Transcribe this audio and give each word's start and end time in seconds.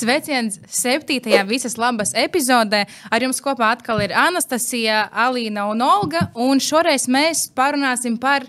Sveiciens 0.00 0.56
septītajā 0.72 1.42
visas 1.44 1.74
labas 1.76 2.14
epizodē. 2.16 2.86
Ar 3.12 3.20
jums 3.20 3.42
kopā 3.44 3.74
atkal 3.74 4.00
ir 4.00 4.14
Anastasija, 4.16 5.02
Alīna 5.12 5.66
un 5.68 5.82
Olga. 5.84 6.30
Un 6.40 6.62
šoreiz 6.62 7.04
mēs 7.10 7.50
parunāsim 7.56 8.16
par 8.20 8.46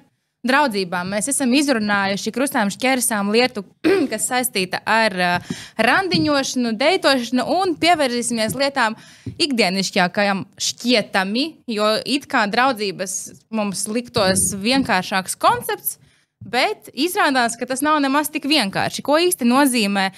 draudzībām. 0.47 1.11
Mēs 1.11 1.27
esam 1.33 1.51
izrunājuši 1.57 2.33
krustām 2.33 2.71
šķērsām 2.71 3.33
lietu, 3.35 3.65
kas 4.11 4.29
saistīta 4.31 4.79
ar 4.87 5.17
uh, 5.17 5.53
randiņošanu, 5.83 6.71
deitošanu 6.79 7.45
un 7.59 7.75
pievērsīsimies 7.81 8.55
lietām 8.57 8.95
ikdienišķākajām 9.35 10.45
šķietami, 10.55 11.47
jo 11.75 11.93
it 12.05 12.29
kā 12.31 12.47
draudzības 12.49 13.17
mums 13.51 13.85
liktos 13.91 14.53
vienkāršāks 14.55 15.35
koncepts, 15.41 15.97
bet 16.41 16.89
izrādās, 16.95 17.59
ka 17.59 17.67
tas 17.69 17.83
nav 17.85 17.99
nemaz 18.01 18.31
tik 18.33 18.47
vienkārši. 18.49 19.03
Ko 19.05 19.19
īsti 19.21 19.45
nozīmē 19.45 20.09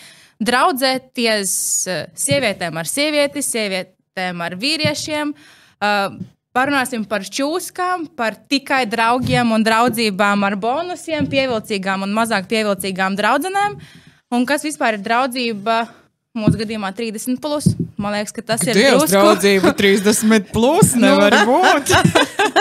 draudzēties 0.42 1.56
sievietēm 2.26 2.78
ar 2.80 2.90
sievieti, 2.90 3.44
sievietēm 3.46 4.46
ar 4.46 4.58
vīriešiem? 4.60 5.34
Uh, 5.84 6.22
Parunāsim 6.54 7.02
par 7.10 7.24
čūskām, 7.26 8.04
par 8.14 8.36
tikai 8.38 8.84
draugiem 8.86 9.56
un 9.56 9.64
draudzībām 9.66 10.44
ar 10.46 10.54
bonusiem, 10.62 11.26
pievilcīgām 11.26 12.06
un 12.06 12.14
mazāk 12.14 12.46
pievilcīgām 12.52 13.16
draudzenēm. 13.18 13.80
Un 14.38 14.46
kas 14.46 14.62
vispār 14.68 15.00
ir 15.00 15.02
draudzība 15.02 15.80
Mūsu 16.34 16.58
gadījumā 16.58 16.90
30. 16.98 17.36
Plus. 17.38 17.68
Man 18.02 18.16
liekas, 18.16 18.34
ka 18.34 18.42
tas 18.42 18.64
ir 18.66 18.74
Dievs, 18.74 19.04
drusku. 19.04 19.14
draudzība 19.14 19.70
30. 19.84 20.48
Plus 20.50 20.96
nevar 20.98 21.36
būt. 21.46 21.92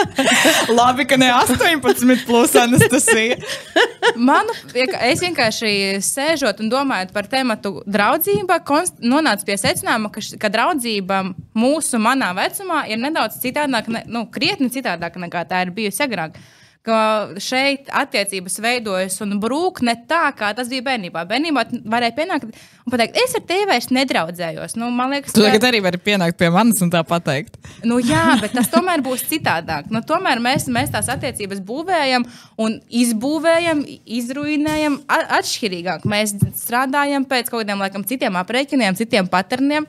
Labi, 0.78 1.06
ka 1.08 1.16
ne 1.16 1.30
18 1.32 2.26
plus 2.28 2.52
Anastasija. 2.60 3.38
Manu, 4.28 4.52
es 4.76 5.24
vienkārši 5.24 5.72
sēžot 6.04 6.60
un 6.60 6.68
domājot 6.68 7.16
par 7.16 7.30
tēmu 7.32 7.56
draudzība, 7.88 8.60
nonācu 9.00 9.48
pie 9.48 9.56
secinājuma, 9.64 10.12
ka, 10.12 10.20
ka 10.44 10.52
draudzība 10.52 11.22
mūsu 11.56 11.96
manā 11.96 12.34
vecumā 12.36 12.84
ir 12.92 13.00
nedaudz 13.00 13.40
citādāka, 13.40 13.88
ne, 13.88 14.04
nu, 14.04 14.26
krietni 14.28 14.68
citādāka 14.68 15.16
nekā 15.24 15.48
tā 15.48 15.64
ir 15.64 15.72
bijusi 15.72 16.04
agrāk. 16.04 16.36
Ka 16.82 17.30
šeit 17.38 17.86
attiecības 17.94 18.56
veidojas 18.58 19.20
un 19.22 19.36
brūk 19.38 19.84
ne 19.86 19.92
tā, 20.10 20.24
kā 20.34 20.48
tas 20.58 20.66
bija 20.66 20.82
bērnībā. 20.88 21.22
Bērnībā 21.30 21.62
varēja 21.86 22.14
pienākt 22.16 22.48
un 22.48 22.90
pateikt, 22.90 23.20
es 23.22 23.36
ar 23.38 23.44
tevi 23.46 23.68
vairs 23.70 23.86
nedraudzējos. 23.94 24.74
Nu, 24.82 24.88
man 24.90 25.14
liekas, 25.14 25.30
Tu 25.30 25.44
ka- 25.44 25.52
tagad 25.52 25.68
arī 25.70 25.78
vari 25.84 26.00
pienākt 26.02 26.34
pie 26.42 26.50
manis 26.50 26.82
un 26.82 26.90
tā 26.90 27.04
pateikt. 27.06 27.54
Nu, 27.86 28.00
jā, 28.02 28.24
bet 28.42 28.56
tas 28.58 28.66
tomēr 28.72 28.98
būs 29.06 29.22
citādāk. 29.30 29.92
Nu, 29.94 30.02
tomēr 30.02 30.42
mēs, 30.42 30.66
mēs 30.74 30.90
tās 30.90 31.06
attiecības 31.14 31.62
būvējam 31.70 32.26
un 32.58 32.80
izbūvējam, 32.90 33.84
izruinējam 34.18 34.98
atšķirīgāk. 35.38 36.02
Mēs 36.10 36.34
strādājam 36.58 37.30
pēc 37.30 37.46
kaut 37.52 37.62
kādiem 37.62 37.78
laikam, 37.86 38.02
citiem 38.10 38.42
aprēķiniem, 38.42 38.98
citiem 38.98 39.30
paterniem. 39.30 39.86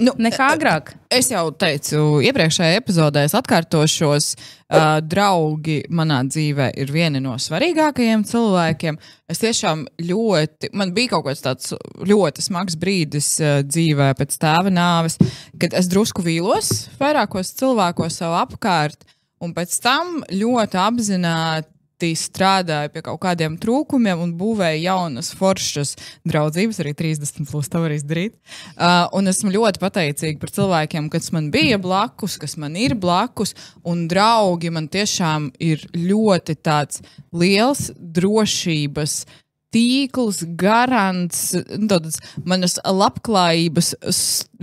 Nu, 0.00 0.14
Nekā 0.16 0.46
agrāk. 0.54 0.94
Es 1.12 1.28
jau 1.28 1.50
teicu, 1.60 2.22
iepriekšējā 2.24 2.78
epizodē 2.78 3.26
es 3.26 3.34
atkārtošos, 3.36 4.28
uh, 4.32 4.96
draugi 5.04 5.82
manā 5.92 6.22
dzīvē 6.24 6.70
ir 6.80 6.92
vieni 6.94 7.20
no 7.20 7.34
svarīgākajiem 7.36 8.24
cilvēkiem. 8.30 8.96
Es 9.28 9.42
tiešām 9.42 9.84
ļoti, 10.08 10.70
man 10.72 10.94
bija 10.96 11.12
kaut 11.12 11.26
kāds 11.28 11.44
tāds 11.44 11.74
ļoti 12.08 12.46
smags 12.46 12.78
brīdis 12.80 13.28
uh, 13.44 13.58
dzīvē 13.66 14.14
pēc 14.16 14.38
tēva 14.40 14.72
nāves, 14.72 15.18
kad 15.60 15.76
es 15.76 15.90
drusku 15.92 16.24
vīlos 16.24 16.88
vairākos 17.00 17.52
cilvēkos 17.60 18.22
sev 18.22 18.38
apkārt, 18.40 19.04
un 19.44 19.52
pēc 19.56 19.76
tam 19.84 20.22
ļoti 20.32 20.80
apzināti 20.80 21.68
strādāju 22.16 22.92
pie 22.94 23.02
kaut 23.06 23.20
kādiem 23.22 23.56
trūkumiem 23.60 24.22
un 24.24 24.32
būvēju 24.38 24.82
jaunas, 24.84 25.32
foršas 25.36 25.94
draudzības, 26.28 26.80
arī 26.82 26.94
30 26.96 27.50
plus 27.50 27.68
to 27.68 27.82
var 27.82 27.94
izdarīt. 27.94 28.36
Uh, 28.76 29.06
un 29.16 29.30
esmu 29.30 29.52
ļoti 29.54 29.82
pateicīga 29.82 30.40
par 30.40 30.54
cilvēkiem, 30.56 31.10
kas 31.12 31.30
man 31.36 31.50
bija 31.54 31.78
blakus, 31.82 32.38
kas 32.40 32.56
man 32.60 32.78
ir 32.80 32.96
blakus, 32.98 33.54
un 33.84 34.06
draugi 34.10 34.72
man 34.72 34.88
tiešām 34.88 35.50
ir 35.60 35.84
ļoti 35.96 36.56
tāds 36.64 37.04
liels 37.32 37.90
drošības. 37.96 39.22
Tīkls, 39.70 40.40
garants, 40.58 41.52
nu, 41.78 41.86
tāds 41.90 42.18
manas 42.42 42.74
labklājības 42.82 43.92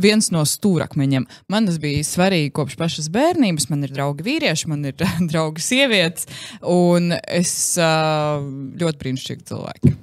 viens 0.04 0.28
no 0.36 0.42
stūrakmeņiem. 0.48 1.28
Man 1.52 1.70
tas 1.70 1.78
bija 1.80 2.04
svarīgi 2.04 2.52
kopš 2.58 2.76
pašas 2.80 3.08
bērnības. 3.14 3.70
Man 3.72 3.88
ir 3.88 3.94
draugi 3.96 4.26
vīrieši, 4.28 4.68
man 4.72 4.84
ir 4.90 4.98
draugi 5.32 5.64
sievietes, 5.64 6.28
un 6.62 7.14
es 7.24 7.54
uh, 7.80 8.44
ļoti 8.82 9.02
brīnišķīgi 9.04 9.48
cilvēki. 9.52 9.94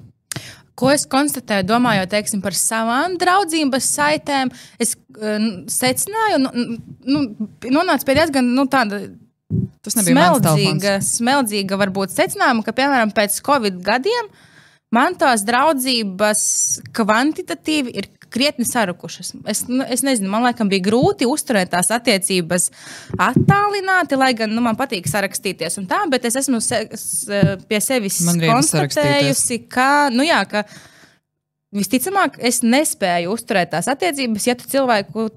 Ko 0.75 0.89
es 0.91 1.05
konstatēju, 1.07 1.69
domājot 1.69 2.11
teiksim, 2.11 2.41
par 2.43 2.57
savām 2.59 3.15
draudzības 3.21 3.91
saitēm, 3.99 4.51
es 4.83 4.97
uh, 4.97 5.37
secināju, 5.71 6.41
nu, 6.47 6.65
nu, 7.07 7.23
nonācu 7.77 8.09
pie 8.09 8.17
diezgan 8.19 8.49
nu, 8.57 8.65
tāda 8.73 9.05
smeldzīga, 9.85 10.97
smeldzīga 11.05 11.79
varbūt 11.79 12.17
secinājuma, 12.17 12.65
ka, 12.67 12.75
piemēram, 12.75 13.13
pēc 13.15 13.39
Covid 13.45 13.79
gadiem 13.85 14.33
man 14.95 15.17
tās 15.19 15.45
draudzības 15.47 16.45
kvantitatīvi 16.95 17.95
ir 17.99 18.09
krietni 18.35 18.67
sarukušas. 18.67 19.33
Es, 19.51 19.63
nu, 19.71 19.85
es 19.87 20.03
nezinu, 20.07 20.31
man 20.33 20.47
liekas, 20.47 20.67
bija 20.71 20.85
grūti 20.89 21.29
uzturēt 21.31 21.71
tās 21.75 21.91
attiecības 21.95 22.71
attālināti, 23.21 24.19
lai 24.19 24.33
gan 24.39 24.51
nu, 24.55 24.65
man 24.65 24.79
patīk 24.79 25.07
sarakstīties 25.11 25.79
un 25.83 25.87
tā, 25.91 26.01
bet 26.11 26.27
es 26.27 26.41
esmu 26.43 26.59
se, 26.65 26.83
s, 26.99 27.29
pie 27.71 27.81
sevis 27.85 28.19
konstatējusi, 28.25 29.61
ka, 29.71 29.89
nu 30.15 30.27
jā, 30.27 30.41
ka 30.51 30.65
visticamāk, 31.75 32.41
es 32.43 32.63
nespēju 32.67 33.35
uzturēt 33.35 33.75
tās 33.75 33.91
attiecības, 33.91 34.51
ja 34.51 34.59
tu 34.59 34.71
cilvēku 34.71 35.29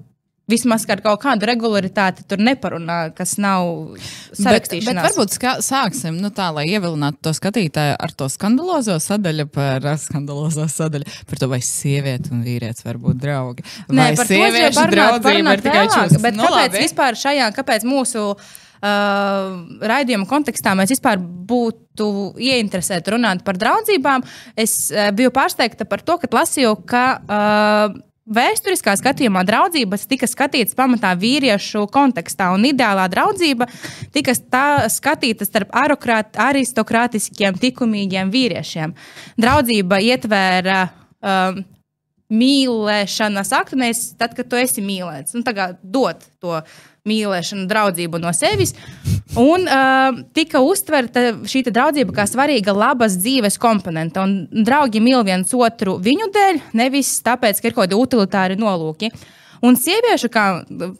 vismaz 0.48 0.86
ar 0.88 1.02
kaut 1.04 1.20
kādu 1.22 1.48
regularitāti 1.48 2.24
tur 2.28 2.40
neparunā, 2.40 2.98
kas 3.16 3.36
nav 3.40 3.96
sarakstīšanās. 4.36 5.10
varbūt 5.10 5.34
ska, 5.36 5.56
sāksim 5.64 6.16
nu, 6.22 6.30
tā, 6.34 6.48
lai 6.56 6.66
ievilinātu 6.72 7.20
to 7.28 7.34
skatītāju 7.36 7.96
ar 8.00 8.14
to 8.16 8.28
skandalozo 8.32 8.96
sadaļu 9.02 9.48
par 9.52 9.84
skandalozo 10.00 10.68
sadaļu 10.72 11.04
par 11.28 11.42
to, 11.42 11.50
vai 11.52 11.60
sieviete 11.64 12.32
un 12.32 12.44
vīrietis 12.46 12.86
var 12.86 13.00
būt 13.02 13.20
draugi. 13.20 13.66
Nē, 13.88 14.10
vai 14.10 14.14
par 14.16 14.30
sieviešu 14.32 14.86
parunāt 15.22 15.60
ir 15.60 15.66
tikai 15.66 15.84
čūskas? 15.92 16.22
Bet 16.24 16.38
Nu, 16.38 16.46
kāpēc 16.46 16.72
labi. 16.72 16.86
vispār 16.86 17.18
šajā, 17.18 17.50
kāpēc 17.56 17.84
mūsu 17.88 18.24
uh, 18.32 19.54
raidījuma 19.92 20.28
kontekstā 20.30 20.74
mēs 20.78 20.92
vispār 20.94 21.18
būtu 21.18 22.08
ieinteresēti 22.38 23.16
runāt 23.16 23.44
par 23.46 23.58
draudzībām? 23.60 24.24
Es 24.56 24.88
uh, 24.94 25.10
biju 25.16 25.32
pārsteigta 25.34 25.88
par 25.88 26.04
to, 26.06 26.18
ka 26.22 26.30
lasīju, 26.40 26.76
ka 26.88 27.04
uh, 27.18 27.98
Vēsturiskā 28.28 28.92
skatījumā 29.00 29.40
draudzības 29.48 30.04
tika 30.10 30.28
skatītas 30.28 30.76
pamatā 30.76 31.14
vīriešu 31.16 31.86
kontekstā, 31.92 32.50
un 32.52 32.66
ideālā 32.68 33.06
draudzība 33.08 33.68
tika 34.12 34.34
skatīta 34.92 35.46
starp 35.48 35.72
aristokrātiskiem, 35.72 37.56
likumīgiem 37.62 38.32
vīriešiem. 38.34 38.92
Draudzība 39.40 40.00
ietvēra 40.10 40.82
um, 41.24 41.62
mīlēšanas 42.28 43.54
aktu, 43.56 43.80
nevis 43.80 44.04
tad, 44.20 44.36
kad 44.36 44.50
tu 44.50 44.60
esi 44.60 44.84
mīlēts. 44.84 45.32
Nu, 45.38 45.44
kā 45.46 45.72
dot 45.80 46.28
to 46.42 46.60
mīlēšanu, 47.08 47.66
draudzību 47.70 48.20
no 48.22 48.32
sevis. 48.36 48.74
Un 49.38 49.66
uh, 49.68 50.20
tika 50.36 50.62
uztverta 50.64 51.30
šī 51.48 51.64
draudzība 51.68 52.14
kā 52.16 52.28
svarīga 52.28 52.74
labas 52.76 53.18
dzīves 53.20 53.58
komponente. 53.60 54.22
Un 54.22 54.64
draugi 54.66 55.02
mīl 55.04 55.20
viens 55.26 55.52
otru 55.54 55.98
viņu 56.02 56.30
dēļ, 56.34 56.62
nevis 56.78 57.18
tāpēc, 57.26 57.60
ka 57.60 57.68
ir 57.68 57.76
kaut 57.76 57.86
kādi 57.86 57.98
utilitāri 57.98 58.58
nolūki. 58.60 59.12
Un 59.64 59.74
sieviešu, 59.74 60.30
kā 60.30 60.44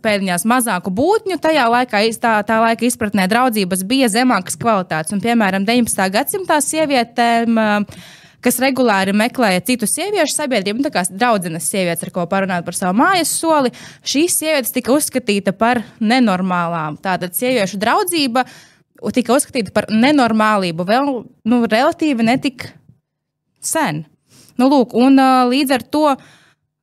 pēdiņās 0.02 0.42
mazāku 0.50 0.90
būtņu, 0.90 1.38
tajā 1.42 1.66
laikā, 1.70 2.00
tā, 2.18 2.32
tā 2.46 2.56
laika 2.64 2.88
izpratnē, 2.88 3.28
draudzības 3.30 3.84
bija 3.86 4.08
zemākas 4.10 4.58
kvalitātes. 4.58 5.14
Un, 5.14 5.22
piemēram, 5.22 5.66
19. 5.68 6.08
gadsimtā 6.16 6.58
sievietēm, 6.64 7.54
uh, 7.54 8.00
kas 8.44 8.60
regulāri 8.62 9.14
meklēja 9.16 9.64
citu 9.66 9.88
sieviešu 9.88 10.36
sabiedrību, 10.36 10.80
nu, 10.80 10.86
tā 10.86 10.92
kā 10.94 11.04
draudzenes 11.10 11.68
sievietes, 11.70 12.06
ar 12.06 12.12
ko 12.14 12.26
parunāt 12.30 12.66
par 12.66 12.76
savu 12.76 12.98
mājas 13.00 13.32
soli, 13.40 13.72
šīs 14.06 14.38
sievietes 14.42 14.74
tika 14.74 14.94
uzskatīta 14.94 15.54
par 15.56 15.82
nenormālām. 16.00 16.98
Tātad 17.02 17.36
sieviešu 17.38 17.80
draudzība 17.82 18.46
tika 19.14 19.34
uzskatīta 19.36 19.74
par 19.74 19.88
nenormālību 19.90 20.86
vēl 20.86 21.12
nu, 21.48 21.60
relatīvi 21.66 22.26
netik 22.26 22.68
sen. 23.60 24.04
Nu, 24.58 24.66
lūk, 24.70 24.94
un, 24.98 25.18
līdz 25.50 25.74
ar 25.76 25.86
to 25.86 26.04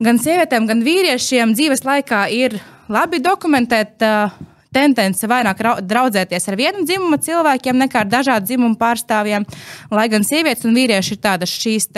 gan 0.03 0.19
sievietēm, 0.19 0.67
gan 0.67 0.83
vīriešiem 0.83 1.55
dzīves 1.55 1.83
laikā 1.87 2.25
ir 2.31 2.57
labi 2.91 3.19
dokumentēta 3.23 4.11
uh, 4.27 4.54
tendence 4.75 5.27
vairāk 5.31 5.61
rau- 5.63 5.81
draudzēties 5.81 6.49
ar 6.51 6.59
vienu 6.59 6.85
dzimumu 6.85 7.19
cilvēkiem 7.23 7.79
nekā 7.85 8.03
ar 8.03 8.11
dažādu 8.11 8.51
dzimumu 8.51 8.77
pārstāvjiem. 8.81 9.47
Lai 9.95 10.07
gan 10.11 10.27
sievietes 10.27 10.67
un 10.67 10.75
vīrieši 10.75 11.15
ir 11.15 11.21
tādas 11.23 11.53
šīs 11.55 11.89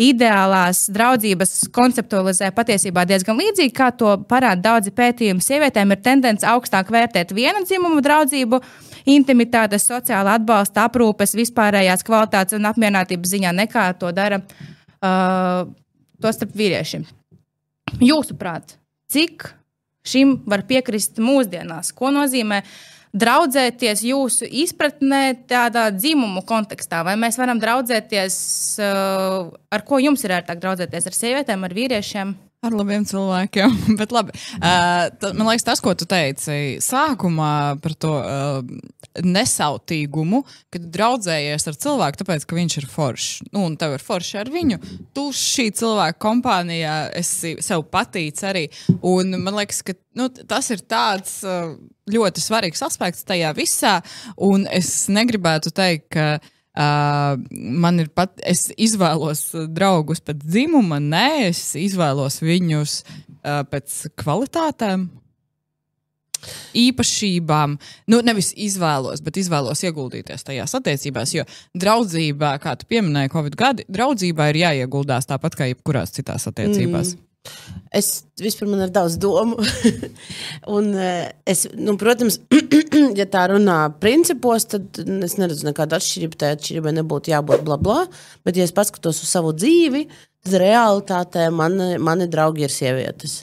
ideālās 0.00 0.86
draudzības 0.92 1.68
konceptualizē 1.74 2.50
patiesībā 2.56 3.04
diezgan 3.08 3.36
līdzīgi, 3.38 3.74
kā 3.76 3.90
to 3.96 4.14
parāda 4.28 4.62
daudzi 4.70 4.92
pētījumi. 4.96 5.44
Sievietēm 5.44 5.92
ir 5.92 6.00
tendence 6.04 6.48
augstāk 6.48 6.90
vērtēt 6.92 7.34
viena 7.36 7.60
dzimuma 7.64 8.00
draudzību, 8.04 8.60
intimitātes, 9.12 9.86
sociāla 9.88 10.38
atbalsta, 10.38 10.86
aprūpes, 10.88 11.36
vispārējās 11.38 12.04
kvalitātes 12.08 12.56
un 12.58 12.70
apmierinātības 12.70 13.34
ziņā 13.34 13.52
nekā 13.62 13.88
to 14.00 14.12
dara 14.16 14.40
uh, 14.40 15.66
to 16.22 16.32
starp 16.32 16.54
vīriešiem. 16.56 17.04
jūsuprāt, 18.00 18.78
cik 19.12 19.50
šim 20.06 20.38
var 20.48 20.64
piekrist 20.68 21.20
mūsdienās? 21.22 21.92
Ko 21.96 22.12
nozīmē 22.14 22.62
draudzēties 23.12 24.04
jūsu 24.08 24.48
izpratnē, 24.62 25.24
tādā 25.50 25.88
dzimumu 25.94 26.44
kontekstā? 26.48 27.02
Vai 27.06 27.16
mēs 27.20 27.38
varam 27.40 27.60
draudzēties, 27.62 28.36
uh, 28.80 29.52
ar 29.72 29.84
ko 29.88 30.00
jums 30.02 30.24
ir 30.24 30.38
ērtāk 30.38 30.62
draudzēties? 30.62 31.10
Ar 31.10 31.18
sievietēm, 31.18 31.68
ar 31.68 31.76
vīriešiem? 31.76 32.34
Ar 32.62 32.74
labiem 32.78 33.02
cilvēkiem. 33.02 33.72
Bet 33.98 34.12
labi. 34.14 34.36
Uh, 34.54 35.08
tad, 35.18 35.32
man 35.34 35.48
liekas, 35.48 35.64
tas, 35.66 35.80
ko 35.82 35.96
tu 35.98 36.06
teici 36.06 36.76
sākumā 36.78 37.80
par 37.82 37.96
to 37.98 38.12
uh, 38.20 38.60
nesautīgumu, 39.18 40.44
kad 40.70 40.86
draudzējies 40.94 41.66
ar 41.66 41.80
cilvēku, 41.82 42.20
tāpēc, 42.20 42.46
ka 42.46 42.60
viņš 42.60 42.78
ir 42.78 42.86
foršs. 42.92 43.32
Nu, 43.50 43.64
un 43.66 43.74
tev 43.80 43.96
ir 43.96 44.06
forši 44.06 44.38
ar 44.44 44.52
viņu. 44.54 44.78
Tu 45.10 45.26
šī 45.40 45.66
cilvēka 45.82 46.22
kompānijā 46.22 46.94
esi 47.18 47.56
sev 47.66 47.82
patīc 47.90 48.38
arī. 48.46 48.68
Un 49.10 49.34
man 49.42 49.58
liekas, 49.58 49.82
ka 49.82 49.98
nu, 50.22 50.30
tas 50.30 50.70
ir 50.70 50.86
tāds 50.86 51.40
uh, 51.42 51.74
ļoti 52.14 52.46
svarīgs 52.46 52.86
aspekts 52.86 53.26
tajā 53.26 53.50
visā. 53.58 53.98
Un 54.38 54.70
es 54.70 55.10
negribētu 55.10 55.74
teikt, 55.74 56.12
ka 56.14 56.34
Uh, 56.38 56.58
man 56.76 58.00
ir 58.00 58.08
pat, 58.16 58.38
es 58.48 58.70
izvēlos 58.80 59.50
draugus 59.68 60.22
pēc 60.24 60.40
dzimuma, 60.40 61.00
nē, 61.02 61.50
es 61.50 61.74
izvēlos 61.76 62.40
viņus 62.40 63.00
uh, 63.02 63.60
pēc 63.68 63.98
kvalitātēm, 64.22 65.10
īpašībām. 66.74 67.76
Nu, 68.10 68.20
nevis 68.24 68.52
izvēlos, 68.58 69.22
bet 69.24 69.38
izvēlos 69.42 69.82
ieguldīties 69.86 70.46
tajās 70.46 70.74
attiecībās. 70.78 71.34
Jo 71.36 71.44
draudzībā, 71.78 72.56
kā 72.62 72.74
tu 72.78 72.88
pieminēji, 72.90 73.32
Covid 73.34 73.58
gadi, 73.58 73.86
draudzībā 73.92 74.50
ir 74.50 74.62
jāieguldās 74.64 75.28
tāpat 75.30 75.58
kā 75.58 75.70
jebkurās 75.70 76.14
citās 76.16 76.48
attiecībās. 76.50 77.14
Mm. 77.14 77.31
Es 77.92 78.22
vispār 78.40 78.70
man 78.70 78.86
ir 78.86 78.92
daudz 78.94 79.18
domu. 79.20 79.58
un, 80.76 80.88
eh, 80.96 81.28
es, 81.48 81.66
nu, 81.76 81.96
protams, 82.00 82.38
ja 83.20 83.26
tā 83.28 83.44
runā 83.52 83.78
principos, 84.00 84.66
tad 84.72 85.00
es 85.26 85.36
neredzu 85.40 85.68
nekādu 85.68 85.98
atšķirību. 85.98 86.38
Tā 86.40 86.54
atšķirībai 86.56 86.96
nebūtu 87.02 87.34
jābūt 87.34 87.64
bla 87.66 87.78
bla. 87.82 88.02
Bet, 88.46 88.56
ja 88.56 88.64
es 88.64 88.74
paskatos 88.74 89.20
uz 89.24 89.32
savu 89.32 89.52
dzīvi, 89.56 90.06
tad 90.46 90.60
realitātē 90.64 91.50
mani, 91.52 91.96
mani 92.00 92.30
draugi 92.32 92.64
ir 92.64 92.72
sievietes. 92.72 93.42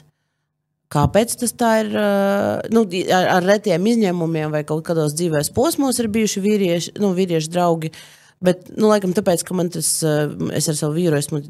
Kāpēc 0.90 1.36
tas 1.38 1.54
tā 1.54 1.74
ir? 1.84 1.92
Eh, 1.94 2.70
nu, 2.74 2.82
ar, 3.14 3.34
ar 3.36 3.50
retiem 3.52 3.86
izņēmumiem 3.92 4.56
vai 4.56 4.64
kaut 4.66 4.82
kādos 4.88 5.14
dzīves 5.14 5.52
posmos 5.54 6.02
ir 6.02 6.10
bijuši 6.10 6.42
vīrieši, 6.48 6.96
nu, 6.98 7.14
vīrieši 7.14 7.54
draugi. 7.54 7.92
Uh, 7.94 8.19
Bet, 8.40 8.70
nu, 8.72 8.88
laikam, 8.88 9.12
tāpēc, 9.12 9.42
ka 9.44 9.52
man 9.56 9.68
tas, 9.68 9.88
eh, 10.00 10.30
es 10.56 10.64
ar 10.72 10.76
savu 10.78 10.94
vīru 10.96 11.18
esmu 11.18 11.42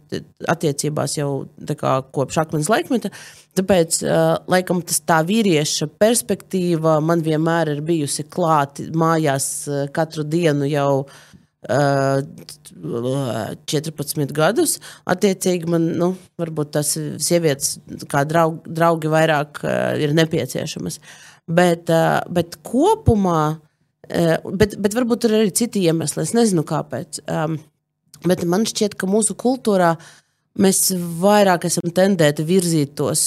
attiecībās 0.51 1.15
jau 1.21 1.47
kā, 1.79 1.93
kopš 2.11 2.41
akmens 2.43 2.67
laikmeta, 2.73 3.13
tāpēc, 3.55 4.03
eh, 4.03 4.35
laikam, 4.51 4.83
tas 4.83 4.99
tā 5.07 5.21
vīrieša 5.23 5.87
perspektīva 6.03 6.97
man 7.01 7.23
vienmēr 7.23 7.77
ir 7.77 7.81
bijusi 7.87 8.27
klāta 8.27 8.91
mājās 8.91 9.47
eh, 9.69 9.87
katru 9.95 10.25
dienu 10.27 10.67
jau. 10.71 11.07
Uh, 11.61 12.27
14 13.69 14.33
gadus. 14.33 14.79
Attiecīgi, 15.05 15.69
man 15.69 15.93
nu, 16.01 16.17
varbūt 16.41 16.71
tas 16.73 16.95
sievietes, 17.21 17.75
kā 18.09 18.23
draugi, 18.25 18.63
draugi 18.65 19.13
vairāk 19.13 19.61
ir 20.01 20.15
nepieciešamas. 20.17 20.97
Bet, 21.45 21.93
bet 22.33 22.57
kopumā 22.65 23.61
bet, 24.11 24.79
bet 24.81 24.97
varbūt 24.97 25.29
ir 25.29 25.37
arī 25.41 25.53
citi 25.57 25.85
iemesli. 25.87 26.25
Es 26.25 26.35
nezinu, 26.37 26.65
kāpēc. 26.67 27.23
Bet 28.27 28.43
man 28.49 28.67
šķiet, 28.69 28.99
ka 29.01 29.09
mūsu 29.09 29.37
kultūrā 29.39 29.95
mēs 30.61 30.91
vairāk 31.23 31.65
esam 31.69 31.93
tendēti 31.95 32.45
virzīt 32.45 32.97
tos 32.99 33.23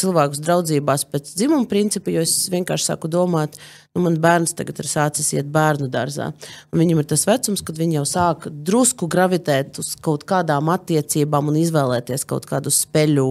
cilvēkus 0.00 0.42
draudzībās 0.42 1.06
pēc 1.08 1.30
dzimuma 1.38 1.68
principa, 1.70 2.10
jo 2.12 2.24
es 2.24 2.48
vienkārši 2.52 2.88
sāku 2.90 3.08
domāt, 3.08 3.56
nu, 3.94 4.02
man 4.04 4.18
bērns 4.20 4.56
tagad 4.58 4.82
ir 4.82 4.90
sācis 4.90 5.30
iet 5.36 5.48
bērnu 5.54 5.88
dārzā. 5.92 6.32
Viņam 6.74 7.00
ir 7.00 7.08
tas 7.14 7.24
vecums, 7.28 7.62
kad 7.64 7.78
viņi 7.78 8.00
jau 8.00 8.04
sāk 8.10 8.48
drusku 8.66 9.08
gravitēt 9.10 9.78
uz 9.80 9.94
kaut 10.02 10.26
kādām 10.28 10.72
attiecībām 10.74 11.52
un 11.52 11.62
izvēlēties 11.62 12.26
kaut 12.28 12.50
kādus 12.50 12.82
spēļu 12.84 13.28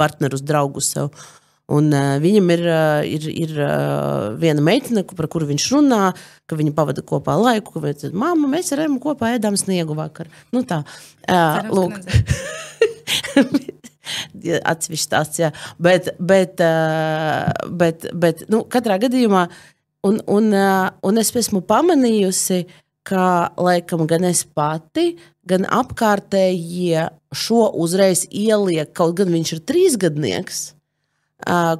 partnerus, 0.00 0.42
draugus 0.42 0.94
sev. 0.96 1.12
Un, 1.72 1.88
uh, 1.94 2.18
viņam 2.20 2.50
ir, 2.52 2.62
uh, 2.68 3.00
ir, 3.08 3.26
ir 3.32 3.52
uh, 3.56 4.34
viena 4.40 4.60
meitene, 4.64 5.04
par 5.16 5.28
kuru 5.32 5.46
viņš 5.48 5.68
runā, 5.72 6.10
ka 6.48 6.56
viņi 6.58 6.74
pavada 6.76 7.04
kopā 7.06 7.36
laiku. 7.40 7.78
Ka 7.78 8.10
Māma, 8.12 8.50
mēs 8.50 8.72
ar 8.74 8.84
Emu 8.84 8.98
kopā 9.00 9.30
ēdām 9.38 9.56
sniegu 9.60 9.96
vakar. 9.96 10.28
Nu, 10.52 10.64
tā, 10.68 10.82
uh, 10.82 11.70
lūk. 11.72 11.96
Atsevišķi 14.72 15.10
tāds, 15.14 15.40
jā. 15.40 15.52
Bet, 15.80 16.12
bet, 16.20 16.60
uh, 16.60 17.48
bet, 17.70 18.04
bet 18.12 18.44
nu, 18.52 18.64
katrā 18.68 18.98
gadījumā, 19.00 19.46
un, 20.08 20.20
un, 20.28 20.52
uh, 20.52 20.90
un 21.08 21.22
es 21.22 21.32
esmu 21.40 21.62
pamanījusi, 21.64 22.66
ka 23.08 23.24
laikam 23.58 24.04
gan 24.10 24.28
es 24.28 24.44
pati, 24.44 25.16
gan 25.48 25.64
apkārtējie 25.66 27.08
šo 27.34 27.64
uzreiz 27.82 28.28
ieliek, 28.28 28.92
kaut 28.94 29.16
gan 29.18 29.32
viņš 29.32 29.56
ir 29.56 29.64
trīsgadnieks 29.72 30.60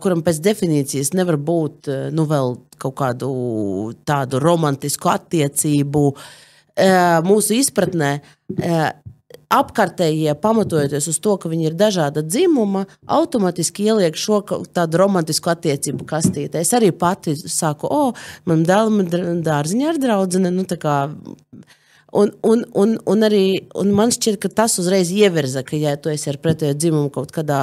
kuram 0.03 0.23
pēc 0.27 0.41
definīcijas 0.43 1.13
nevar 1.17 1.39
būt 1.39 1.91
nu, 2.15 2.27
vēl 2.31 2.57
kaut 2.83 2.97
kādu 2.99 3.31
tādu 4.09 4.41
romantisku 4.43 5.13
attiecību. 5.13 6.07
Mūsu 7.29 7.59
izpratnē 7.61 8.17
apkārtējie, 9.53 10.33
pamatojoties 10.41 11.09
uz 11.13 11.19
to, 11.23 11.37
ka 11.41 11.51
viņi 11.53 11.69
ir 11.69 11.77
dažāda 11.79 12.23
dzimuma, 12.25 12.87
automātiski 13.19 13.89
ieliek 13.91 14.17
šo 14.19 14.41
tādu 14.73 15.01
romantisku 15.01 15.53
attiecību 15.53 16.07
kastītē. 16.09 16.63
Es 16.63 16.73
arī 16.77 16.93
pati 16.97 17.35
saku, 17.37 17.89
o, 17.89 18.09
oh, 18.09 18.27
man 18.49 18.65
dēlam 18.69 19.43
dārziņā 19.45 19.95
ir 19.95 20.03
draudzene. 20.03 20.53
Nu, 20.53 20.67
Un, 22.13 22.29
un, 22.45 22.61
un, 22.77 22.91
un 23.09 23.25
arī 23.25 23.71
un 23.81 23.89
man 23.97 24.11
šķiet, 24.13 24.35
ka 24.37 24.51
tas 24.53 24.75
uzreiz 24.83 25.09
ievirza, 25.17 25.63
ka, 25.65 25.79
ja 25.81 25.95
tu 25.97 26.11
esi 26.13 26.29
ar 26.29 26.37
pretēju 26.45 26.77
dzimumu 26.77 27.09
kaut 27.15 27.33
kādā 27.33 27.63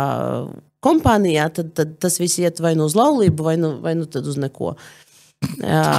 kompānijā, 0.85 1.49
tad, 1.55 1.73
tad 1.77 1.99
tas 2.01 2.17
viss 2.21 2.39
iet 2.41 2.63
vai 2.63 2.75
nu 2.79 2.87
uz 2.89 2.97
laulību, 2.97 3.45
vai 3.45 3.59
nu, 3.59 3.75
vai 3.83 3.95
nu 3.99 4.07
uz 4.07 4.39
neko. 4.39 4.75
Jā. 5.59 5.93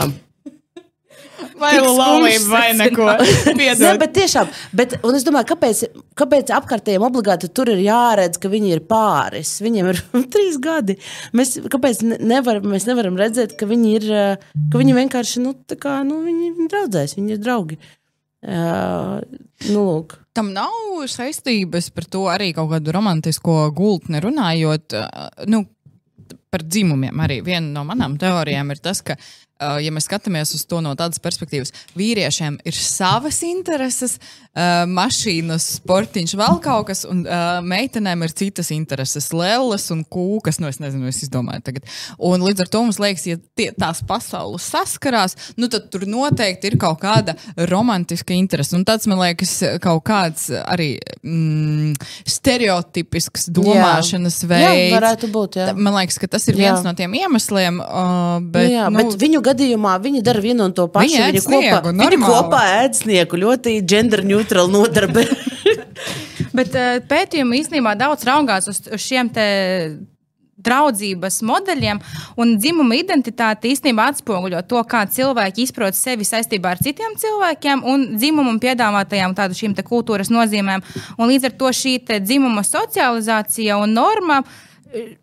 Vai 1.60 1.72
nu 1.80 1.92
laulība, 1.96 2.46
vai 2.48 2.66
neko. 2.76 3.06
Nē, 3.80 3.92
bet 4.00 4.12
tiešām, 4.16 4.48
bet, 4.76 4.96
un 5.04 5.16
es 5.16 5.24
domāju, 5.24 5.50
kāpēc, 5.52 5.82
kāpēc 6.16 6.52
apkārtējiem 6.56 7.04
obligāti 7.04 7.50
tur 7.52 7.70
ir 7.72 7.80
jāredz, 7.84 8.40
ka 8.40 8.50
viņi 8.52 8.74
ir 8.76 8.82
pāris. 8.88 9.54
Viņiem 9.64 9.92
ir 9.92 10.02
trīs 10.32 10.58
gadi. 10.62 10.96
Mēs, 11.36 11.56
kāpēc 11.72 12.02
nevar, 12.04 12.60
mēs 12.64 12.88
nevaram 12.88 13.16
redzēt, 13.20 13.56
ka 13.60 13.68
viņi 13.68 13.94
ir, 13.98 14.10
ka 14.72 14.80
viņi 14.80 14.98
vienkārši, 15.00 15.44
nu, 15.44 15.54
tā 15.68 15.80
kā, 15.80 16.00
nu, 16.08 16.22
viņi 16.26 16.68
draudzēs, 16.72 17.16
viņi 17.20 17.36
ir 17.36 17.42
draugi. 17.44 17.80
Uh, 17.80 17.99
nu, 18.46 19.20
lūk. 19.68 20.16
Tam 20.36 20.52
nav 20.54 21.02
saistības 21.10 21.90
par 21.92 22.06
to 22.08 22.24
arī 22.32 22.52
kaut 22.56 22.70
kādu 22.72 22.94
romantisko 22.96 23.66
gultni 23.76 24.22
runājot. 24.22 24.96
Nu, 25.50 25.64
par 26.50 26.64
dzimumiem 26.66 27.20
arī 27.22 27.40
viena 27.46 27.68
no 27.74 27.84
manām 27.86 28.16
teorijām 28.20 28.72
ir 28.72 28.82
tas, 28.82 29.02
ka 29.04 29.18
Uh, 29.18 29.49
ja 29.60 29.92
mēs 29.94 30.08
skatāmies 30.08 30.54
uz 30.56 30.64
to 30.68 30.80
no 30.84 30.94
tādas 30.98 31.20
perspektīvas, 31.22 31.72
vīriešiem 31.98 32.60
ir 32.66 32.76
savas 32.76 33.42
intereses, 33.46 34.16
uh, 34.54 34.84
mašīnas, 34.90 35.66
sportiņš, 35.80 36.34
vēl 36.40 36.60
kaut 36.64 36.88
kas, 36.90 37.04
un 37.08 37.22
uh, 37.26 37.60
meitenēm 37.64 38.24
ir 38.26 38.34
citas 38.36 38.70
intereses, 38.74 39.30
lēlas 39.36 39.88
un 39.94 40.02
kūkas. 40.04 40.60
Nu, 40.62 40.70
es 40.70 40.80
nezinu, 40.82 41.08
es 41.10 41.22
izdomāju 41.26 41.64
tagad. 41.66 41.88
Un 42.16 42.44
līdz 42.44 42.64
ar 42.64 42.72
to 42.72 42.82
mums 42.84 43.00
liekas, 43.02 43.26
ja 43.28 43.40
tie, 43.58 43.70
tās 43.76 44.02
pasaules 44.06 44.66
saskarās, 44.72 45.36
nu, 45.60 45.70
tad 45.72 45.90
tur 45.92 46.06
noteikti 46.08 46.72
ir 46.72 46.78
kaut 46.80 47.00
kāda 47.02 47.36
romantiska 47.70 48.34
interese. 48.36 48.74
Un 48.78 48.86
tāds 48.88 49.08
man 49.10 49.20
liekas, 49.22 49.54
kaut 49.84 50.04
kāds 50.08 50.48
arī 50.64 50.92
mm, 51.22 51.94
stereotipisks 52.28 53.48
domāšanas 53.54 54.40
jā. 54.42 54.50
veids. 54.50 54.82
Jā, 54.86 54.96
varētu 54.96 55.30
būt. 55.32 55.60
Jā. 55.60 55.70
Man 55.76 55.96
liekas, 55.98 56.20
ka 56.20 56.30
tas 56.30 56.48
ir 56.50 56.58
viens 56.58 56.80
jā. 56.80 56.86
no 56.86 56.94
tiem 56.98 57.14
iemesliem. 57.20 57.80
Uh, 57.84 58.40
bet, 58.54 58.70
jā, 58.72 58.88
nu, 58.92 59.02
bet 59.02 59.18
viņu 59.20 59.42
gadījumā 59.50 59.96
viņi 60.02 60.22
dara 60.26 60.42
vienu 60.42 60.66
un 60.68 60.76
to 60.76 60.86
pašu. 60.90 61.10
Viņi, 61.10 61.26
viņi, 61.26 61.44
sniegu, 61.44 61.74
kopā, 61.76 61.92
normāli. 61.92 62.16
viņi 62.16 62.30
kopā 62.30 62.62
ēd 62.80 63.00
sniegu. 63.02 63.42
Ļoti 63.44 63.76
gender 63.84 64.24
neutral 64.26 64.70
nodarbe. 64.72 65.26
Bet 66.56 66.74
uh, 66.74 66.96
pētījumi 67.10 67.60
īstenībā 67.60 67.94
daudz 67.98 68.24
raugās 68.26 68.70
uz, 68.70 68.80
šiem 68.98 69.30
te 69.34 69.46
draudzības 70.60 71.40
modeļiem, 71.46 72.00
un 72.40 72.54
dzimuma 72.60 72.98
identitāte 72.98 73.70
īstenībā 73.70 74.10
atspoguļo 74.12 74.62
to, 74.68 74.82
kā 74.88 75.04
cilvēki 75.08 75.64
izprot 75.66 75.96
sevi 75.96 76.26
saistībā 76.28 76.74
ar 76.74 76.82
citiem 76.84 77.16
cilvēkiem 77.20 77.84
un 77.88 78.06
dzimumam 78.16 78.60
piedāvātajām 78.62 79.36
tādu 79.38 79.56
šīm 79.56 79.76
kultūras 79.80 80.32
nozīmēm. 80.32 80.84
Un 81.18 81.32
līdz 81.32 81.50
ar 81.50 81.56
to 81.62 81.72
šī 81.80 81.98
dzimuma 82.20 82.64
socializācija 82.66 83.80
un 83.80 83.96
norma 83.96 84.42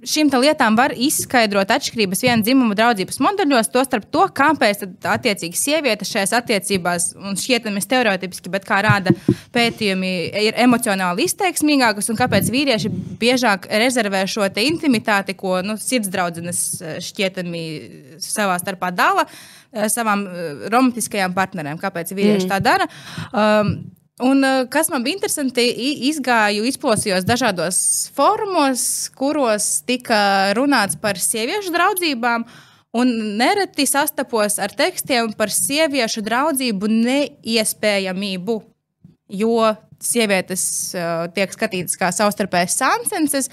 šīm 0.07 0.29
tā 0.31 0.39
lietām 0.41 0.77
var 0.77 0.93
izskaidrot 0.93 1.71
atšķirības 1.75 2.23
viena 2.23 2.45
dzimuma 2.45 2.75
draudzības 2.77 3.19
modeļos, 3.23 3.71
tostarp 3.73 4.07
to, 4.13 4.23
kāpēc 4.37 4.85
attiecīgi 5.07 5.59
sievietes 5.59 6.11
šajās 6.13 6.33
attiecībās, 6.39 7.09
un 7.19 7.37
šķietami 7.39 7.83
stereotipiski, 7.83 8.51
bet 8.53 8.67
kā 8.67 8.79
rāda 8.85 9.13
pētījumi, 9.55 10.13
ir 10.47 10.57
emocionāli 10.63 11.27
izteiksmīgākas, 11.27 12.11
un 12.11 12.19
kāpēc 12.19 12.51
vīrieši 12.53 12.93
biežāk 13.21 13.69
rezervē 13.83 14.23
šo 14.29 14.47
intimitāti, 14.47 15.35
ko 15.37 15.59
nu, 15.65 15.77
sirdsdraudzenes 15.81 16.63
šķietami 17.09 17.63
savā 18.23 18.57
starpā 18.61 18.91
dala 18.95 19.27
savām 19.91 20.23
romantiskajām 20.71 21.35
partnerēm. 21.35 21.79
Kāpēc 21.81 22.15
vīrieši 22.15 22.47
mm. 22.47 22.51
tā 22.51 22.59
dara? 22.63 22.87
Um, 23.35 23.75
Un, 24.19 24.43
eh, 24.43 24.65
kas 24.69 24.89
man 24.89 25.03
bija 25.05 25.13
interesanti, 25.13 25.63
izgāju, 26.09 26.65
izplosījos 26.65 27.25
dažādos 27.27 27.77
formos, 28.17 28.81
kuros 29.13 29.83
tika 29.85 30.53
runāts 30.57 30.97
par 30.97 31.19
sieviešu 31.21 31.73
draudzībām. 31.75 32.47
Un 32.97 33.11
nereti 33.37 33.85
sastapos 33.85 34.57
ar 34.57 34.73
tekstiem 34.73 35.29
par 35.37 35.51
sieviešu 35.53 36.23
draudzību 36.25 36.89
neiespējamību, 36.89 38.55
jo 39.37 39.57
sievietes 40.01 40.63
uh, 40.95 41.27
tiek 41.35 41.53
skatītas 41.53 41.99
kā 41.99 42.09
savstarpējas 42.15 42.77
sansences. 42.79 43.51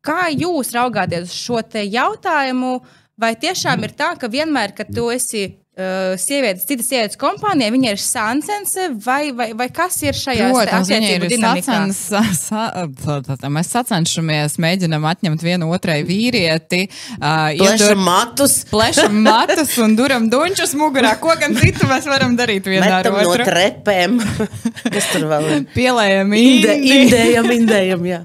Kā 0.00 0.30
jūs 0.30 0.72
raugāties 0.72 1.26
uz 1.26 1.36
šo 1.36 1.60
jautājumu? 1.82 2.78
Vai 3.18 3.34
tiešām 3.36 3.84
ir 3.84 3.92
tā, 3.98 4.14
ka 4.16 4.30
vienmēr, 4.30 4.72
kad 4.78 4.88
tu 4.94 5.10
esi 5.12 5.50
Uh, 5.72 6.18
sievietes, 6.20 6.66
citas 6.68 6.84
sievietes 6.84 7.16
kompānijā, 7.16 7.70
viņa 7.72 7.92
ir 7.94 8.00
sansense 8.02 8.90
vai, 9.00 9.30
vai, 9.32 9.46
vai 9.56 9.70
kas 9.72 9.94
ir 10.04 10.12
šajā 10.12 10.50
attiecību 10.68 11.30
dinamikā? 11.30 11.78
Sacens, 11.96 12.42
sa, 12.44 13.46
mēs 13.48 13.70
sacenšamies, 13.72 14.58
mēģinam 14.60 15.06
atņemt 15.08 15.40
vienu 15.40 15.70
otrai 15.72 16.02
vīrieti. 16.04 16.82
Uh, 17.16 17.54
plešam 17.56 18.02
matus. 18.04 18.58
Plešam 18.68 19.16
matus 19.24 19.72
un 19.80 19.96
duram 19.96 20.26
dunčus 20.28 20.74
mugurā. 20.76 21.14
Ko 21.22 21.32
gan 21.40 21.56
citu 21.56 21.88
mēs 21.88 22.04
varam 22.10 22.36
darīt 22.36 22.68
vienā 22.68 22.90
ar 22.98 23.08
otru? 23.08 23.30
no 23.30 23.46
trepēm. 23.48 24.20
Kas 24.92 25.08
tur 25.14 25.24
vēl 25.30 25.48
ir? 25.54 25.64
Pielējam 25.72 26.36
inde. 26.36 26.76
Indējam, 26.98 27.48
indējam, 27.62 28.04
jā. 28.10 28.20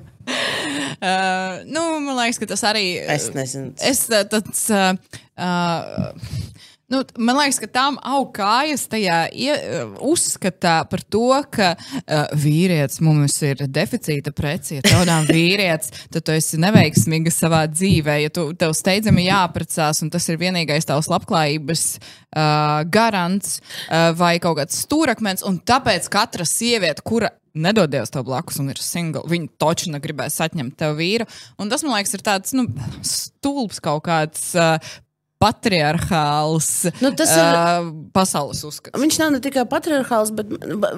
Uh, 0.97 1.63
nu, 1.71 1.87
man 2.03 2.11
liekas, 2.25 2.41
ka 2.43 2.51
tas 2.51 2.67
arī. 2.67 2.89
Es 3.07 3.29
nezinu. 3.31 3.71
Es 3.79 4.03
tāds. 4.11 4.67
Uh, 4.67 4.99
uh, 5.39 6.11
Nu, 6.87 7.01
man 7.17 7.35
liekas, 7.35 7.57
ka 7.59 7.67
tam 7.67 7.97
aug 8.07 8.29
kājas 8.31 8.85
tajā 8.87 9.17
ie, 9.35 9.51
uzskatā 10.07 10.77
par 10.87 11.01
to, 11.11 11.33
ka 11.51 11.73
uh, 11.75 12.29
vīrietis 12.31 13.01
mums 13.03 13.35
ir 13.43 13.65
deficīta 13.67 14.31
preci. 14.31 14.77
Ja 14.77 14.85
tev 14.85 15.03
nav 15.09 15.27
vīrietis, 15.27 15.91
tad 16.13 16.23
tu 16.23 16.31
esi 16.31 16.59
neveiksmīga 16.63 17.33
savā 17.33 17.65
dzīvē. 17.67 18.15
Ja 18.23 18.31
tu, 18.31 18.45
tev 18.55 18.71
steidzami 18.77 19.25
jāprecās, 19.27 19.99
un 20.05 20.13
tas 20.13 20.29
ir 20.31 20.39
vienīgais 20.39 20.87
tavs 20.87 21.09
labklājības 21.11 21.83
uh, 21.97 22.85
garants 22.87 23.57
uh, 23.59 24.13
vai 24.15 24.37
kaut 24.39 24.61
kāds 24.61 24.79
stūrakmens, 24.85 25.43
un 25.43 25.59
tāpēc 25.59 26.07
katra 26.13 26.47
sieviete, 26.47 27.03
kura 27.03 27.33
nedodies 27.57 28.13
tev 28.13 28.23
blakus 28.29 28.61
un 28.61 28.71
ir 28.71 28.79
single. 28.79 29.25
Viņa 29.27 29.51
taču 29.59 29.91
negribēs 29.91 30.39
atņemt 30.45 30.77
tev 30.79 30.95
vīru. 31.01 31.27
Un 31.59 31.71
tas, 31.73 31.83
man 31.83 31.97
liekas, 31.97 32.15
ir 32.15 32.23
tāds 32.23 32.55
nu, 32.55 32.67
stulbs 33.03 33.81
kaut 33.83 34.05
kāds 34.07 34.53
uh, 34.55 34.77
patriarchāls 35.41 36.69
nu, 37.03 37.11
ir, 37.13 37.21
uh, 37.37 37.89
pasaules 38.15 38.63
uzskats. 38.65 38.97
Viņš 38.97 39.19
nav 39.21 39.35
ne 39.35 39.41
tikai 39.43 39.67
patriarchāls, 39.69 40.33
bet 40.37 40.49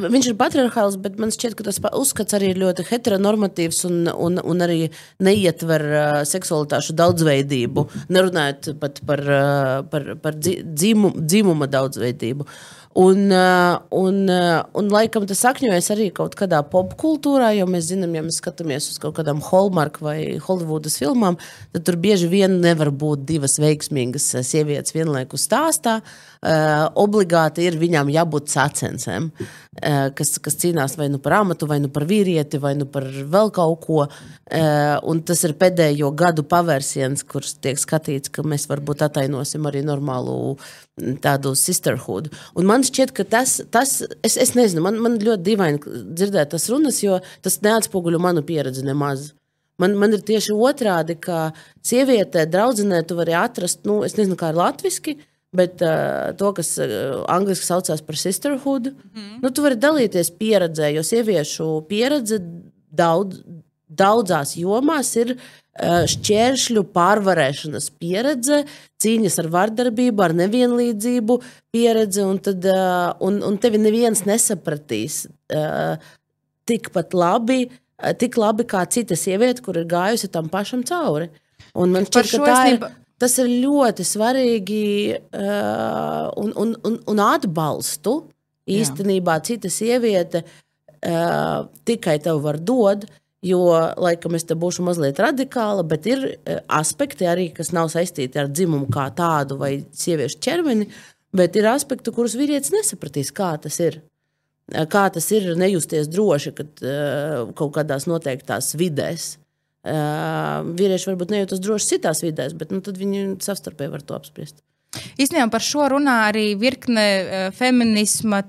viņš 0.05 0.31
ir 0.31 0.37
patriarchāls, 0.39 0.97
bet 1.03 1.19
man 1.19 1.33
šķiet, 1.35 1.57
ka 1.59 1.67
tas 1.67 1.81
uzskats 1.99 2.37
arī 2.37 2.53
ir 2.53 2.61
ļoti 2.63 2.87
heteronormatīvs 2.87 3.83
un, 3.89 4.01
un, 4.13 4.39
un 4.39 4.65
arī 4.65 4.81
neietver 5.25 5.85
uh, 5.89 6.09
seksualitāšu 6.29 6.95
daudzveidību, 6.99 7.87
nerunājot 8.15 8.73
pat 8.79 9.03
par, 9.07 9.23
uh, 9.27 9.77
par, 9.91 10.11
par 10.23 10.39
dzimu, 10.39 11.15
dzimuma 11.19 11.67
daudzveidību. 11.71 12.47
Uh, 12.47 12.78
Un, 12.99 13.29
uh, 13.31 13.77
un, 13.95 14.27
uh, 14.27 14.65
un 14.75 14.89
laikam 14.91 15.23
tas 15.29 15.39
sakņojas 15.45 15.87
arī 15.93 16.09
kaut 16.11 16.33
kādā 16.35 16.59
popkultūrā, 16.67 17.53
jo 17.55 17.67
mēs 17.71 17.85
zinām, 17.93 18.17
ja 18.17 18.23
mēs 18.25 18.41
skatāmies 18.41 18.89
uz 18.91 18.97
kaut 18.99 19.15
kādām 19.15 19.39
Hallmark 19.45 20.01
vai 20.03 20.17
Hollywoodas 20.43 20.97
filmām, 20.99 21.37
tad 21.71 21.85
tur 21.87 21.95
bieži 22.01 22.27
vien 22.27 22.57
nevar 22.59 22.91
būt 22.91 23.23
divas 23.29 23.55
veiksmīgas 23.63 24.27
uh, 24.35 24.43
sievietes 24.43 24.97
vienlaikus 24.97 25.47
stāstā. 25.47 26.01
Uh, 26.39 26.85
obligāti 26.95 27.65
ir 27.67 27.75
viņām 27.75 28.07
jābūt 28.13 28.47
sacensēm, 28.47 29.25
uh, 29.27 30.05
kas, 30.15 30.37
kas 30.39 30.55
cīnās 30.61 30.93
vai 30.95 31.09
nu 31.11 31.17
par 31.19 31.33
amatu, 31.41 31.67
vai 31.67 31.81
nu 31.83 31.89
par 31.91 32.05
vīrieti, 32.07 32.61
vai 32.63 32.77
nu 32.79 32.85
par 32.87 33.09
vēl 33.11 33.51
kaut 33.51 33.81
ko. 33.83 34.05
Uh, 34.07 34.93
un 35.03 35.19
tas 35.27 35.43
ir 35.43 35.57
pēdējo 35.59 36.13
gadu 36.15 36.45
pavērsiens, 36.47 37.25
kurš 37.27 37.57
tiek 37.59 37.81
skatīts, 37.81 38.31
ka 38.31 38.45
mēs 38.47 38.69
varbūt 38.71 39.03
atainosim 39.09 39.67
arī 39.67 39.81
normālu 39.83 40.55
tādu 41.19 41.51
sisterhood. 41.59 42.31
Un 42.55 42.71
man 42.71 42.87
šķiet, 42.87 43.11
ka 43.17 43.27
tas, 43.27 43.59
tas 43.67 43.97
es, 44.23 44.37
es 44.39 44.55
nezinu, 44.55 44.85
man, 44.85 45.03
man 45.03 45.19
ļoti 45.19 45.43
dīvaini 45.43 45.83
dzirdēt 46.15 46.53
tas 46.55 46.69
runas, 46.71 47.01
jo 47.03 47.19
tas 47.43 47.59
neatspoguļo 47.67 48.21
manu 48.23 48.45
pieredzi 48.47 48.87
nemaz. 48.87 49.33
Man, 49.79 49.99
man 49.99 50.15
ir 50.15 50.23
tieši 50.23 50.55
otrādi, 50.55 51.19
ka 51.19 51.49
sieviete, 51.83 52.47
draudzenē, 52.47 53.03
tu 53.07 53.19
vari 53.19 53.35
atrast, 53.35 53.83
nu, 53.87 54.05
es 54.07 54.15
nezinu, 54.15 54.39
kā 54.39 54.53
ir 54.53 54.59
latviešu, 54.59 55.19
bet 55.55 55.81
uh, 55.81 56.29
to, 56.37 56.51
kas 56.57 56.75
uh, 56.81 57.21
angļuiski 57.31 57.65
saucās 57.65 58.03
par 58.05 58.17
sisterhood, 58.19 58.91
mm 58.91 59.15
-hmm. 59.15 59.39
nu, 59.41 59.49
tu 59.49 59.65
vari 59.65 59.75
dalīties 59.75 60.31
pieredzē, 60.37 60.91
jo 60.93 61.03
sieviešu 61.03 61.69
pieredze 61.89 62.37
daudz, 62.91 63.41
daudzās 63.89 64.53
jomās 64.57 65.15
ir 65.17 65.33
uh, 65.33 66.05
šķēršļu 66.05 66.85
pārvarēšanas 66.93 67.89
pieredze, 67.97 68.63
cīņas 69.01 69.39
ar 69.39 69.49
vardarbību, 69.57 70.23
ar 70.23 70.37
nevienlīdzību 70.37 71.41
pieredze, 71.73 72.23
un, 72.25 72.37
tad, 72.37 72.65
uh, 72.65 73.09
un, 73.19 73.41
un 73.43 73.57
tevi 73.57 73.81
neviens 73.81 74.25
nesapratīs 74.29 75.25
uh, 75.25 75.97
tikpat 76.69 77.13
labi, 77.13 77.65
uh, 77.65 78.13
tik 78.13 78.37
labi 78.37 78.69
kā 78.69 78.85
cita 78.85 79.17
sieviete, 79.17 79.65
kur 79.65 79.77
ir 79.81 79.89
gājusi 79.89 80.29
tam 80.29 80.49
pašam 80.49 80.83
cauri. 80.83 81.29
Un 81.73 81.91
man 81.93 82.05
šķiet, 82.05 82.31
ka 82.37 82.45
tā 82.45 82.61
ir. 82.73 82.83
Tas 83.19 83.35
ir 83.41 83.49
ļoti 83.65 84.05
svarīgi 84.07 84.83
uh, 85.11 86.29
un, 86.39 86.53
un, 86.55 86.75
un, 86.87 86.97
un 87.11 87.21
atbalstu. 87.23 88.21
Īstenībā 88.69 89.39
Jā. 89.39 89.45
cita 89.49 89.71
sieviete 89.73 90.43
uh, 90.45 91.65
tikai 91.89 92.19
tev 92.23 92.43
var 92.45 92.59
dot, 92.61 93.07
jo, 93.43 93.63
laikam, 93.99 94.37
es 94.37 94.45
te 94.45 94.55
būšu 94.59 94.85
mazliet 94.85 95.19
radikāla, 95.19 95.83
bet 95.89 96.07
ir 96.07 96.23
uh, 96.29 96.59
aspekti 96.79 97.27
arī, 97.27 97.49
kas 97.55 97.73
nav 97.75 97.89
saistīti 97.91 98.39
ar 98.39 98.51
dzimumu 98.53 98.87
kā 98.93 99.09
tādu 99.17 99.57
vai 99.59 99.73
sieviešu 99.89 100.39
ķermeni, 100.45 100.87
bet 101.35 101.57
ir 101.59 101.67
aspekti, 101.73 102.13
kurus 102.15 102.37
vīrietis 102.39 102.71
nesapratīs, 102.75 103.33
kā 103.35 103.55
tas 103.61 103.81
ir. 103.83 104.01
Kā 104.69 105.07
tas 105.09 105.25
ir 105.33 105.55
nejusties 105.57 106.05
droši, 106.13 106.51
kad 106.53 106.83
uh, 106.85 107.49
kaut 107.57 107.73
kādās 107.73 108.05
noteiktās 108.05 108.75
vidēs. 108.77 109.31
Vīrieši 109.85 111.11
varbūt 111.11 111.31
nejūtas 111.31 111.61
droši 111.63 111.93
citās 111.95 112.23
vidēs, 112.25 112.55
bet 112.57 112.73
nu, 112.73 112.81
viņi 112.83 113.37
savstarpēji 113.43 113.93
var 113.93 114.03
to 114.03 114.17
apspriest. 114.17 114.59
Īstenībā 115.21 115.51
par 115.53 115.61
šo 115.61 115.85
runā 115.93 116.15
arī 116.31 116.55
virkne 116.57 117.03
feminisma 117.53 118.41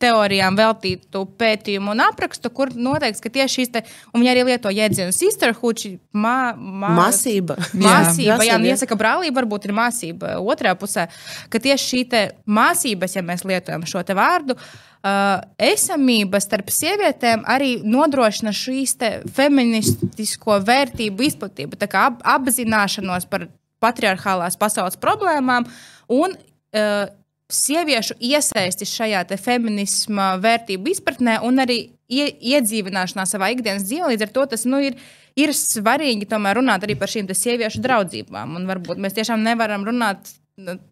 teorijām 0.00 0.54
veltītu 0.58 1.24
pētījumu 1.38 1.90
un 1.90 2.02
aprakstu, 2.04 2.52
kur 2.54 2.70
noteikts, 2.74 3.22
ka 3.22 3.32
tieši 3.34 3.56
šīs, 3.58 3.72
te, 3.74 3.82
un 4.12 4.22
viņi 4.22 4.30
arī 4.30 4.44
lieto 4.46 4.70
jēdzienu 4.74 5.14
sisterhood, 5.14 5.82
mā, 6.14 6.52
mā, 6.54 6.92
māsība. 7.00 7.56
Māsība, 7.74 8.38
jā, 8.38 8.52
jā, 8.52 8.60
jā 8.60 8.76
iesaka 8.76 8.98
brālība, 8.98 9.40
varbūt 9.40 9.66
ir 9.66 9.74
māsība 9.74 10.36
otrā 10.38 10.76
pusē, 10.78 11.08
ka 11.50 11.62
tieši 11.62 11.90
šī 11.90 12.22
māsības, 12.46 13.18
ja 13.18 13.26
mēs 13.26 13.46
lietojam 13.46 13.86
šo 13.90 14.06
te 14.06 14.14
vārdu, 14.18 14.54
uh, 14.54 14.89
uh, 15.04 15.40
esamība 15.60 16.40
starp 16.42 16.72
sievietēm 16.74 17.44
arī 17.48 17.76
nodrošina 17.84 18.52
šīs 18.56 18.96
feministisko 19.36 20.60
vērtību 20.66 21.28
izplatību, 21.28 21.80
tā 21.80 21.88
kā 21.90 22.08
ap, 22.10 22.20
apzināšanos 22.38 23.28
par 23.30 23.48
patriarchālās 23.80 24.58
pasaules 24.60 24.98
problēmām 25.00 25.66
un 26.12 26.36
uh, 26.36 27.08
sieviešu 27.50 28.16
iesaisti 28.22 28.86
šajā 28.86 29.24
feminisma 29.40 30.34
vērtību 30.42 30.92
izpratnē 30.92 31.40
un 31.46 31.62
arī 31.64 31.80
ie, 32.10 32.28
iedzīvināšanā 32.54 33.26
savā 33.28 33.50
ikdienas 33.54 33.86
dzīvē. 33.88 34.12
Līdz 34.12 34.26
ar 34.26 34.34
to 34.34 34.46
tas 34.54 34.66
nu, 34.68 34.80
ir, 34.84 34.98
ir 35.38 35.54
svarīgi 35.56 36.28
tomēr 36.30 36.60
runāt 36.60 36.86
arī 36.86 36.96
par 36.98 37.10
šīm 37.10 37.30
sieviešu 37.30 37.82
draudzībām. 37.84 38.56
Un 38.58 38.68
varbūt 38.70 39.02
mēs 39.02 39.16
tiešām 39.18 39.42
nevaram 39.46 39.86
runāt 39.88 40.34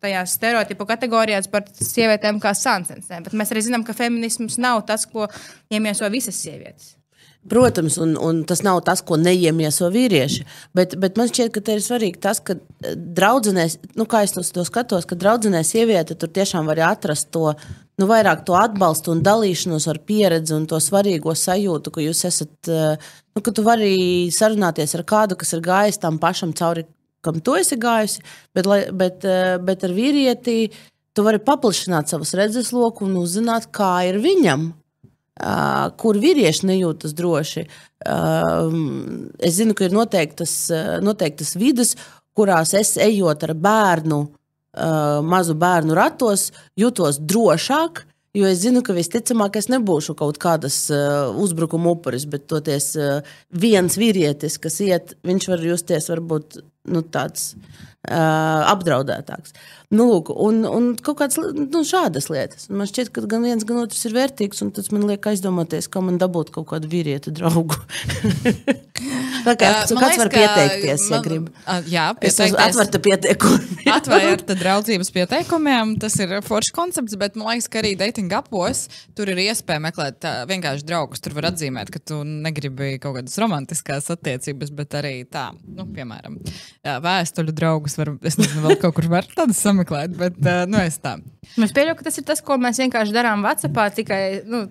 tajās 0.02 0.36
stereotipu 0.38 0.86
kategorijās 0.88 1.50
par 1.52 1.66
sievietēm 1.72 2.40
kā 2.42 2.54
sansencēm. 2.56 3.26
Bet 3.26 3.36
mēs 3.38 3.54
arī 3.54 3.64
zinām, 3.68 3.86
ka 3.86 3.96
feminisms 3.96 4.58
nav 4.62 4.84
tas, 4.88 5.06
ko 5.08 5.28
iemieso 5.72 6.08
visas 6.12 6.38
sievietes. 6.40 6.94
Protams, 7.48 7.96
un, 7.96 8.16
un 8.20 8.42
tas 8.44 8.60
nav 8.66 8.80
tas, 8.84 9.00
ko 9.06 9.16
neiemieso 9.16 9.88
vīrieši. 9.94 10.42
Bet, 10.76 10.96
bet 11.00 11.16
man 11.16 11.30
šķiet, 11.30 11.52
ka 11.54 11.62
te 11.64 11.76
ir 11.78 11.84
svarīgi 11.84 12.20
tas, 12.20 12.42
ka 12.44 12.58
eh, 12.58 12.96
draudzenēs, 12.96 13.78
nu, 13.96 14.08
kā 14.10 14.24
es 14.26 14.34
to, 14.34 14.42
to 14.42 14.64
skatos, 14.66 15.06
ka 15.08 15.16
draudzenē 15.18 15.62
sieviete 15.64 16.16
tur 16.18 16.32
tiešām 16.34 16.68
var 16.68 16.82
atrast 16.90 17.30
to. 17.34 17.52
Nu, 17.98 18.06
vairāk 18.10 18.44
to 18.46 18.54
atbalstu 18.58 19.14
un 19.14 19.24
dalīšanos 19.26 19.88
ar 19.90 19.98
pieredzi 20.06 20.54
un 20.54 20.68
to 20.70 20.78
svarīgo 20.82 21.32
sajūtu, 21.34 21.94
ka 21.94 22.04
jūs 22.04 22.26
esat, 22.28 22.52
eh, 22.68 23.14
nu, 23.34 23.42
ka 23.42 23.54
tu 23.54 23.64
vari 23.66 23.94
sarunāties 24.34 24.98
ar 24.98 25.06
kādu, 25.08 25.38
kas 25.38 25.54
ir 25.54 25.64
gājis 25.64 26.02
tam 26.02 26.20
pašam 26.22 26.52
cauri, 26.58 26.84
kam 27.24 27.40
tu 27.44 27.56
esi 27.58 27.78
gājusi, 27.80 28.22
bet, 28.54 28.68
bet, 28.94 29.24
eh, 29.24 29.56
bet 29.62 29.84
ar 29.84 29.94
vīrieti 29.94 30.58
tu 31.14 31.24
vari 31.26 31.40
paplašināt 31.42 32.10
savus 32.10 32.34
redzesloku 32.38 33.06
un 33.08 33.18
uzzināt, 33.22 33.72
kā 33.74 34.08
ir 34.08 34.20
viņam. 34.22 34.72
Uh, 35.38 35.92
kur 35.94 36.16
vīrieši 36.18 36.66
nejūtas 36.66 37.12
droši. 37.14 37.62
Uh, 38.02 38.72
es 39.38 39.54
zinu, 39.54 39.70
ka 39.78 39.84
ir 39.86 39.92
noteiktas, 39.94 40.54
uh, 40.74 40.96
noteiktas 40.98 41.52
vidas, 41.54 41.92
kurās 42.34 42.72
es 42.74 42.96
ejot 42.98 43.44
ar 43.46 43.52
bērnu, 43.54 44.18
uh, 44.26 45.20
mazu 45.22 45.54
bērnu 45.54 45.94
ratos, 45.94 46.48
jūtos 46.74 47.20
drošāk. 47.22 48.02
Jo 48.36 48.44
es 48.44 48.60
zinu, 48.60 48.82
ka 48.84 48.92
visticamāk 48.92 49.56
es 49.56 49.70
nebūšu 49.72 50.14
kaut 50.18 50.36
kādas 50.42 50.76
uh, 50.92 51.30
uzbrukuma 51.40 51.94
upuris, 51.94 52.26
bet 52.28 52.44
toties 52.50 52.90
uh, 53.00 53.22
viens 53.48 53.96
vīrietis, 53.96 54.58
kas 54.60 54.76
iet, 54.84 55.14
viņš 55.24 55.48
var 55.48 55.64
justies 55.64 56.10
varbūt 56.12 56.58
nu, 56.92 57.02
tāds 57.08 57.54
uh, 57.54 58.68
apdraudētāks. 58.68 59.56
Nu, 59.88 60.04
lūk, 60.10 60.28
un, 60.36 60.58
un 60.68 60.88
kaut 61.00 61.16
kādas 61.22 61.38
nu, 61.40 61.80
šādas 61.88 62.26
lietas. 62.28 62.66
Un 62.68 62.76
Man 62.82 62.88
šķiet, 62.90 63.08
ka 63.16 63.22
gan 63.24 63.40
viens, 63.46 63.64
gan 63.64 63.78
otrs 63.80 64.02
ir 64.04 64.12
vērtīgs, 64.18 64.60
un 64.66 64.68
tas 64.76 64.90
man 64.92 65.06
liek 65.08 65.24
aizdomāties, 65.30 65.88
kā 65.88 66.02
man 66.04 66.18
dabūt 66.20 66.50
kaut 66.52 66.66
kādu 66.74 66.90
vīrieti 66.92 67.32
draugu. 67.32 67.78
Tā 69.48 69.54
kā, 69.56 69.68
Uh, 69.68 69.86
kāds 69.86 69.92
liekas, 69.94 70.18
var 70.18 70.28
pieteikties, 70.32 71.02
ja 71.08 71.14
man- 71.14 71.22
grib. 71.24 71.44
Uh, 71.62 71.78
Jā, 71.88 72.04
pieteikties. 72.18 72.56
atvērta 72.66 72.98
pieteikumu. 73.00 73.58
Atvērta 73.96 74.56
draudzības 74.58 75.10
pieteikumiem, 75.14 75.94
tas 76.02 76.16
ir 76.20 76.34
foršs 76.44 76.72
koncepts, 76.74 77.14
bet 77.20 77.38
man 77.38 77.52
liekas, 77.54 77.68
ka 77.72 77.80
arī 77.80 77.94
dating 77.96 78.32
apos 78.36 78.82
tur 79.16 79.30
ir 79.32 79.40
iespēja 79.46 79.80
meklēt 79.86 80.26
uh, 80.28 80.42
vienkārši 80.50 80.84
draugus. 80.88 81.22
Tur 81.24 81.36
var 81.38 81.48
atzīmēt, 81.52 81.92
ka 81.94 82.02
tu 82.02 82.18
negribi 82.26 82.96
kaut 83.00 83.16
kādas 83.20 83.38
romantiskās 83.40 84.10
attiecības, 84.12 84.74
bet 84.82 84.98
arī 85.00 85.14
tā, 85.30 85.46
nu, 85.64 85.86
piemēram, 85.96 86.36
vēstuļu 87.06 87.54
draugus 87.56 87.96
var, 88.00 88.12
es 88.28 88.36
nezinu, 88.42 88.66
vēl 88.66 88.76
kaut 88.82 88.98
kur 88.98 89.08
var 89.14 89.30
tādus 89.38 89.62
sameklēt, 89.78 90.18
bet, 90.18 90.36
uh, 90.42 90.66
nu, 90.70 90.80
es 90.82 90.98
tā. 91.02 91.16
Es 91.56 91.72
pieļauju, 91.74 91.98
ka 91.98 92.08
tas 92.08 92.18
ir 92.18 92.26
tas, 92.28 92.42
ko 92.44 92.58
mēs 92.60 92.80
vienkārši 92.82 93.14
darām 93.14 93.44
Vācijā, 93.46 93.88
tikai 93.94 94.20
nu, 94.48 94.66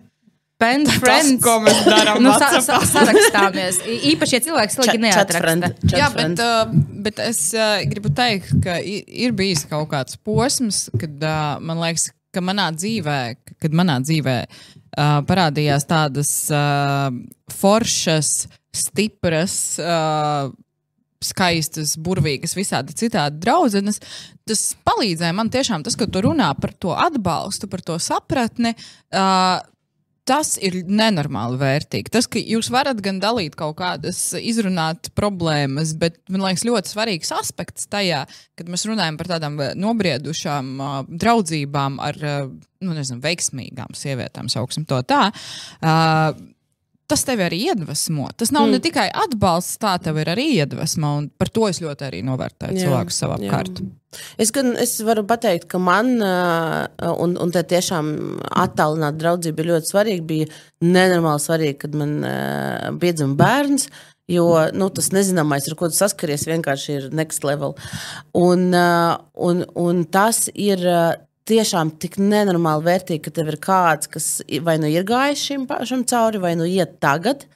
friends. 0.58 1.38
ko 1.44 1.58
mēs 1.64 1.84
darām 1.86 2.22
nu, 2.26 2.34
sa, 2.34 2.50
WhatsAppā. 2.52 2.82
sa, 2.84 3.06
sarakstāmies. 3.06 3.80
Īpaši, 4.12 4.38
ja 4.38 4.44
cilvēks 4.48 4.78
slīgi 4.80 5.02
neatraksta. 5.06 5.72
Jā, 5.94 6.10
bet, 6.16 6.44
uh, 6.44 6.76
bet 7.06 7.22
es 7.24 7.42
uh, 7.56 7.80
gribu 7.90 8.12
teikt, 8.18 8.52
ka 8.64 8.80
ir 8.84 9.36
bijis 9.38 9.66
kaut 9.70 9.90
kāds 9.94 10.18
posms, 10.18 10.88
kad 11.00 11.24
uh, 11.24 11.58
man 11.64 11.82
liekas, 11.84 12.10
ka 12.34 12.44
manā 12.44 12.70
dzīvē, 12.76 13.20
kad 13.62 13.74
manā 13.78 14.00
dzīvē 14.04 14.38
uh, 14.46 15.20
parādījās 15.30 15.88
tādas 15.90 16.32
uh, 16.54 17.10
foršas, 17.54 18.48
stipras. 18.76 19.78
Uh, 19.82 20.54
Skaistas, 21.24 21.96
burvīgas, 21.98 22.54
visādi 22.58 22.94
citādi 22.98 23.42
draudzenes. 23.42 24.02
Tas 24.48 24.68
palīdzēja 24.88 25.34
man 25.38 25.50
tiešām 25.54 25.86
tas, 25.86 25.98
ka 25.98 26.06
tu 26.10 26.22
runā 26.28 26.52
par 26.62 26.76
to 26.78 26.94
atbalstu, 26.94 27.70
par 27.72 27.82
to 27.86 27.98
sapratni. 28.02 28.76
Uh, 29.10 29.58
Tas 30.28 30.58
ir 30.60 30.82
nenormāli 30.84 31.56
vērtīgi. 31.62 32.12
Tas, 32.12 32.26
ka 32.28 32.42
jūs 32.42 32.68
varat 32.74 33.00
gan 33.04 33.22
dalīt 33.24 33.56
kaut 33.56 33.78
kādas, 33.80 34.20
izrunāt 34.36 35.08
problēmas, 35.16 35.94
bet 36.00 36.20
man 36.28 36.44
liekas, 36.44 36.66
ļoti 36.68 36.92
svarīgs 36.92 37.32
aspekts 37.38 37.88
tajā, 37.88 38.26
kad 38.60 38.72
mēs 38.72 38.84
runājam 38.90 39.16
par 39.20 39.32
tādām 39.32 39.56
nobriedušām 39.80 40.74
uh, 40.84 40.98
draudzībām 41.08 42.02
ar 42.04 42.20
uh, 42.20 42.52
nu, 42.84 42.92
nezinu, 42.98 43.22
veiksmīgām 43.24 43.96
sievietēm, 43.96 44.52
sauksim 44.52 44.84
to 44.90 45.00
tā. 45.08 45.30
Uh, 45.80 46.36
Tas 47.08 47.24
tevi 47.24 47.46
arī 47.46 47.62
iedvesmo. 47.70 48.28
Tas 48.36 48.52
nav 48.52 48.66
mm. 48.68 48.74
ne 48.76 48.80
tikai 48.84 49.06
atbalsts, 49.16 49.78
tā 49.80 49.94
tev 50.04 50.20
ir 50.20 50.28
arī 50.34 50.50
iedvesma. 50.58 51.14
un 51.22 51.30
Par 51.32 51.52
to 51.56 51.70
es 51.70 51.80
ļoti 51.84 52.04
arī 52.10 52.20
novērtēju 52.28 52.82
cilvēkus 52.82 53.22
savā 53.24 53.38
apkārt. 53.40 53.80
Es, 54.42 54.52
gan, 54.56 54.74
es 54.82 54.98
varu 55.06 55.24
pateikt, 55.28 55.70
ka 55.72 55.80
man, 55.80 56.18
un, 56.20 57.38
un 57.40 57.54
te 57.54 57.64
tiešām 57.72 58.12
attālināta 58.50 59.22
draudzība 59.22 59.64
ir 59.64 59.72
ļoti 59.72 59.92
svarīga, 59.92 60.28
bija 60.28 60.50
nenormāli 60.84 61.44
svarīga, 61.44 61.80
kad 61.86 61.98
man 62.02 62.20
piedzima 63.00 63.40
bērns. 63.40 63.88
Jo 64.28 64.48
nu, 64.76 64.90
tas 64.92 65.14
nezināmais, 65.16 65.70
ar 65.70 65.78
ko 65.80 65.88
tu 65.88 65.96
saskaries, 65.96 66.44
vienkārši 66.50 66.96
ir 66.98 67.06
next 67.16 67.48
level. 67.48 67.78
Un, 68.36 68.74
un, 68.76 69.64
un 69.80 70.04
tas 70.12 70.50
ir 70.52 70.84
tiešām 71.48 71.96
tik 72.02 72.20
nenormāli 72.22 72.86
vērtīgi, 72.88 73.24
ka 73.26 73.34
tev 73.34 73.52
ir 73.54 73.60
kāds, 73.64 74.12
kas 74.12 74.30
vai 74.64 74.78
nu 74.82 74.92
ir 74.92 75.08
gājis 75.08 75.50
šim 75.50 75.68
pašam 75.70 76.06
cauri, 76.08 76.42
vai 76.44 76.56
nu 76.60 76.68
iet 76.70 77.00
tagad. 77.04 77.48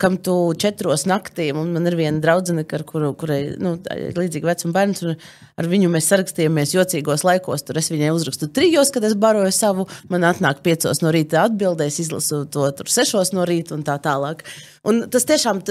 Kam 0.00 0.16
tu 0.18 0.32
četros 0.58 1.04
naktī, 1.06 1.52
un 1.54 1.68
man 1.70 1.86
ir 1.86 1.94
viena 1.94 2.18
draudzene, 2.18 2.64
kuru, 2.66 3.12
kurai 3.14 3.54
nu, 3.62 3.76
ir 3.94 4.16
līdzīga 4.18 4.48
vecuma 4.48 4.74
bērns, 4.74 5.04
un 5.06 5.14
ar 5.54 5.68
viņu 5.70 5.90
mēs 5.92 6.08
sarakstījāmies 6.10 6.74
jocīgos 6.74 7.22
laikos. 7.22 7.62
Tur 7.62 7.78
es 7.78 7.92
viņai 7.92 8.10
uzrakstu 8.10 8.48
trijos, 8.50 8.90
kad 8.90 9.06
es 9.06 9.14
baroju 9.14 9.54
savu, 9.54 9.86
man 10.10 10.26
atnāk 10.26 10.64
piecos 10.66 10.98
no 11.04 11.14
rīta 11.14 11.44
atbildēs, 11.46 12.00
izlasu 12.02 12.42
to 12.50 12.66
tur 12.74 12.90
sešos 12.90 13.30
no 13.38 13.46
rīta 13.46 13.78
un 13.78 13.86
tā 13.86 14.00
tālāk. 14.02 14.42
Un 14.82 15.04
tas 15.14 15.30
tiešām 15.30 15.62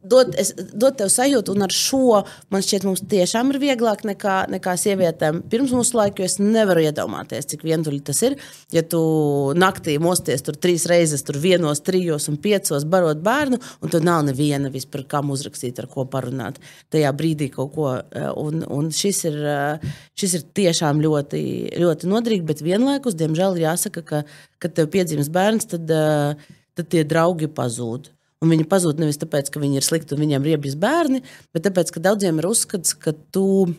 t- 0.00 0.08
dod, 0.08 0.34
es, 0.38 0.54
dod 0.56 0.96
tev 0.96 1.08
sajūtu, 1.12 1.52
un 1.54 1.62
ar 1.66 1.70
šo 1.74 2.22
man 2.50 2.62
šķiet, 2.64 2.84
mums 2.88 3.02
tiešām 3.10 3.50
ir 3.52 3.58
vieglāk 3.62 4.04
nekā, 4.08 4.46
nekā 4.50 4.74
sievietēm. 4.80 5.42
Pirms 5.50 5.72
mūsu 5.76 5.96
laika, 5.98 6.24
es 6.24 6.38
nevaru 6.40 6.80
iedomāties, 6.86 7.46
cik 7.52 7.62
vientuļi 7.66 8.00
tas 8.04 8.22
ir. 8.22 8.36
Ja 8.72 8.82
tu 8.82 9.00
naktī 9.56 9.98
mosties 10.00 10.42
tur 10.46 10.56
trīs 10.56 10.86
reizes, 10.90 11.22
tur 11.26 11.36
vienos, 11.42 11.80
trijos 11.84 12.28
un 12.32 12.36
piecos 12.40 12.84
barot 12.88 13.20
bērnu, 13.22 13.60
un 13.82 13.88
tu 13.92 14.00
nav 14.00 14.24
neviena 14.24 14.70
vispār, 14.72 15.04
kam 15.06 15.30
uzrakstīt, 15.30 15.78
ar 15.78 15.86
ko 15.90 16.04
parunāt. 16.08 16.56
Tajā 16.90 17.12
brīdī 17.16 17.50
kaut 17.52 17.74
ko. 17.74 17.90
eh, 18.00 18.28
Un, 18.40 18.62
un 18.70 18.88
šis, 18.94 19.24
ir, 19.28 19.36
eh, 19.44 19.90
šis 20.16 20.34
ir 20.38 20.42
tiešām 20.54 21.00
ļoti, 21.02 21.76
ļoti 21.76 22.08
noderīgi, 22.08 22.44
bet 22.46 22.62
vienlaikus, 22.62 23.14
diemžēl, 23.18 23.58
jāsaka, 23.60 24.02
ka, 24.06 24.22
kad 24.58 24.74
tev 24.74 24.86
piedzimst 24.88 25.30
bērns, 25.34 25.66
tad, 25.68 25.90
eh, 25.90 26.34
tad 26.74 26.88
tie 26.88 27.04
draugi 27.04 27.48
pazūd. 27.48 28.08
Un 28.40 28.54
viņi 28.54 28.64
pazūd 28.70 29.00
nevis 29.02 29.20
tāpēc, 29.20 29.50
ka 29.52 29.60
viņi 29.60 29.80
ir 29.80 29.84
slikti 29.84 30.16
un 30.16 30.22
viņiem 30.22 30.44
ir 30.46 30.54
riebjas 30.54 30.76
bērni, 30.80 31.20
bet 31.52 31.66
tāpēc, 31.66 31.90
ka 31.92 32.00
daudziem 32.06 32.40
ir 32.40 32.48
uzskats, 32.48 32.94
ka 32.96 33.12
tu. 33.34 33.74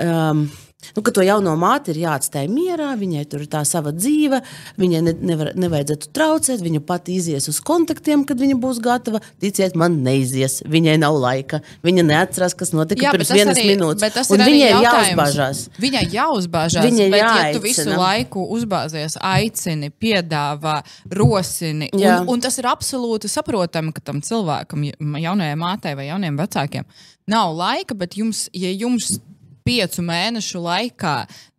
Um, 0.00 0.48
Nu, 0.92 1.00
ka 1.00 1.14
to 1.16 1.22
jauno 1.24 1.54
māti 1.56 1.94
ir 1.94 2.02
jāatstāj 2.02 2.44
mierā, 2.52 2.90
viņai 3.00 3.22
tur 3.32 3.40
ir 3.40 3.48
tā 3.48 3.62
sava 3.64 3.88
dzīve, 3.96 4.42
viņai 4.76 4.98
ne, 5.06 5.14
nevar, 5.30 5.50
nevajadzētu 5.56 6.10
traucēt, 6.12 6.60
viņa 6.60 6.82
pati 6.84 7.14
izies 7.16 7.48
uz 7.48 7.56
kontaktiem, 7.64 8.20
kad 8.28 8.36
viņa 8.36 8.58
būs 8.60 8.82
gatava. 8.84 9.22
Ticiet, 9.40 9.78
man 9.80 9.96
neizies, 10.04 10.58
viņai 10.68 10.98
nav 11.00 11.16
laika. 11.16 11.62
Viņa 11.88 12.04
neatcerās, 12.04 12.52
kas 12.60 12.74
notika 12.76 13.06
Jā, 13.06 13.14
pirms 13.16 13.32
vienas 13.32 13.56
arī- 13.56 13.70
minūtes. 13.72 14.30
Un 14.36 14.44
viņai 14.44 14.68
ir 14.68 14.84
jāuzbažās. 14.84 15.64
Viņai 15.80 16.04
jāuzbāžās. 16.18 16.84
Viņai 16.90 17.08
bet, 17.10 17.20
ja 17.22 17.32
tu 17.32 17.40
jāaicina. 17.40 17.64
visu 17.64 17.98
laiku 18.04 18.46
uzbāzies, 18.58 19.16
aicini, 19.24 19.88
piedāvā, 19.90 20.82
rosini, 21.10 21.88
Jā. 21.96 22.20
un, 22.20 22.28
un 22.36 22.40
tas 22.44 22.58
ir 22.60 22.68
absolūti 22.68 23.32
saprotami, 23.32 23.94
ka 23.96 24.04
tam 24.04 24.20
cilvēkam, 24.20 24.84
ja- 24.84 25.30
jaunajai 25.30 25.56
mātei 25.56 25.96
vai 25.96 26.10
jauniem 26.12 26.36
vecākiem, 26.36 26.84
nav 27.26 27.54
laika, 27.56 27.96
bet 27.96 28.20
jums, 28.20 28.50
ja 28.52 28.68
jums 28.68 29.16
piecu 29.64 30.02
mēnešu 30.04 30.60
laikā 30.60 31.14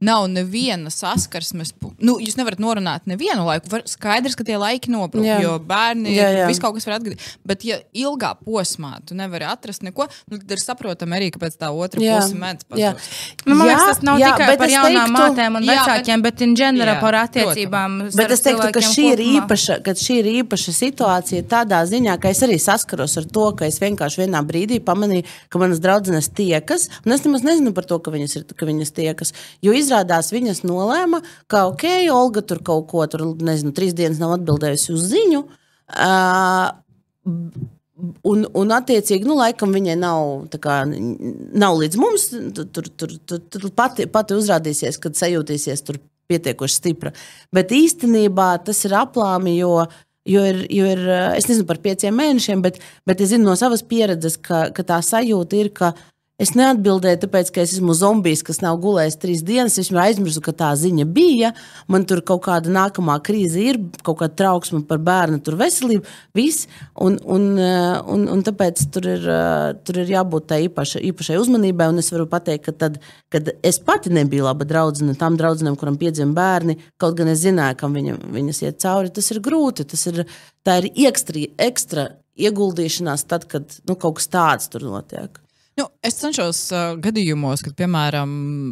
nav 0.06 0.28
neviena 0.30 0.92
saskarsmes, 0.94 1.72
nu, 2.06 2.18
jūs 2.22 2.36
nevarat 2.38 2.60
norunāt 2.62 3.08
nevienu 3.10 3.46
laiku. 3.48 3.72
Var, 3.72 3.82
skaidrs, 3.90 4.36
ka 4.38 4.44
tie 4.46 4.58
laiki 4.62 4.92
nobrūk, 4.94 5.26
Jā. 5.26 5.40
jo 5.42 5.56
bērni 5.66 6.12
Jā, 6.14 6.28
jā. 6.36 6.44
viss 6.52 6.62
kaut 6.62 6.76
kas 6.78 6.86
var 6.86 7.00
atgadīt. 7.00 7.24
Bet, 7.48 7.64
ja 7.66 7.80
ilgā 7.98 8.36
posmā 8.46 9.00
tu 9.08 9.18
nevari 9.18 9.48
atrast 9.50 9.82
neko, 9.88 10.06
nu, 10.30 10.38
tad 10.38 10.54
ir 10.54 10.62
saprotami 10.62 11.18
arī, 11.18 11.32
ka 11.34 11.42
pēc 11.42 11.58
tā 11.58 11.72
otra 11.74 12.04
Jā. 12.04 12.20
puses 12.20 12.36
mēdz 12.38 12.68
Jā. 12.78 12.92
pazust. 12.94 13.32
Nu, 13.48 13.56
man 13.56 13.72
Jā, 13.72 13.72
liekas, 13.72 13.88
tas 13.90 14.04
nav 14.06 14.22
jā, 14.22 14.30
tikai 14.36 14.58
par 14.62 14.74
jaunām 14.76 15.10
teiktu- 15.10 15.16
mātēm 15.18 15.58
un 15.62 15.66
Jā, 15.66 15.80
vecākiem, 15.80 16.26
bet, 16.28 16.36
bet 16.38 16.46
in 16.46 16.56
general 16.62 16.94
Jā, 16.94 17.02
par 17.02 17.18
attiecībām. 17.24 17.98
Bet 18.14 18.36
es 18.38 18.46
teiktu, 18.46 18.70
ka 18.78 18.86
šī 18.86 19.08
ir, 19.16 19.26
īpaša, 19.40 19.80
ka 19.88 19.96
šī 20.06 20.20
ir 20.22 20.30
īpaša 20.44 20.76
situācija 20.78 21.48
tādā 21.50 21.82
ziņā, 21.90 22.20
ka 22.22 22.30
es 22.30 22.44
arī 22.46 22.60
saskaros 22.62 23.18
ar 23.18 23.26
to, 23.26 23.48
ka 23.58 23.66
es 23.66 23.80
vienkārši 23.82 24.26
vienā 24.28 24.44
brīdī 24.46 24.78
pamanīju, 24.86 25.26
ka 25.50 25.64
manas 25.66 25.82
draudzenes 25.82 26.30
tiekas, 26.30 26.90
un 27.06 27.18
es 27.18 27.26
nemaz 27.26 27.42
nezinu 27.48 27.74
par 27.74 27.86
to, 27.90 27.95
ka 28.04 28.14
viņas, 28.14 28.36
ir, 28.40 28.48
ka 28.58 28.68
viņas 28.68 28.96
tiekas. 28.96 29.34
Jo 29.66 29.76
izrādās 29.78 30.32
viņas 30.36 30.64
nolēma, 30.68 31.22
ka 31.52 31.66
ok, 31.72 31.86
Olga 32.14 32.44
tur 32.46 32.64
kaut 32.66 32.90
ko, 32.92 33.06
tur, 33.12 33.28
nezinu, 33.38 33.76
trīs 33.76 33.96
dienas 33.98 34.22
nav 34.22 34.38
atbildējusi 34.40 34.94
uz 34.96 35.08
ziņu. 35.14 35.46
Uh, 35.96 36.74
Un, 38.28 38.42
un, 38.60 38.72
attiecīgi, 38.76 39.24
nu, 39.24 39.38
laikam 39.40 39.72
viņai 39.72 39.94
nav, 39.96 40.50
kā, 40.60 40.82
nav 40.84 41.78
līdz 41.80 42.00
mums. 42.00 42.26
Tur, 42.52 42.66
tur, 42.76 43.14
tur, 43.24 43.40
tur, 43.54 43.68
pati, 43.72 44.04
pati 44.12 44.36
uzrādīsies, 44.36 45.00
kad 45.00 45.16
sajūtīsies 45.16 45.86
tur 45.88 46.02
pietiekoši 46.28 46.76
stipra. 46.76 47.14
Bet 47.56 47.72
īstenībā 47.72 48.50
tas 48.68 48.84
ir 48.84 48.98
aplāmi, 49.00 49.56
jo, 49.62 49.86
Jo 50.26 50.42
ir, 50.42 50.64
jo 50.74 50.88
ir, 50.90 51.02
es 51.38 51.46
nezinu 51.46 51.68
par 51.70 51.78
pieciem 51.84 52.16
mēnešiem, 52.18 52.62
bet, 52.66 52.80
bet 53.06 53.20
es 53.22 53.30
zinu 53.30 53.46
no 53.46 53.54
savas 53.60 53.84
pieredzes, 53.86 54.40
ka, 54.42 54.72
ka 54.74 54.82
tā 54.82 54.98
sajūta 55.06 55.60
ir, 55.60 55.70
ka 55.70 55.92
Es 56.36 56.50
neatbildēju, 56.52 57.22
tāpēc, 57.22 57.50
ka 57.56 57.62
es 57.64 57.78
esmu 57.78 57.94
zombijs, 57.96 58.42
kas 58.44 58.58
nav 58.60 58.76
gulējis 58.84 59.16
trīs 59.22 59.42
dienas. 59.48 59.78
Es 59.80 59.88
aizmirsu, 59.88 60.42
ka 60.44 60.52
tā 60.52 60.74
ziņa 60.76 61.06
bija. 61.08 61.54
Man 61.88 62.04
tur 62.04 62.20
kaut 62.28 62.42
kāda 62.50 62.74
nākamā 62.76 63.16
krīze 63.24 63.62
ir, 63.64 63.80
kaut 64.04 64.18
kāda 64.20 64.36
trauksme 64.42 64.82
par 64.90 65.00
bērnu 65.00 65.40
veselību. 65.62 66.04
Viss. 66.36 66.68
Un, 67.00 67.16
un, 67.24 67.46
eh, 67.56 68.02
un, 68.12 68.26
un 68.34 68.44
tāpēc 68.44 68.84
tur 68.92 69.08
ir, 69.14 69.24
eh, 69.32 69.70
tur 69.88 70.02
ir 70.02 70.12
jābūt 70.12 70.50
tai 70.50 70.60
īpaša, 70.66 71.00
īpašai 71.14 71.40
uzmanībai. 71.40 71.88
Un 71.94 72.04
es 72.04 72.12
varu 72.12 72.28
pateikt, 72.28 72.66
ka 72.68 72.76
tad, 72.84 73.00
kad 73.32 73.54
es 73.64 73.80
pati 73.80 74.12
nebiju 74.12 74.50
laba 74.50 74.68
draudzene 74.68 75.16
tam 75.16 75.40
draudzenam, 75.40 75.80
kuram 75.80 75.96
piedzima 75.96 76.36
bērni, 76.36 76.76
kaut 77.00 77.16
gan 77.16 77.32
es 77.32 77.46
zināju, 77.48 77.80
kam 77.80 77.96
viņa, 77.96 78.18
viņas 78.36 78.62
iet 78.66 78.84
cauri, 78.84 79.16
tas 79.16 79.32
ir 79.32 79.40
grūti. 79.40 79.88
Tas 79.88 80.04
ir, 80.12 80.26
tā 80.68 80.82
ir 80.84 80.92
ekstra, 81.08 81.48
ekstra 81.72 82.10
ieguldīšanās 82.36 83.24
tad, 83.24 83.48
kad 83.48 83.80
nu, 83.88 83.96
kaut 83.96 84.20
kas 84.20 84.28
tāds 84.28 84.68
tur 84.68 84.84
notiek. 84.84 85.45
Nu, 85.76 85.90
es 86.06 86.16
cenšos 86.22 86.60
uh, 86.72 86.94
gadījumos, 87.04 87.64
kad, 87.66 87.76
piemēram, 87.76 88.30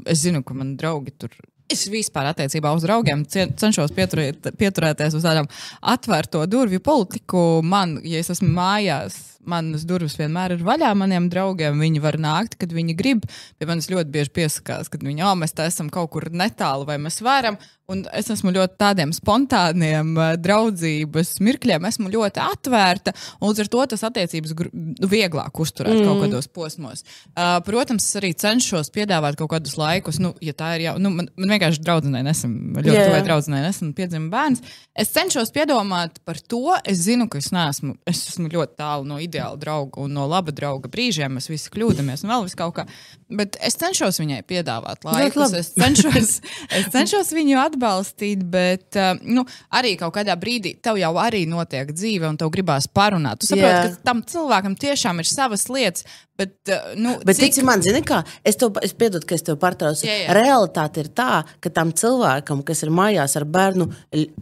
es 0.07 0.21
zinu, 0.23 0.39
ka 0.47 0.55
man 0.55 0.77
draugi 0.79 1.11
tur. 1.19 1.33
Es 1.71 1.83
vispār 1.91 2.29
attiecībā 2.29 2.71
uz 2.75 2.85
draugiem 2.85 3.25
cenšos 3.27 3.91
pieturēt, 3.95 4.51
pieturēties 4.59 5.15
uz 5.17 5.25
tādām 5.25 5.47
atvērto 5.93 6.43
durvju 6.47 6.79
politiku. 6.83 7.43
Man, 7.65 7.97
ja 8.07 8.21
es 8.23 8.31
esmu 8.31 8.51
mājās, 8.55 9.17
manas 9.49 9.85
durvis 9.87 10.17
vienmēr 10.19 10.57
ir 10.57 10.65
vaļā 10.65 10.93
maniem 10.97 11.29
draugiem. 11.31 11.79
Viņi 11.83 12.03
var 12.03 12.19
nākt, 12.21 12.57
kad 12.61 12.73
viņi 12.73 12.97
grib. 12.99 13.27
Pie 13.59 13.69
manis 13.69 13.89
ļoti 13.91 14.13
bieži 14.13 14.33
piesakās, 14.35 14.91
kad 14.93 15.05
viņi, 15.05 15.25
oh, 15.25 15.35
mēs 15.39 15.55
esam 15.65 15.91
kaut 15.93 16.13
kur 16.15 16.29
netālu 16.33 16.87
vai 16.89 16.99
mēs 17.01 17.21
varam. 17.25 17.59
Un 17.91 18.05
es 18.15 18.29
esmu 18.31 18.53
ļoti 18.55 18.77
tādiem 18.79 19.11
spontāniem 19.11 20.13
draudzības 20.39 21.33
mirkļiem, 21.43 21.83
esmu 21.89 22.11
ļoti 22.13 22.39
atvērta. 22.39 23.11
Līdz 23.43 23.59
ar 23.59 23.69
to 23.73 23.81
tas 23.91 24.05
attiecības 24.07 24.53
nu, 24.71 25.09
vieglāk 25.11 25.59
uzturēt 25.59 25.97
mm. 25.97 26.05
kaut 26.07 26.23
kādos 26.23 26.47
posmos. 26.47 27.03
Uh, 27.33 27.57
protams, 27.67 28.07
es 28.07 28.19
arī 28.21 28.31
cenšos 28.39 28.87
piedāvāt 28.95 29.35
kaut 29.39 29.51
kādus 29.51 29.75
laikus, 29.79 30.21
nu, 30.23 30.31
ja 30.39 30.55
tā 30.55 30.77
ir 30.77 30.85
jau. 30.85 30.95
Nu, 31.03 31.11
man, 31.11 31.27
man 31.35 31.51
vienkārši 31.57 31.83
draudzenei 31.83 32.23
nesen, 32.23 32.55
ļoti 32.77 32.95
yeah. 32.95 33.11
tuvai 33.11 33.21
draudzenei 33.27 33.61
nesen 33.65 33.91
piedzima 33.97 34.31
bērns. 34.31 34.63
Es 34.95 35.11
cenšos 35.11 35.51
piedomāt 35.51 36.21
par 36.23 36.39
to. 36.39 36.77
Es 36.87 37.03
zinu, 37.03 37.27
ka 37.27 37.43
es 37.43 37.51
neesmu, 37.51 37.97
es 38.07 38.23
esmu 38.31 38.47
ļoti 38.53 38.79
tālu 38.79 39.11
no 39.11 39.19
ideāla 39.33 39.57
drauga 39.59 40.01
un 40.03 40.13
no 40.13 40.27
laba 40.29 40.53
drauga 40.55 40.89
brīžiem. 40.91 41.33
Mēs 41.37 41.49
visi 41.49 41.71
kļūdāmies 41.73 42.23
un 42.23 42.33
vēl 42.33 42.47
vis 42.47 42.57
kaut 42.57 42.75
kā. 42.77 42.85
Bet 43.33 43.57
es 43.65 43.77
cenšos 43.81 44.21
viņai 44.21 44.43
piedāvāt 44.47 45.05
laikus. 45.07 45.55
Es 45.57 45.71
cenšos, 45.73 46.33
es 46.77 46.89
cenšos 46.93 47.33
viņu 47.33 47.57
atbalstīt 47.63 48.43
bet 48.53 48.99
uh, 48.99 49.15
nu, 49.23 49.45
arī 49.73 49.95
kaut 49.99 50.13
kādā 50.17 50.35
brīdī 50.39 50.75
tev 50.83 50.99
jau 51.01 51.15
arī 51.21 51.45
notiek 51.49 51.89
dzīve, 51.93 52.29
un 52.29 52.37
tev 52.39 52.53
gribās 52.53 52.87
parunāt. 52.87 53.41
Tu 53.41 53.49
saproti, 53.49 53.71
yeah. 53.71 53.95
ka 53.97 54.11
tam 54.11 54.21
cilvēkam 54.27 54.77
tiešām 54.79 55.23
ir 55.23 55.29
savas 55.29 55.67
lietas. 55.71 56.05
Bet, 56.43 56.55
uh, 56.67 56.93
nu, 56.99 57.15
bet 57.23 57.39
cik... 57.39 57.53
tici 57.53 57.63
man, 57.65 57.83
zini, 57.85 58.03
kā 58.05 58.19
es 58.43 58.59
tev 58.59 58.75
es 58.83 58.95
piedodu, 58.97 59.23
ka 59.29 59.37
es 59.37 59.45
tev 59.45 59.57
pārtraucu. 59.61 60.03
Jā, 60.07 60.17
jā. 60.25 60.35
Realitāte 60.35 61.03
ir 61.03 61.09
tā, 61.15 61.43
ka 61.63 61.71
tam 61.73 61.93
cilvēkam, 61.95 62.63
kas 62.67 62.83
ir 62.83 62.91
mājās 62.93 63.37
ar 63.39 63.47
bērnu, 63.47 63.87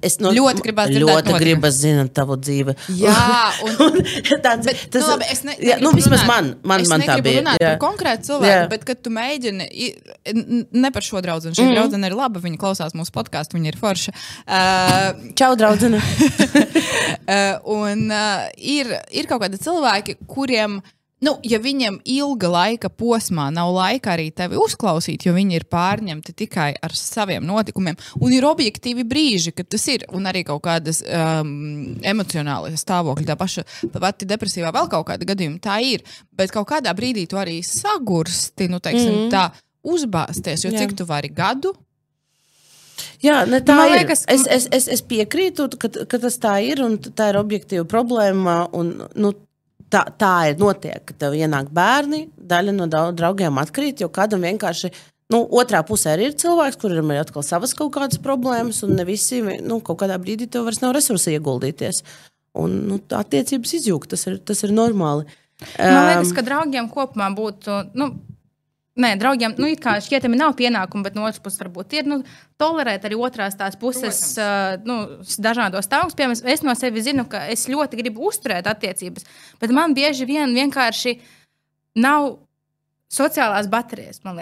es 0.01 0.17
no, 0.23 0.33
ļoti 0.33 0.65
gribas 0.65 0.93
ļoti 0.95 1.35
gribas 1.41 1.77
zināt 1.81 2.13
tavu 2.17 2.37
dzīvi. 2.41 2.75
Jā, 2.99 3.15
un, 3.67 3.77
un 3.85 3.99
tāds, 4.43 4.65
bet, 4.67 4.85
tas, 4.93 5.03
nu, 5.03 5.09
labi, 5.13 5.27
es 5.33 5.43
ne, 5.47 5.55
jā, 5.61 5.77
nu, 5.83 5.93
vismaz 5.97 6.25
man, 6.29 6.53
man, 6.67 6.85
man 6.89 7.05
tā 7.05 7.17
bija. 7.23 7.41
Runāt 7.41 7.61
jā. 7.61 7.73
par 7.73 7.81
konkrētu 7.85 8.29
cilvēku, 8.31 8.53
jā. 8.53 8.69
bet 8.71 8.85
kad 8.87 9.03
tu 9.05 9.13
mēģini, 9.13 9.69
ne 10.81 10.93
par 10.93 11.05
šo 11.05 11.21
draugu, 11.23 11.53
šī 11.55 11.67
mm. 11.67 11.75
draudzene 11.77 12.09
ir 12.11 12.17
laba, 12.17 12.41
viņa 12.43 12.61
klausās 12.61 12.95
mūsu 12.97 13.13
podkāstu, 13.15 13.57
viņa 13.59 13.73
ir 13.73 13.79
forša. 13.81 14.15
Uh, 14.45 15.21
Čau, 15.39 15.53
draudzene! 15.59 16.01
uh, 17.35 17.71
un 17.77 18.07
uh, 18.09 18.47
ir, 18.57 18.95
ir 19.13 19.29
kaut 19.29 19.45
kādi 19.45 19.61
cilvēki, 19.61 20.19
kuriem 20.29 20.81
Nu, 21.21 21.35
ja 21.45 21.59
viņam 21.61 21.99
ilga 22.09 22.49
laika 22.49 22.89
posmā 22.89 23.51
nav 23.53 23.69
laika 23.75 24.15
arī 24.15 24.31
tevi 24.33 24.57
uzklausīt, 24.57 25.27
jo 25.27 25.35
viņi 25.35 25.59
ir 25.59 25.65
pārņemti 25.69 26.33
tikai 26.33 26.71
ar 26.81 26.95
saviem 26.97 27.45
notikumiem, 27.45 27.99
un 28.17 28.33
ir 28.33 28.47
objektīvi 28.49 29.05
brīži, 29.05 29.53
kad 29.53 29.69
tas 29.69 29.85
ir, 29.93 30.07
un 30.17 30.25
arī 30.31 30.41
kaut 30.47 30.63
kādas 30.65 31.03
um, 31.05 31.51
emocionālas 32.01 32.81
stāvokļi, 32.81 33.27
tā 33.29 33.37
paša 33.37 33.65
pati 33.93 34.25
depresīvā, 34.33 34.73
vēl 34.73 34.89
kaut 34.89 35.11
kāda 35.11 35.29
gadījuma 35.29 35.61
tā 35.61 35.77
ir, 35.85 36.01
bet 36.33 36.55
kaut 36.55 36.71
kādā 36.73 36.95
brīdī 36.97 37.27
tu 37.29 37.37
arī 37.37 37.59
sagursti, 37.65 38.71
nu, 38.73 38.81
teiksim, 38.81 39.13
mm 39.13 39.21
-hmm. 39.21 39.31
tā 39.35 39.51
uzbāzties, 39.93 40.65
jo 40.65 40.73
Jā. 40.73 40.79
cik 40.81 40.97
tu 40.97 41.05
vari 41.05 41.29
gadu, 41.29 41.75
Jā, 43.21 43.45
ne, 43.49 43.61
tā 43.61 43.75
Man 43.75 43.91
ir. 43.91 44.01
Liekas, 44.01 44.25
es, 44.29 44.45
es, 44.49 44.67
es, 44.71 44.87
es 44.87 45.01
piekrītu, 45.01 45.69
ka, 45.81 45.89
ka 45.89 46.19
tas 46.21 46.37
tā 46.41 46.57
ir 46.65 46.81
un 46.85 46.97
tā 46.97 47.31
ir 47.31 47.39
objektīva 47.39 47.85
problēma. 47.89 48.69
Un, 48.77 48.93
nu, 49.15 49.33
tā, 49.91 50.05
tā 50.19 50.33
ir 50.51 50.59
notiek, 50.61 51.03
ka 51.05 51.15
tev 51.17 51.35
ienāk 51.37 51.71
bērni, 51.75 52.25
daļa 52.37 52.75
no 52.75 52.87
draugiem 52.89 53.59
atkrīt, 53.61 54.03
jo 54.03 54.09
kādam 54.13 54.45
vienkārši. 54.47 54.91
Nu, 55.31 55.45
otrā 55.55 55.79
pusē 55.87 56.17
ir 56.19 56.33
cilvēks, 56.35 56.79
kuriem 56.81 57.13
ir 57.13 57.21
atkal 57.21 57.45
savas 57.47 57.71
kaut 57.77 57.93
kādas 57.95 58.19
problēmas, 58.19 58.81
un 58.83 58.97
ne 58.97 59.05
visi 59.07 59.39
nu, 59.39 59.79
kaut 59.79 60.01
kādā 60.01 60.17
brīdī 60.19 60.49
tev 60.51 60.65
vairs 60.67 60.81
nav 60.83 60.91
resursi 60.97 61.37
ieguldīties. 61.37 62.01
Un 62.59 62.73
nu, 62.89 62.97
attiecības 63.15 63.77
izjūgt, 63.77 64.11
tas 64.11 64.27
ir, 64.27 64.41
tas 64.43 64.65
ir 64.67 64.73
normāli. 64.75 65.23
Man 65.77 66.09
liekas, 66.09 66.33
ka 66.35 66.43
draugiem 66.43 66.89
kopumā 66.91 67.29
būtu. 67.37 67.77
Nu, 67.95 68.09
Nē, 68.99 69.13
draugiem, 69.15 69.53
nu, 69.55 69.69
kā 69.79 69.93
šķietami 70.03 70.35
nav 70.35 70.57
pienākumi, 70.59 71.05
bet 71.05 71.15
no 71.15 71.23
otras 71.23 71.39
puses, 71.39 71.61
varbūt 71.61 71.93
ir 71.95 72.09
nu, 72.11 72.17
tolerēt 72.59 73.05
arī 73.07 73.15
otrās 73.15 73.55
tās 73.55 73.77
puses 73.79 74.19
uh, 74.35 74.75
nu, 74.83 74.97
dažādos 75.39 75.87
stāvokļos. 75.87 76.17
Piemēram, 76.19 76.51
es 76.51 76.63
no 76.67 76.75
sevis 76.75 77.07
zinu, 77.07 77.23
ka 77.31 77.45
es 77.53 77.69
ļoti 77.71 78.01
gribu 78.01 78.27
uzturēt 78.27 78.67
attiecības, 78.67 79.29
bet 79.63 79.75
man 79.75 79.95
bieži 79.95 80.27
vien 80.27 80.51
vienkārši 80.57 81.15
nav 82.03 82.33
sociālās 83.11 83.67
baterijas. 83.71 84.21
Nu, 84.23 84.35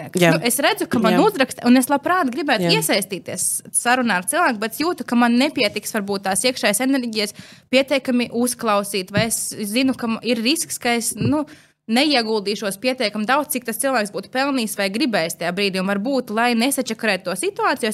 es 0.46 0.58
redzu, 0.62 0.86
ka 0.90 1.00
man 1.02 1.16
Jā. 1.16 1.22
uzraksta, 1.26 1.64
un 1.66 1.78
es 1.80 1.90
labprāt 1.90 2.30
gribētu 2.30 2.68
Jā. 2.68 2.76
iesaistīties 2.78 3.46
sarunā 3.74 4.20
ar 4.20 4.28
cilvēku, 4.30 4.60
bet 4.62 4.78
jūtu, 4.82 5.06
ka 5.06 5.18
man 5.18 5.34
nepietiks 5.40 5.94
varbūt 5.96 6.28
tās 6.28 6.44
iekšējās 6.46 6.82
enerģijas 6.86 7.34
pietiekami 7.72 8.30
uzklausīt, 8.36 9.10
vai 9.14 9.26
es 9.30 9.42
zinu, 9.72 9.96
ka 9.98 10.16
ir 10.26 10.42
risks, 10.42 10.78
ka 10.82 10.94
es. 11.00 11.14
Nu, 11.18 11.46
neieguldīšos 11.90 12.78
pietiekami 12.80 13.26
daudz, 13.28 13.50
cik 13.54 13.66
tas 13.68 13.80
cilvēks 13.82 14.12
būtu 14.14 14.30
pelnījis 14.32 14.76
vai 14.78 14.88
gribējis 14.94 15.38
tajā 15.40 15.52
brīdī. 15.56 15.80
Un 15.82 15.90
varbūt, 15.90 16.32
lai 16.34 16.52
nesačakarētu 16.58 17.28
to 17.28 17.36
situāciju, 17.40 17.90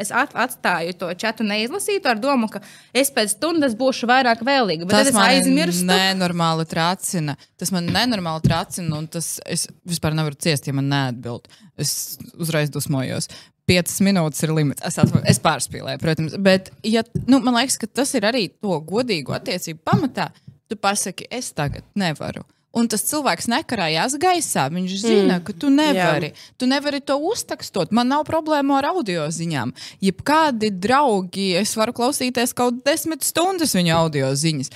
es 0.00 0.12
atstāju 0.14 0.96
to 1.00 1.10
čatu 1.20 1.46
neizlasītu 1.46 2.10
ar 2.10 2.20
domu, 2.22 2.50
ka 2.52 2.62
es 2.96 3.12
pēc 3.14 3.34
stundas 3.36 3.76
būšu 3.78 4.08
vairāk 4.10 4.44
vēlīga. 4.46 4.88
Bet 4.88 5.10
tas 5.10 5.14
man 5.16 5.28
aizmirstu. 5.34 5.86
nenormāli 5.90 6.66
tracina. 6.70 7.36
Tas 7.60 7.72
man 7.74 7.90
nenormāli 7.90 8.44
tracina, 8.46 8.98
un 8.98 9.08
tas 9.10 9.38
es 9.46 9.66
vispār 9.88 10.16
nevaru 10.16 10.38
ciest, 10.40 10.70
ja 10.70 10.76
man 10.76 10.90
neatbild. 10.92 11.50
Es 11.80 12.18
uzreiz 12.38 12.72
dusmojos. 12.72 13.30
Piecas 13.70 14.00
minūtes 14.02 14.42
ir 14.42 14.54
limits. 14.54 14.82
Es, 14.86 14.96
atvar, 14.98 15.22
es 15.30 15.38
pārspīlēju, 15.42 16.00
protams. 16.02 16.38
Bet 16.42 16.72
ja, 16.86 17.04
nu, 17.26 17.38
man 17.38 17.60
liekas, 17.60 17.78
ka 17.78 17.90
tas 18.00 18.14
ir 18.18 18.26
arī 18.26 18.48
to 18.50 18.80
godīgu 18.86 19.36
attiecību 19.36 19.84
pamatā. 19.86 20.30
Tu 20.70 20.78
pasaki, 20.78 21.26
es 21.34 21.50
tagad 21.54 21.86
nevaru. 21.98 22.42
Un 22.70 22.86
tas 22.86 23.02
cilvēks 23.02 23.48
nekarājās 23.50 24.14
gaisā. 24.22 24.68
Viņš 24.70 24.92
zina, 25.02 25.40
mm. 25.40 25.44
ka 25.46 25.54
tu 25.58 25.72
nevari. 25.74 26.30
Jā. 26.30 26.52
Tu 26.60 26.68
nevari 26.70 27.00
to 27.02 27.16
uztakstot. 27.30 27.90
Man 27.96 28.12
nav 28.12 28.22
problēmu 28.28 28.76
ar 28.78 28.92
audio 28.92 29.26
ziņām. 29.34 29.72
Jebkādi 30.06 30.70
draugi, 30.78 31.50
es 31.58 31.74
varu 31.78 31.96
klausīties 31.96 32.54
kaut 32.54 32.78
desmit 32.86 33.26
stundas 33.26 33.74
viņa 33.74 33.98
audio 33.98 34.30
ziņas. 34.38 34.70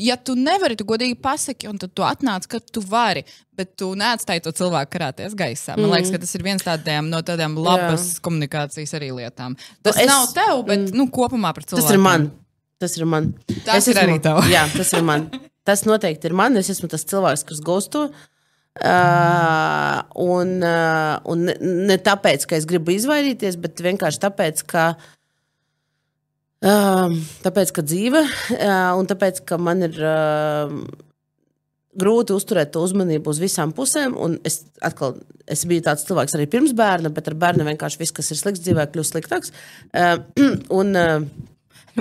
Ja 0.00 0.14
tu 0.16 0.36
nevari, 0.38 0.76
tu 0.78 0.86
godīgi 0.88 1.18
pasaki, 1.20 1.66
un 1.68 1.76
tad 1.80 1.90
tu 1.98 2.06
atnāc, 2.06 2.46
ka 2.48 2.60
tu 2.62 2.80
vari, 2.86 3.24
bet 3.58 3.74
tu 3.76 3.90
neatstāji 3.98 4.44
to 4.46 4.54
cilvēku 4.56 4.94
karāties 4.94 5.34
gaisā. 5.36 5.74
Man 5.74 5.88
mm. 5.88 5.96
liekas, 5.96 6.14
ka 6.14 6.22
tas 6.22 6.38
ir 6.38 6.46
viens 6.46 6.64
tādiem, 6.64 7.10
no 7.10 7.20
tādām 7.26 7.58
labas 7.58 8.06
Jā. 8.14 8.22
komunikācijas 8.24 8.94
arī 8.96 9.10
lietām. 9.18 9.58
Tas 9.82 9.98
es, 9.98 10.06
nav 10.08 10.30
tev, 10.38 10.62
bet 10.70 10.86
mm. 10.86 10.96
nu, 10.96 11.10
kopumā 11.12 11.50
par 11.56 11.66
cilvēku. 11.66 11.82
Tas 11.82 11.98
ir 11.98 12.04
man. 12.06 12.30
Tas 12.80 12.96
ir 12.96 13.10
man. 13.10 13.32
Tas 13.66 13.82
es 13.82 13.90
ir 13.90 13.98
esmu, 13.98 14.06
arī 14.06 14.22
tev. 14.24 14.44
Jā, 14.48 14.68
tas 14.78 14.94
ir 14.96 15.04
man. 15.04 15.26
Tas 15.68 15.84
noteikti 15.88 16.30
ir 16.30 16.36
man. 16.36 16.56
Es 16.60 16.70
esmu 16.72 16.88
tas 16.90 17.06
cilvēks, 17.08 17.46
kurš 17.48 17.64
gūstu. 17.66 18.08
Uh, 18.80 19.98
un, 20.14 20.60
uh, 20.62 21.16
un 21.28 21.48
ne, 21.48 21.56
ne 21.90 21.96
tāpēc, 22.00 22.46
ka 22.48 22.54
es 22.56 22.68
gribu 22.70 22.94
izvairīties, 22.94 23.58
bet 23.60 23.82
vienkārši 23.82 24.22
tāpēc, 24.22 24.62
ka, 24.70 24.84
uh, 26.64 27.16
tāpēc, 27.42 27.72
ka 27.76 27.84
dzīve 27.84 28.22
uh, 28.22 28.94
un 28.96 29.10
tāpēc, 29.10 29.42
ka 29.50 29.58
man 29.60 29.82
ir 29.88 29.98
uh, 29.98 30.72
grūti 31.98 32.36
uzturēt 32.36 32.70
to 32.72 32.86
uzmanību 32.86 33.34
uz 33.34 33.42
visām 33.42 33.74
pusēm. 33.76 34.14
Es, 34.46 34.62
atkal, 34.86 35.18
es 35.50 35.66
biju 35.68 35.84
tāds 35.90 36.06
cilvēks 36.08 36.38
arī 36.38 36.46
pirms 36.54 36.72
bērna, 36.78 37.10
bet 37.12 37.28
ar 37.28 37.36
bērnu 37.42 37.66
vienkārši 37.66 38.00
viss, 38.00 38.14
kas 38.16 38.30
ir 38.30 38.38
slikts 38.38 38.62
dzīvē, 38.64 38.86
kļūst 38.94 39.16
sliktāks. 39.16 39.52
Uh, 39.90 40.22
un, 40.80 40.94
uh, 40.94 41.49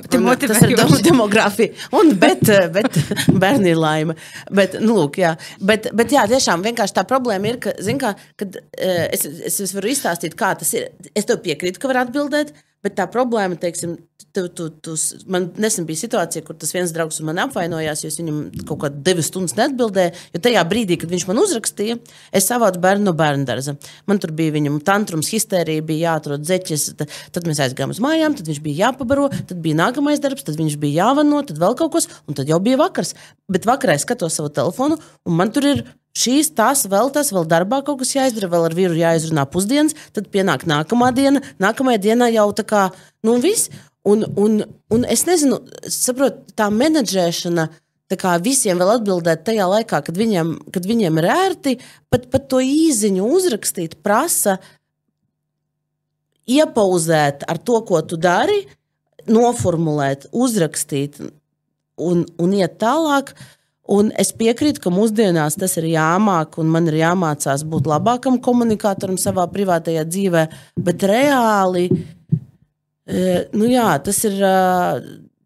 tas 0.07 0.63
ir 0.65 1.03
demogrāfija. 1.05 1.89
Un, 1.99 2.13
bet, 2.21 2.45
bet 2.75 2.99
bērni 3.41 3.73
ir 3.73 3.79
laime. 3.79 4.15
Bet, 4.51 4.79
nu, 4.83 4.95
lūk, 5.01 5.19
jā. 5.23 5.35
Bet, 5.59 5.89
bet 5.95 6.15
jā, 6.15 6.25
tiešām 6.29 6.63
vienkārši 6.65 6.97
tā 6.99 7.05
problēma 7.09 7.53
ir, 7.53 7.59
ka, 7.63 7.75
kā, 8.01 8.13
kad, 8.39 8.59
es, 8.79 9.25
es, 9.25 9.59
es 9.67 9.75
varu 9.75 9.91
izstāstīt, 9.91 10.37
kā 10.39 10.53
tas 10.59 10.73
ir. 10.77 10.89
Es 11.17 11.27
tev 11.29 11.41
piekrītu, 11.45 11.81
ka 11.81 11.91
var 11.91 12.03
atbildēt, 12.05 12.53
Bet 12.79 12.93
tā 12.95 13.09
problēma, 13.11 13.57
teiksim, 13.59 13.97
tu, 14.31 14.45
tu, 14.55 14.69
tu, 14.69 14.93
man 15.31 15.49
nesen 15.59 15.83
bija 15.87 15.99
situācija, 15.99 16.45
kur 16.47 16.55
tas 16.59 16.71
viens 16.71 16.93
draugs 16.95 17.17
man 17.27 17.41
apvainojās, 17.43 18.05
jo 18.05 18.11
es 18.11 18.19
viņam 18.21 18.37
kaut 18.69 18.79
kādā 18.85 19.01
divas 19.09 19.27
stundas 19.27 19.57
neatbildēju. 19.57 20.13
Jo 20.35 20.41
tajā 20.45 20.63
brīdī, 20.69 20.95
kad 21.01 21.11
viņš 21.11 21.25
man 21.27 21.41
uzrakstīja, 21.43 21.97
es 22.35 22.47
savācu 22.47 22.79
bērnu 22.83 23.09
no 23.09 23.15
bērnu 23.19 23.43
dārza. 23.49 23.75
Man 24.07 24.23
tur 24.23 24.31
bija 24.37 24.55
viņam 24.55 24.79
tantrums, 24.87 25.31
histērija, 25.33 25.83
bija 25.91 26.13
jāatrod 26.13 26.47
zeķis. 26.47 26.87
Tad, 26.99 27.43
mēs 27.49 27.59
aizgājām 27.67 27.91
uz 27.95 27.99
mājām, 28.05 28.39
tad 28.39 28.47
viņš 28.47 28.63
bija 28.63 28.85
jāpabaro, 28.85 29.27
tad 29.35 29.59
bija 29.65 29.81
nākamais 29.81 30.23
darbs, 30.23 30.47
tad 30.47 30.59
viņš 30.59 30.79
bija 30.79 31.03
jāvano, 31.03 31.43
tad 31.51 31.59
vēl 31.59 31.75
kaut 31.79 31.97
kas, 31.97 32.07
un 32.31 32.39
tad 32.39 32.47
jau 32.47 32.61
bija 32.63 32.79
vakars. 32.79 33.15
Bet 33.51 33.67
vakarā 33.67 33.99
es 33.99 34.07
skatos 34.07 34.39
savu 34.39 34.53
telefonu, 34.55 35.01
un 35.27 35.35
man 35.35 35.51
tur 35.51 35.67
ir 35.67 35.83
šīs, 36.17 36.51
tās, 36.57 36.85
vēl 36.89 37.11
tas, 37.13 37.31
vēl 37.33 37.45
darbā 37.49 37.81
kaut 37.85 38.01
kas 38.01 38.15
jāizdara, 38.15 38.49
vēl 38.51 38.69
ar 38.69 38.75
vīru 38.77 38.97
jāizrunā 38.97 39.45
pusdienas, 39.51 39.95
tad 40.15 40.29
pienāk 40.33 40.65
nākamā 40.69 41.11
diena, 41.15 41.43
nākamajā 41.61 42.01
dienā 42.09 42.31
jau 42.33 42.49
tā 42.55 42.65
kā, 42.67 42.87
nu, 43.25 43.37
viss. 43.43 43.71
Un, 44.07 44.23
un, 44.39 44.61
un 44.95 45.03
es 45.11 45.25
nezinu, 45.27 45.59
saprotu, 45.91 46.55
tā 46.57 46.69
menedžēšana. 46.73 47.67
Tā 48.09 48.17
kā 48.17 48.31
visiem 48.41 48.79
vēl 48.79 48.95
atbildēt 48.95 49.43
tajā 49.45 49.67
laikā, 49.69 49.99
kad 50.07 50.15
viņiem, 50.17 50.55
kad 50.73 50.87
viņiem 50.89 51.19
ir 51.21 51.27
ērti, 51.29 51.75
pat, 52.09 52.23
pat 52.31 52.47
to 52.49 52.57
īziņu 52.63 53.27
uzrakstīt, 53.37 53.99
prasa 54.01 54.55
iepauzēt 56.49 57.45
ar 57.45 57.59
to, 57.61 57.83
ko 57.85 58.01
tu 58.01 58.17
dari, 58.17 58.63
noformulēt, 59.29 60.25
uzrakstīt 60.33 61.19
un, 61.21 62.25
un 62.41 62.57
iet 62.57 62.79
tālāk. 62.81 63.35
Uh, 63.35 63.58
Un 63.89 64.11
es 64.21 64.29
piekrītu, 64.37 64.83
ka 64.83 64.91
mūsdienās 64.93 65.57
tas 65.57 65.73
ir 65.81 65.87
jāmāk, 65.89 66.59
un 66.61 66.69
man 66.69 66.89
ir 66.91 66.99
jāmācās 66.99 67.63
būt 67.69 67.89
labākam 67.89 68.37
komunikatoram 68.45 69.17
savā 69.17 69.47
privātajā 69.49 70.03
dzīvē, 70.05 70.43
bet 70.85 71.05
reāli 71.09 71.87
e, 71.89 73.23
nu 73.57 73.71
jā, 73.71 73.89
tas 74.05 74.21
ir. 74.29 74.37
E, 74.37 74.53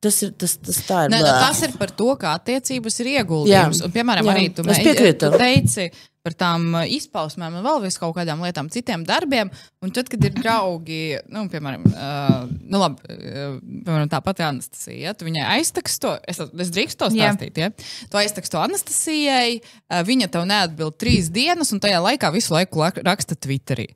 tas 0.04 0.18
ir, 0.26 0.34
tas, 0.36 0.58
tas, 0.60 0.80
ir 0.84 1.14
ne, 1.14 1.22
nu, 1.24 1.30
tas 1.40 1.62
ir 1.64 1.78
par 1.80 1.94
to, 1.96 2.10
kā 2.20 2.34
attiecības 2.36 3.00
ir 3.00 3.12
ieguldījums. 3.14 3.80
Un, 3.86 3.94
piemēram, 3.94 4.28
jā, 4.28 4.34
arī 4.36 4.50
tu, 4.52 4.66
mē, 4.68 4.76
tu 5.22 5.30
teici, 5.40 5.86
par 6.24 6.36
tām 6.40 6.70
uh, 6.72 6.84
izpausmēm 6.88 7.60
un 7.60 7.66
vēl 7.66 7.82
vis 7.84 7.98
kaut 8.00 8.16
kādām 8.16 8.44
lietām, 8.46 8.70
citiem 8.72 9.04
darbiem. 9.08 9.52
Un 9.84 9.92
tad, 9.96 10.08
kad 10.12 10.24
ir 10.24 10.36
draugi, 10.38 11.18
nu, 11.34 11.46
piemēram, 11.52 11.84
uh, 11.92 12.46
nu, 12.64 12.80
labi, 12.80 13.04
uh, 13.12 13.58
piemēram 13.60 14.12
tā 14.12 14.22
pati 14.24 14.46
Anastasija, 14.48 15.00
ja, 15.10 15.16
tu 15.18 15.28
viņai 15.28 15.44
aizteksto, 15.58 16.16
es, 16.30 16.40
es 16.40 16.72
drīkstu 16.74 17.04
to 17.04 17.12
stāstīt, 17.14 17.60
ja? 17.60 17.72
tu 18.12 18.22
aizteksto 18.22 18.62
Anastasijai, 18.64 19.60
uh, 19.60 20.00
viņa 20.08 20.32
tev 20.32 20.48
neatbild 20.48 20.96
trīs 21.02 21.28
dienas, 21.34 21.76
un 21.76 21.84
tajā 21.84 22.00
laikā 22.08 22.32
visu 22.36 22.56
laiku 22.56 22.88
raksta 23.04 23.36
Twitterī. 23.36 23.92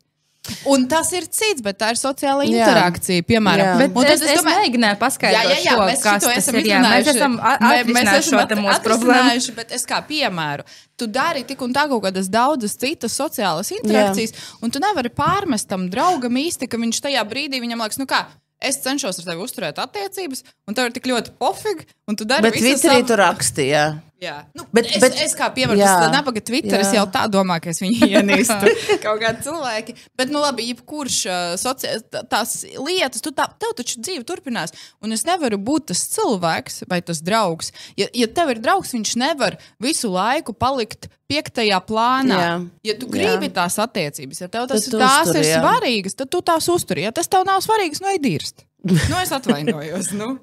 Un 0.72 0.86
tas 0.92 1.10
ir 1.16 1.28
cits, 1.28 1.62
bet 1.66 1.80
tā 1.82 1.92
ir 1.94 2.00
sociāla 2.00 2.46
interakcija. 2.48 3.26
Piemēram, 3.28 3.84
bet 3.84 3.98
es, 4.14 4.22
es, 4.22 4.34
es 4.36 4.42
domāju, 4.42 4.94
paskaidrot, 5.02 5.38
jā, 5.38 5.56
jā, 5.56 5.60
jā, 5.66 5.76
to, 5.76 6.00
kas 6.04 6.28
tas 6.28 6.50
ir. 6.54 6.60
Jā, 6.68 6.82
mēs 6.84 7.12
esam 7.14 7.38
atrisinājuši 7.52 8.34
šo 8.34 8.42
problēmu. 8.88 9.56
Bet 9.58 9.76
es 9.78 9.88
kā 9.90 10.02
piemēru, 10.08 10.66
tu 11.00 11.08
dari 11.12 11.46
tik 11.48 11.62
un 11.66 11.76
tā 11.76 11.86
kaut 11.92 12.08
kādas 12.08 12.32
daudzas 12.34 12.76
citas 12.80 13.16
sociālas 13.18 13.72
interakcijas, 13.76 14.34
jā. 14.34 14.50
un 14.66 14.74
tu 14.74 14.82
nevari 14.84 15.14
pārmest 15.14 15.70
tam 15.70 15.88
draugam 15.94 16.40
īsti, 16.42 16.70
ka 16.70 16.82
viņš 16.82 17.04
tajā 17.08 17.24
brīdī 17.30 17.62
viņam 17.64 17.86
liekas, 17.86 18.02
nu 18.02 18.10
kā, 18.10 18.26
es 18.64 18.80
cenšos 18.84 19.22
ar 19.22 19.32
tevi 19.32 19.46
uzturēt 19.46 19.82
attiecības, 19.82 20.44
un 20.68 20.78
tev 20.78 20.90
ir 20.90 20.98
tik 20.98 21.10
ļoti 21.12 21.38
pofīgi, 21.42 21.88
un 22.10 22.18
tu 22.18 22.28
dari 22.30 22.46
bet 22.46 22.58
visu. 22.58 22.66
Bet 22.66 22.82
Twitterī 22.82 23.02
savu... 23.02 23.10
tu 23.12 23.20
rakstīji. 23.22 23.86
Jā, 24.17 24.47
nu, 24.58 24.63
bet, 24.73 24.88
es, 24.89 25.01
bet, 25.03 25.17
es 25.21 25.34
kā 25.38 25.45
piemēru, 25.53 25.77
tas 25.77 26.10
nabaga 26.10 26.41
Twitter, 26.41 26.80
jā. 26.80 26.86
es 26.88 26.95
jau 26.95 27.03
tā 27.13 27.27
domāju, 27.30 27.67
ka 27.67 27.69
es 27.69 27.82
viņu 27.84 28.08
ienīstu. 28.17 28.71
kaut 29.03 29.19
kādi 29.21 29.45
cilvēki. 29.45 29.93
Bet, 30.17 30.32
nu, 30.34 30.41
labi, 30.41 30.65
jebkurš 30.71 31.17
uh, 31.30 31.51
soci... 31.62 31.91
tās 32.32 32.56
lietas, 32.65 33.21
tu 33.21 33.30
tā, 33.38 33.45
tev 33.62 33.75
taču 33.77 34.01
dzīve 34.01 34.25
turpinās. 34.25 34.73
Un 35.06 35.13
es 35.13 35.21
nevaru 35.27 35.60
būt 35.62 35.91
tas 35.91 36.01
cilvēks 36.15 36.88
vai 36.89 37.03
tas 37.06 37.21
draugs. 37.21 37.69
Ja, 37.99 38.08
ja 38.10 38.25
tev 38.25 38.56
ir 38.56 38.62
draugs, 38.63 38.95
viņš 38.97 39.12
nevar 39.21 39.60
visu 39.84 40.10
laiku 40.10 40.56
palikt 40.58 41.12
piektajā 41.30 41.77
plānā. 41.86 42.39
Jā. 42.41 42.56
Ja 42.89 42.95
tu 42.97 43.10
gribi 43.12 43.51
jā. 43.51 43.56
tās 43.60 43.77
attiecības, 43.84 44.41
ja 44.41 44.49
tev 44.49 44.65
tas, 44.71 44.88
tās 44.88 45.27
uztur, 45.27 45.43
ir 45.43 45.51
jā. 45.51 45.60
svarīgas, 45.62 46.17
tad 46.17 46.32
tu 46.34 46.41
tās 46.41 46.69
uzturi. 46.73 47.06
Ja 47.06 47.13
tas 47.13 47.30
tev 47.30 47.45
nav 47.45 47.62
svarīgs, 47.65 48.01
nu, 48.01 48.10
iedirst. 48.17 48.65
Nu, 49.12 49.17
es 49.19 49.34
atvainojos. 49.36 50.13
Nu. 50.15 50.38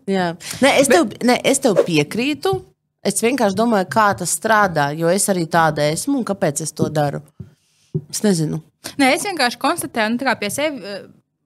Nē, 0.60 0.72
es, 0.82 0.90
tev, 0.90 1.06
Bet... 1.08 1.22
ne, 1.24 1.38
es 1.48 1.62
tev 1.64 1.78
piekrītu. 1.86 2.52
Es 3.04 3.20
vienkārši 3.20 3.58
domāju, 3.58 3.88
kā 3.92 4.06
tas 4.16 4.32
strādā, 4.32 4.88
jo 4.96 5.10
es 5.12 5.26
arī 5.28 5.44
tāda 5.50 5.84
esmu 5.92 6.22
un 6.22 6.24
kāpēc 6.24 6.62
es 6.64 6.72
to 6.72 6.88
daru. 6.88 7.20
Es 8.08 8.22
nezinu. 8.24 8.62
Nē, 9.00 9.10
es 9.14 9.26
vienkārši 9.28 9.60
konstatēju, 9.60 10.14
nu, 10.14 10.36
pie 10.40 10.50
sevis 10.52 10.86
eh, 10.88 11.02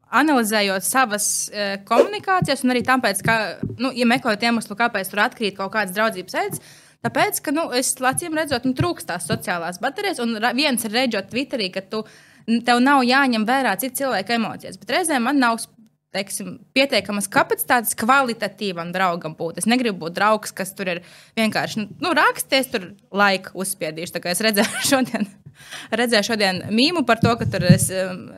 analizējot 0.08 0.86
savas 0.86 1.26
uh, 1.52 1.74
komunikācijas, 1.88 2.62
un 2.64 2.72
arī 2.72 2.80
tāpēc, 2.86 3.18
ka, 3.26 3.34
nu, 3.76 3.90
ja 3.92 4.06
meklējot 4.08 4.46
iemeslu, 4.48 4.76
kāpēc 4.78 5.10
tur 5.10 5.20
atkrīt 5.26 5.58
kaut 5.58 5.74
kādas 5.74 5.92
draudzības 5.98 6.36
veids, 6.38 6.62
tāpēc, 7.04 7.42
ka, 7.44 7.52
nu, 7.52 7.66
es 7.76 7.92
acīm 7.92 8.38
redzot, 8.38 8.64
nu, 8.64 8.72
trūkst 8.78 9.10
tās 9.10 9.28
sociālās 9.28 9.82
baterijas, 9.82 10.22
un 10.24 10.38
viens 10.56 10.86
ir 10.88 10.96
redzot 10.96 11.28
Twitterī, 11.28 11.68
ka 11.74 11.84
tu, 11.84 12.06
tev 12.64 12.80
nav 12.80 13.04
jāņem 13.04 13.44
vērā 13.48 13.76
citu 13.82 14.00
cilvēku 14.00 14.38
emocijas, 14.38 14.80
bet 14.80 14.96
reizēm 14.96 15.28
man 15.28 15.44
nav 15.44 15.60
teiksim, 16.18 16.56
pietiekamas 16.76 17.30
kapacitātes 17.32 17.96
kvalitatīvam 17.98 18.92
draugam 18.94 19.36
būt. 19.38 19.62
Es 19.62 19.68
negribu 19.70 20.06
būt 20.06 20.16
draugs, 20.18 20.54
kas 20.54 20.74
tur 20.76 20.90
ir 20.92 21.02
vienkārši 21.38 21.86
nu, 22.02 22.14
raksties, 22.18 22.70
tur 22.72 22.90
laika 23.14 23.54
uzspiedīšu. 23.58 24.16
Tā 24.16 24.24
kā 24.24 24.34
es 24.34 24.42
redzēju 24.44 24.82
šodien. 24.92 25.28
Redzēju 25.90 26.26
šodien 26.28 26.60
mīmu 26.70 27.02
par 27.06 27.18
to, 27.22 27.32
ka 27.38 27.46
tur 27.50 27.64
es, 27.66 27.88
um, 27.90 28.28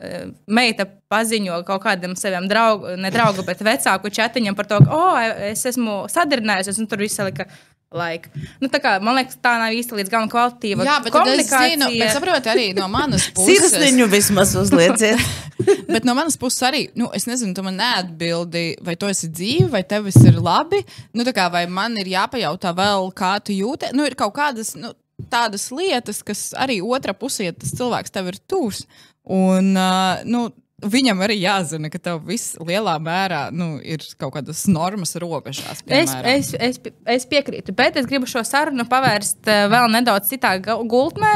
meita 0.49 0.87
paziņo 1.11 1.59
kaut 1.67 1.83
kādam 1.83 2.15
saviem 2.17 2.47
draugam, 2.49 2.97
ne 3.01 3.11
draugu, 3.13 3.45
bet 3.45 3.61
vecāku 3.65 4.09
čatiņam 4.13 4.57
par 4.57 4.69
to, 4.71 4.79
ka, 4.81 4.95
oh, 4.95 5.19
es 5.51 5.61
esmu 5.69 6.05
sadarbinājusies, 6.09 6.81
un 6.81 6.89
tur 6.89 7.03
viss 7.03 7.21
lika 7.21 7.45
laika. 7.91 8.31
Nu, 8.61 8.69
kā, 8.71 8.95
man 9.03 9.17
liekas, 9.19 9.37
tā 9.43 9.57
nav 9.59 9.75
īsti 9.75 9.97
līdz 9.99 10.11
galam 10.11 10.29
kvalitatīva. 10.31 10.85
Jā, 10.87 10.97
bet 11.03 11.17
es 11.33 11.49
zinu, 11.51 11.89
bet 11.99 12.13
saprotu 12.15 12.51
arī 12.53 12.69
no 12.77 12.87
manas 12.91 13.27
puses. 13.35 13.67
Sirsniņu 13.67 14.07
vismaz 14.11 14.53
uzlieciet. 14.59 15.19
bet 15.93 16.07
no 16.07 16.15
manas 16.17 16.39
puses 16.39 16.63
arī, 16.67 16.85
nu, 16.97 17.09
es 17.15 17.27
nezinu, 17.27 17.53
tu 17.57 17.65
man 17.65 17.75
neatbildi, 17.81 18.65
vai 18.85 18.95
tu 18.99 19.11
esi 19.11 19.29
dzīvi, 19.31 19.67
vai 19.73 19.83
tev 19.87 20.07
viss 20.07 20.23
ir 20.23 20.39
labi. 20.39 20.81
Nu, 21.17 21.27
kā, 21.27 21.49
vai 21.53 21.65
man 21.67 21.99
ir 21.99 22.13
jāpajautā 22.13 22.73
vēl, 22.77 23.11
kā 23.17 23.35
tu 23.43 23.55
jūti. 23.55 23.91
Nu, 23.97 24.07
ir 24.07 24.15
kaut 24.19 24.33
kādas 24.39 24.73
nu, 24.79 24.93
tādas 25.31 25.67
lietas, 25.75 26.23
kas 26.25 26.49
arī 26.57 26.79
otrā 26.81 27.15
pusē 27.17 27.51
tas 27.51 27.75
cilvēks 27.75 28.15
tev 28.15 28.31
ir 28.31 28.39
tūs. 28.49 28.85
Un, 29.31 29.75
uh, 29.75 30.23
nu, 30.25 30.47
Viņam 30.81 31.21
arī 31.25 31.37
jāzina, 31.41 31.91
ka 31.93 31.99
tev 32.01 32.21
viss 32.25 32.55
lielā 32.57 32.95
mērā 33.01 33.41
nu, 33.53 33.75
ir 33.85 34.03
kaut 34.21 34.35
kādas 34.37 34.63
normas 34.69 35.13
robežās. 35.21 35.83
Piemēram. 35.85 36.29
Es, 36.33 36.53
es, 36.53 36.79
es, 36.81 37.01
es 37.17 37.27
piekrītu, 37.29 37.75
bet 37.77 37.99
es 38.01 38.09
gribu 38.09 38.29
šo 38.29 38.43
sarunu 38.47 38.87
pavērst 38.89 39.45
uh, 39.45 39.65
vēl 39.71 39.89
nedaudz 39.93 40.31
citā 40.31 40.55
gultnē. 40.61 41.33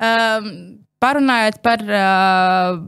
Um, 0.00 0.50
parunājot 1.02 1.60
par 1.64 1.84
uh, 1.86 2.80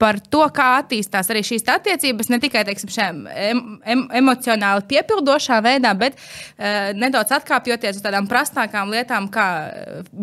par 0.00 0.16
to, 0.32 0.40
kā 0.54 0.70
attīstās 0.80 1.28
arī 1.32 1.42
šīs 1.44 1.66
attiecības, 1.68 2.30
ne 2.32 2.38
tikai 2.40 2.62
teiksim, 2.64 3.26
em, 3.28 3.60
em, 3.84 4.04
emocionāli 4.22 4.86
piepildošā 4.88 5.58
veidā, 5.64 5.92
bet 5.98 6.16
uh, 6.16 6.90
nedaudz 6.96 7.34
atkāpjoties 7.36 7.98
uz 7.98 8.04
tādām 8.04 8.28
prastākām 8.30 8.92
lietām, 8.94 9.28
kā 9.32 9.46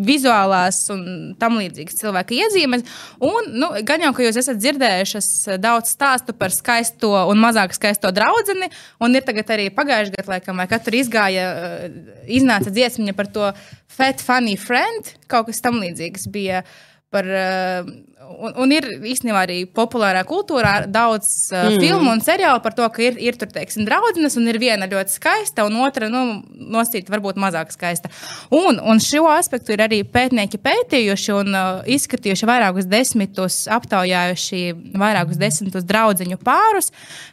vizuālās 0.09 0.81
un 0.93 1.03
tam 1.39 1.59
līdzīgas 1.61 2.01
cilvēka 2.01 2.37
iezīmes. 2.39 2.87
Un, 3.21 3.51
nu, 3.61 3.71
gan 3.87 4.07
jau, 4.07 4.13
ka 4.17 4.25
jūs 4.25 4.41
esat 4.41 4.59
dzirdējušas 4.63 5.29
daudz 5.61 5.93
stāstu 5.93 6.33
par 6.37 6.55
skaisto 6.55 7.13
un 7.29 7.41
mazāk 7.41 7.77
skaisto 7.77 8.11
draugu, 8.15 8.57
un 9.03 9.17
ir 9.17 9.25
tagad 9.27 9.53
arī 9.53 9.69
pagājušajā 9.77 10.17
gadā, 10.17 10.37
laikam, 10.37 10.65
kad 10.69 10.85
tur 10.85 10.97
izgāja, 10.97 11.47
uh, 11.53 12.03
iznāca 12.25 12.73
dziesmiņa 12.73 13.17
par 13.17 13.29
to 13.29 13.53
Fat 13.93 14.25
Funny 14.25 14.57
Friend, 14.57 15.13
kaut 15.29 15.51
kas 15.51 15.61
tam 15.61 15.81
līdzīgs 15.85 16.29
bija. 16.33 16.65
Par, 17.13 17.23
uh, 17.23 17.87
Un, 18.27 18.51
un 18.59 18.71
ir 18.75 18.85
īstenībā 19.07 19.43
arī 19.45 19.57
populārā 19.71 20.23
kultūrā 20.27 20.73
daudz 20.91 21.27
uh, 21.53 21.69
mm. 21.69 21.77
filmu 21.79 22.11
un 22.11 22.21
seriālu 22.23 22.59
par 22.63 22.75
to, 22.75 22.85
ka 22.91 23.01
ir, 23.05 23.15
ir 23.23 23.37
tur, 23.39 23.49
teiksim, 23.53 23.85
draudzenes, 23.87 24.35
un 24.39 24.49
ir 24.51 24.59
viena 24.61 24.89
ļoti 24.89 25.15
skaista, 25.15 25.63
un 25.67 25.77
otra, 25.85 26.09
nu, 26.11 26.41
nosacīta 26.51 27.13
varbūt 27.13 27.39
mazāk 27.39 27.71
skaista. 27.73 28.11
Un, 28.53 28.81
un 28.83 28.99
šo 29.03 29.23
aspektu 29.31 29.75
ir 29.75 29.85
arī 29.85 30.01
pētnieki 30.03 30.59
pētījuši 30.59 31.35
un 31.37 31.55
uh, 31.55 31.81
izskatījuši 31.97 32.49
vairākus 32.49 32.89
desmitus, 32.91 33.63
aptaujājuši 33.77 34.63
vairākus 34.99 35.39
desmitus 35.39 35.87
draudziņu 35.87 36.41
pārus, 36.43 36.91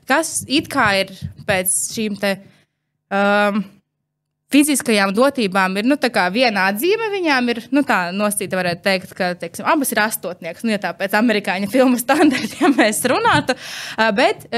kas 0.09 0.43
it 0.47 0.71
kā 0.73 0.93
ir 1.03 1.15
pēc 1.49 1.75
šīm 1.97 2.21
te. 2.23 2.37
Um, 3.15 3.65
fiziskajām 4.53 5.13
dotībām 5.15 5.79
ir 5.81 5.89
nu, 5.89 5.97
viena 6.33 6.69
atzīme. 6.71 7.09
Viņām 7.13 7.51
ir 7.53 7.63
nu, 7.75 7.83
tā 7.87 8.11
nosacīta, 8.15 8.59
varētu 8.59 8.85
teikt, 8.85 9.15
ka 9.17 9.33
teiksim, 9.39 9.67
abas 9.67 9.93
ir 9.93 10.01
astotnieks. 10.05 10.65
Nu, 10.65 10.75
ja 10.75 10.81
tā 10.83 10.93
pēc 10.97 11.17
amerikāņu 11.19 11.71
filmu 11.73 11.99
standartiem 12.01 12.77
mēs 12.81 13.03
runātu. 13.11 13.57
Bet 14.17 14.49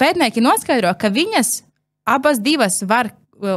pētnieki 0.00 0.44
noskaidro, 0.44 0.92
ka 0.98 1.12
viņas 1.12 1.60
abas 2.08 2.42
divas 2.42 2.82
var. 2.82 3.14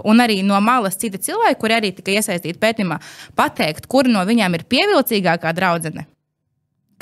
Un 0.08 0.24
arī 0.24 0.38
no 0.48 0.56
malas 0.64 0.96
citi 0.96 1.20
cilvēki, 1.20 1.58
kuri 1.60 1.74
arī 1.76 1.90
tika 1.92 2.14
iesaistīti 2.14 2.56
pētījumā, 2.56 3.02
pateikt, 3.36 3.90
kura 3.92 4.08
no 4.08 4.22
viņām 4.24 4.56
ir 4.56 4.64
pievilcīgākā 4.72 5.52
draudzene. 5.58 6.06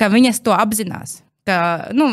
Ka 0.02 0.08
viņas 0.10 0.42
to 0.42 0.56
apzinās. 0.58 1.20
Ka, 1.46 1.60
nu, 1.94 2.08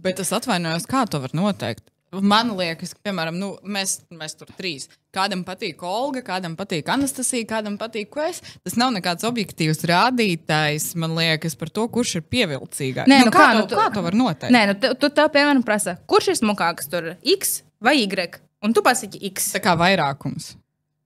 Bet 0.00 0.20
es 0.22 0.32
atvainojos, 0.32 0.86
kā 0.88 1.04
to 1.10 1.20
var 1.20 1.34
noteikt. 1.36 1.84
Man 2.10 2.48
liekas, 2.58 2.90
ka, 2.96 3.04
piemēram, 3.06 3.36
nu, 3.38 3.52
mēs, 3.62 4.00
mēs 4.10 4.34
tur 4.34 4.48
trīs. 4.58 4.88
Kādam 5.14 5.44
patīk 5.46 5.78
Olga, 5.86 6.24
kādam 6.26 6.56
patīk 6.58 6.88
Anastasija, 6.90 7.46
kādam 7.46 7.76
patīk 7.78 8.08
Kvēs. 8.10 8.40
Tas 8.66 8.74
nav 8.80 8.90
nekāds 8.96 9.22
objektīvs 9.28 9.84
rādītājs, 9.86 10.88
man 10.98 11.14
liekas, 11.14 11.54
par 11.60 11.70
to, 11.70 11.86
kurš 11.92 12.16
ir 12.18 12.24
pievilcīgāks. 12.26 13.06
Nē, 13.10 13.20
nu 13.28 13.30
kā, 13.34 13.44
kā, 13.44 13.52
to, 13.54 13.58
nu 13.62 13.66
tu- 13.70 13.78
kā 13.78 13.86
to 13.94 14.02
var 14.02 14.18
noteikt? 14.18 14.50
Nē, 14.54 14.62
nu, 14.72 14.74
tu, 14.82 14.90
tu 14.98 15.10
tev, 15.14 15.30
piemēram, 15.36 15.62
prasa, 15.66 15.96
kurš 16.10 16.32
ir 16.34 16.40
smukāks, 16.42 16.90
tur 16.90 17.12
X 17.22 17.60
vai 17.80 18.00
Y? 18.02 18.40
Un 18.66 18.74
tu 18.74 18.82
pasaki 18.82 19.22
X. 19.30 19.52
Tā 19.54 19.62
kā 19.64 19.76
vairākums, 19.78 20.56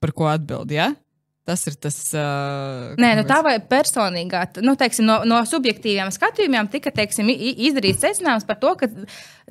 par 0.01 0.11
ko 0.17 0.27
atbild, 0.33 0.73
ja? 0.73 0.95
Tas 1.45 1.67
ir 1.69 1.75
tas. 1.77 1.97
Uh, 2.17 2.95
Nē, 2.97 3.11
nu 3.19 3.23
tā 3.29 3.43
vai 3.45 3.59
personīgā, 3.61 4.47
nu, 4.65 4.73
teiksim, 4.81 5.05
no, 5.05 5.19
no 5.29 5.43
subjektīviem 5.45 6.09
skatījumiem 6.15 6.71
tika 6.73 6.89
teiksim, 6.95 7.29
izdarīts 7.29 8.01
secinājums 8.01 8.47
par 8.49 8.57
to, 8.63 8.71
ka 8.81 8.89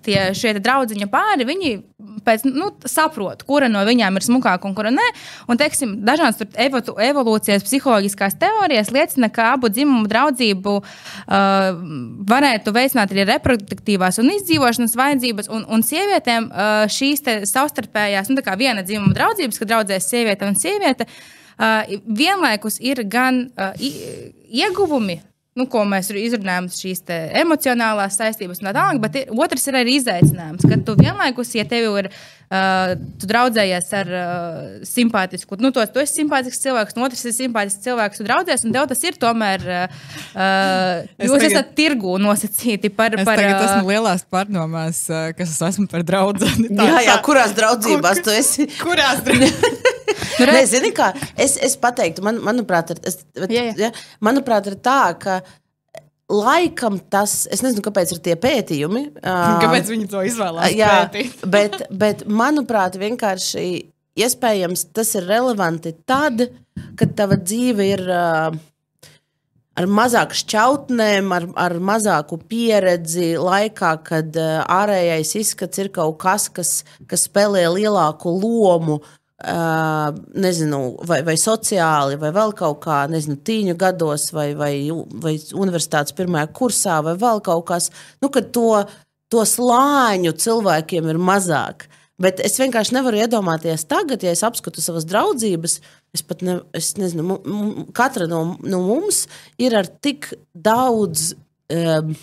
tie 0.02 0.24
šie 0.34 0.56
draugiņa 0.58 1.06
pāri 1.12 1.46
viņi 1.46 1.70
pēc, 2.26 2.48
nu, 2.50 2.72
saprot, 2.90 3.44
kura 3.46 3.70
no 3.70 3.84
viņām 3.86 4.18
ir 4.18 4.26
smukāka 4.26 4.66
un 4.66 4.74
kura 4.74 4.90
nē. 4.96 5.06
Un, 5.46 5.60
teiksim, 5.62 5.92
dažādas 6.08 6.42
evo- 6.66 6.96
evolūcijas 7.10 7.68
psiholoģiskās 7.68 8.40
teorijas 8.42 8.90
liecina, 8.96 9.30
ka 9.30 9.52
abu 9.52 9.70
dzimumu 9.70 10.10
draudzību 10.10 10.74
uh, 10.80 10.88
varētu 12.34 12.74
veicināt 12.74 13.14
arī 13.14 13.28
reproduktīvās 13.36 14.18
un 14.24 14.34
izdzīvošanas 14.40 14.98
vajadzības. 14.98 15.52
Un, 15.54 15.70
un 15.70 15.86
sievietēm 15.86 16.50
uh, 16.50 16.74
šīs 16.90 17.22
savstarpējās, 17.54 18.34
nu, 18.34 18.42
tā 18.42 18.48
kā 18.50 18.58
viena 18.58 18.82
dzimuma 18.82 19.14
draudzības, 19.14 19.62
kad 19.62 19.74
draudzēs 19.76 20.10
sieviete 20.10 20.50
un 20.50 20.58
sieviete. 20.58 21.06
Uh, 21.06 21.40
vienlaikus 22.08 22.80
ir 22.82 23.04
gan 23.06 23.46
ieguvumi, 24.54 25.20
nu, 25.54 25.68
ko 25.70 25.84
mēs 25.86 26.08
izrunājam, 26.18 26.66
šīs 26.74 27.04
emocionālās 27.44 28.16
saistības 28.18 28.58
un 28.64 28.72
tā 28.72 28.74
tālāk, 28.74 29.02
bet 29.04 29.18
ir, 29.20 29.34
otrs 29.38 29.68
ir 29.70 29.76
arī 29.78 30.00
izaicinājums, 30.00 30.66
ka 30.66 30.80
tu 30.88 30.96
vienlaikus, 30.98 31.52
ja 31.54 31.62
tev 31.70 31.86
ir, 32.02 32.08
uh, 32.10 32.96
tu 33.22 33.30
draudzējies 33.30 33.92
ar 34.00 34.10
uh, 34.18 34.58
simpātisku, 34.90 35.60
nu, 35.62 35.70
tos, 35.76 35.94
tu 35.94 36.02
esi 36.02 36.24
simpātisks 36.24 36.64
cilvēks, 36.66 36.98
un 36.98 37.06
otrs 37.06 37.22
ir 37.30 37.36
simpātisks 37.38 37.86
cilvēks, 37.86 38.18
tu 38.24 38.26
draudzējies, 38.32 38.66
un 38.66 38.74
tev 38.80 38.90
tas 38.96 39.06
ir 39.06 39.20
tomēr, 39.22 39.68
uh, 39.70 39.88
Es 41.22 41.30
jūs 41.30 41.38
tagad- 41.38 41.50
esat 41.52 41.74
tirgu 41.78 42.18
nosacīti 42.26 42.90
par, 42.98 43.14
Es 43.14 43.30
par 43.30 43.38
tagad 43.38 43.60
uh, 43.62 43.68
esmu 43.70 43.94
lielās 43.94 44.26
pārdomās, 44.26 45.04
uh, 45.14 45.30
kas 45.38 45.54
es 45.54 45.62
esmu 45.70 45.86
par 45.94 46.02
draugu. 46.02 46.50
Jā, 46.66 47.04
jā, 47.12 47.20
kurās 47.30 47.54
draudzībās 47.54 48.26
tu 48.26 48.34
esi? 48.34 48.72
Kurās 48.82 49.22
draudzībās? 49.22 49.92
Nu, 50.40 50.48
redz- 50.50 50.72
zini, 50.74 50.92
kā 50.96 51.12
es, 51.40 51.58
es 51.62 51.76
pateiktu, 51.80 52.24
man, 52.26 52.40
manuprāt, 52.44 52.94
ir, 52.96 53.02
es, 53.08 53.22
bet, 53.38 53.52
Jā, 53.54 53.68
jā. 53.70 53.76
ja, 53.88 53.92
manuprāt, 54.24 54.68
ir 54.72 54.80
tā, 54.84 55.02
ka 55.20 55.42
laikam 56.34 57.00
tas, 57.12 57.44
es 57.52 57.64
nezinu, 57.64 57.84
kāpēc 57.86 58.16
ir 58.16 58.22
tie 58.24 58.36
pētījumi. 58.40 59.04
Kāpēc 59.24 59.90
viņi 59.92 60.10
to 60.12 60.24
izvēlējās? 60.30 60.78
Jā, 60.78 60.94
pētīt? 61.14 61.46
bet, 61.56 61.82
bet 61.92 62.26
manuprāt, 62.28 62.98
vienkārši 63.02 63.66
iespējams 64.24 64.88
tas 64.94 65.16
ir 65.18 65.28
relevanti 65.30 65.96
tad, 66.08 66.48
kad 67.00 67.18
tava 67.18 67.40
dzīve 67.42 67.90
ir. 67.96 68.08
Ar 69.74 69.88
mazāku 69.90 70.38
šķautnēm, 70.38 71.32
ar, 71.34 71.46
ar 71.58 71.74
mazāku 71.82 72.38
pieredzi, 72.46 73.32
laikā, 73.42 73.96
kad 74.06 74.36
ārējais 74.38 75.32
izskats 75.40 75.82
ir 75.82 75.90
kaut 75.96 76.20
kas, 76.22 76.46
kas, 76.54 76.74
kas 77.10 77.24
spēlē 77.26 77.64
lielāku 77.74 78.36
lomu, 78.38 79.00
uh, 79.00 79.16
nezinu, 79.44 80.80
vai, 81.08 81.20
vai 81.28 81.36
sociāli, 81.40 82.18
vai 82.20 82.32
vēl 82.36 82.54
kaut 82.56 82.80
kā, 82.86 83.04
nezinu, 83.12 83.38
tīņu 83.44 83.76
gados, 83.80 84.30
vai, 84.36 84.54
vai, 84.56 84.76
vai 85.24 85.36
universitātes 85.54 86.16
pirmajā 86.16 86.48
kursā, 86.56 87.02
vai 87.04 87.16
vēl 87.20 87.44
kaut 87.44 87.66
kas, 87.68 87.90
nu, 88.24 88.30
kad 88.32 88.52
to, 88.56 88.84
to 89.32 89.44
slāņu 89.48 90.36
cilvēkiem 90.40 91.12
ir 91.12 91.20
mazāk. 91.20 91.90
Bet 92.22 92.40
es 92.46 92.56
vienkārši 92.62 92.94
nevaru 92.96 93.20
iedomāties, 93.24 93.88
tagad, 93.90 94.24
ja 94.24 94.32
es 94.32 94.44
apskatu 94.46 94.84
savas 94.84 95.08
draudzības, 95.10 95.80
es 96.14 96.22
pat 96.24 96.44
ne, 96.46 96.60
es 96.78 96.94
nezinu, 96.96 97.40
katra 97.98 98.30
no, 98.30 98.44
no 98.62 98.84
mums 98.86 99.26
ir 99.60 99.76
ar 99.76 99.90
tik 99.90 100.30
daudz 100.54 101.34
um, 101.74 102.14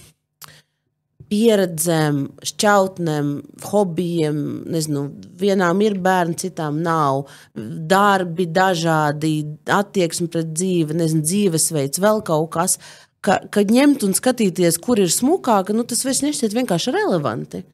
pieredzēm, 1.31 2.21
šķautnēm, 2.51 3.29
hobijiem. 3.71 4.40
Nezinu, 4.75 5.05
vienām 5.40 5.81
ir 5.87 5.97
bērni, 6.03 6.37
citām 6.43 6.81
nav. 6.85 7.25
Darbi 7.55 8.49
dažādi, 8.51 9.35
attieksme 9.71 10.29
pret 10.33 10.51
dzīvi, 10.57 10.97
nezinu, 11.01 11.23
dzīvesveids, 11.27 12.03
vēl 12.03 12.23
kaut 12.27 12.51
kas. 12.57 12.79
Ka, 13.21 13.37
kad 13.53 13.69
ņemt 13.69 14.03
un 14.07 14.14
skatīties, 14.16 14.79
kur 14.81 14.99
ir 15.03 15.11
smukāka, 15.12 15.75
nu, 15.77 15.85
tas 15.85 16.03
viss 16.09 16.23
nešķiet 16.25 16.55
vienkārši 16.57 16.95
relevanti. 16.97 17.64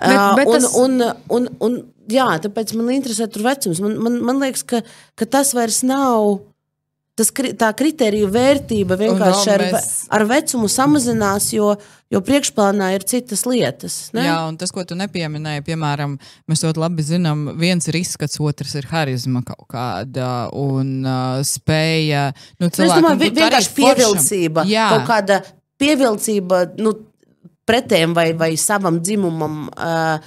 Bet- 0.00 0.36
bet 0.38 0.46
un, 0.48 0.54
tas- 0.56 0.74
un, 0.80 1.02
un, 1.36 1.48
un, 1.60 1.74
jā, 2.08 2.26
tāpēc 2.40 2.72
man 2.78 2.94
interesē 2.94 3.26
tur 3.28 3.42
vecums. 3.44 3.80
Man, 3.84 3.98
man, 4.00 4.20
man 4.24 4.40
liekas, 4.40 4.62
ka, 4.64 4.80
ka 5.20 5.26
tas 5.28 5.52
vairs 5.52 5.82
nav. 5.84 6.38
Tas, 7.16 7.30
tā 7.32 7.70
kriterija 7.72 8.26
vērtība 8.28 8.96
vienkārši 9.00 9.48
ar, 9.54 9.62
ve- 9.64 9.70
mēs- 9.72 10.06
ar 10.12 10.24
vecumu 10.28 10.68
samazinās, 10.68 11.46
jo, 11.56 11.70
jo 12.12 12.20
priekšplānā 12.20 12.90
ir 12.92 13.06
citas 13.08 13.46
lietas. 13.48 13.94
Ne? 14.12 14.26
Jā, 14.26 14.34
un 14.50 14.58
tas, 14.60 14.68
ko 14.70 14.84
tu 14.84 14.94
nepieminēji, 15.00 15.64
piemēram, 15.64 16.18
mēs 16.46 16.60
ļoti 16.66 16.82
labi 16.84 17.06
zinām, 17.08 17.46
viens 17.56 17.88
ir 17.88 17.96
izskats, 18.02 18.36
otrs 18.38 18.74
ir 18.76 18.84
harizma 18.92 19.40
kaut 19.48 19.64
kāda 19.72 20.52
un 20.52 20.92
uh, 21.08 21.40
spēja. 21.40 22.34
Nu, 22.60 22.66
Nu, 22.66 22.68
Es 22.68 22.76
domāju, 22.76 23.16
cilvēkam 23.16 23.40
vienkārši 23.40 23.74
pievilcība, 23.80 24.66
Jā, 24.68 24.88
kaut 24.92 25.08
kāda 25.08 25.40
pievilcība 25.80 26.62
nu, 26.84 26.92
pretējiem 27.66 28.12
vai, 28.14 28.32
vai 28.34 28.52
savam 28.60 29.00
dzimumam, 29.00 29.70
uh, 29.72 30.18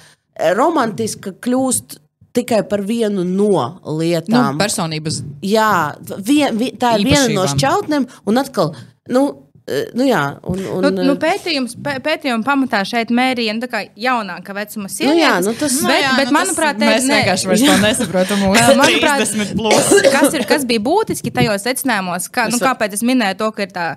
romantiska 0.58 1.32
kļūst 1.38 1.98
tikai 2.32 2.62
par 2.68 2.80
vienu 2.86 3.24
no 3.24 3.80
nu, 3.84 3.98
lietām. 3.98 4.58
personības. 4.58 5.22
Jā, 5.42 5.94
vien, 6.18 6.56
vi, 6.56 6.70
tā 6.78 6.94
ir 6.98 7.04
viena 7.08 7.28
no 7.28 7.44
Īpašībām. 7.44 7.58
šķautnēm, 7.58 8.06
un 8.26 8.38
atkal, 8.38 8.74
nu, 9.10 9.22
eh, 9.66 9.88
nu 9.94 10.04
jā, 10.06 10.38
un, 10.46 10.58
un, 10.76 10.86
Nu, 10.94 11.02
nu, 11.10 11.14
pētījums, 11.16 11.74
pē, 11.82 11.96
pētījuma 12.04 12.44
pamatā 12.46 12.84
šeit 12.86 13.10
mērīja 13.10 13.54
nu, 13.54 13.60
tā 13.64 13.68
kā 13.70 13.82
jaunāka 13.98 14.54
vecuma 14.54 14.88
sievietes. 14.88 15.20
jā, 15.24 15.32
nu 15.44 15.52
tas- 15.58 15.80
bet, 15.82 16.02
jā, 16.02 16.12
bet 16.16 16.30
nu, 16.30 16.38
tas- 16.38 16.38
manuprāt, 16.38 16.78
mēs 16.78 17.04
ne- 17.08 17.18
vienkārši 17.24 17.46
vairs 17.50 17.60
to 17.66 17.76
nesaprotam. 17.86 18.38
Manuprāt, 18.78 19.26
30 19.26 19.56
plus. 19.56 19.90
kas, 20.12 20.34
ir, 20.34 20.44
kas 20.46 20.64
bija 20.64 20.80
būtiski 20.80 21.32
tajos 21.34 21.62
secinājumos, 21.66 22.30
kā, 22.30 22.50
nu, 22.50 22.58
kāpēc 22.58 22.92
es 22.92 23.02
minēju 23.02 23.38
to, 23.38 23.50
ka 23.52 23.62
ir 23.62 23.68
tā, 23.74 23.96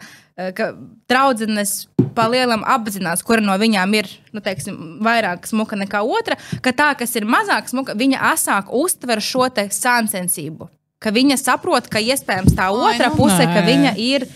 ka 0.58 0.72
draudzenes 1.10 1.84
palielam 2.16 2.64
apzinās, 2.70 3.24
kura 3.26 3.44
no 3.44 3.56
viņām 3.60 3.96
ir 3.98 4.10
nu, 4.34 4.42
teiksim, 4.44 4.78
vairāk 5.06 5.48
smuka 5.50 5.78
nekā 5.80 6.04
otra, 6.06 6.38
ka 6.66 6.74
tā, 6.76 6.92
kas 7.00 7.16
ir 7.18 7.28
mazāk 7.30 7.70
smuka, 7.72 7.96
viņa 7.98 8.22
asāk 8.34 8.72
uztver 8.74 9.22
šo 9.24 9.48
sāncensību. 9.54 10.70
Ka 11.04 11.12
viņa 11.12 11.38
saprot, 11.42 11.90
ka 11.92 12.00
iespējams 12.00 12.56
tā 12.56 12.70
Ai, 12.70 12.94
otra 12.94 13.10
nu 13.12 13.18
puse, 13.18 13.44
ka 13.44 13.60
nē. 13.60 13.66
viņa 13.68 13.96
ir, 14.00 14.28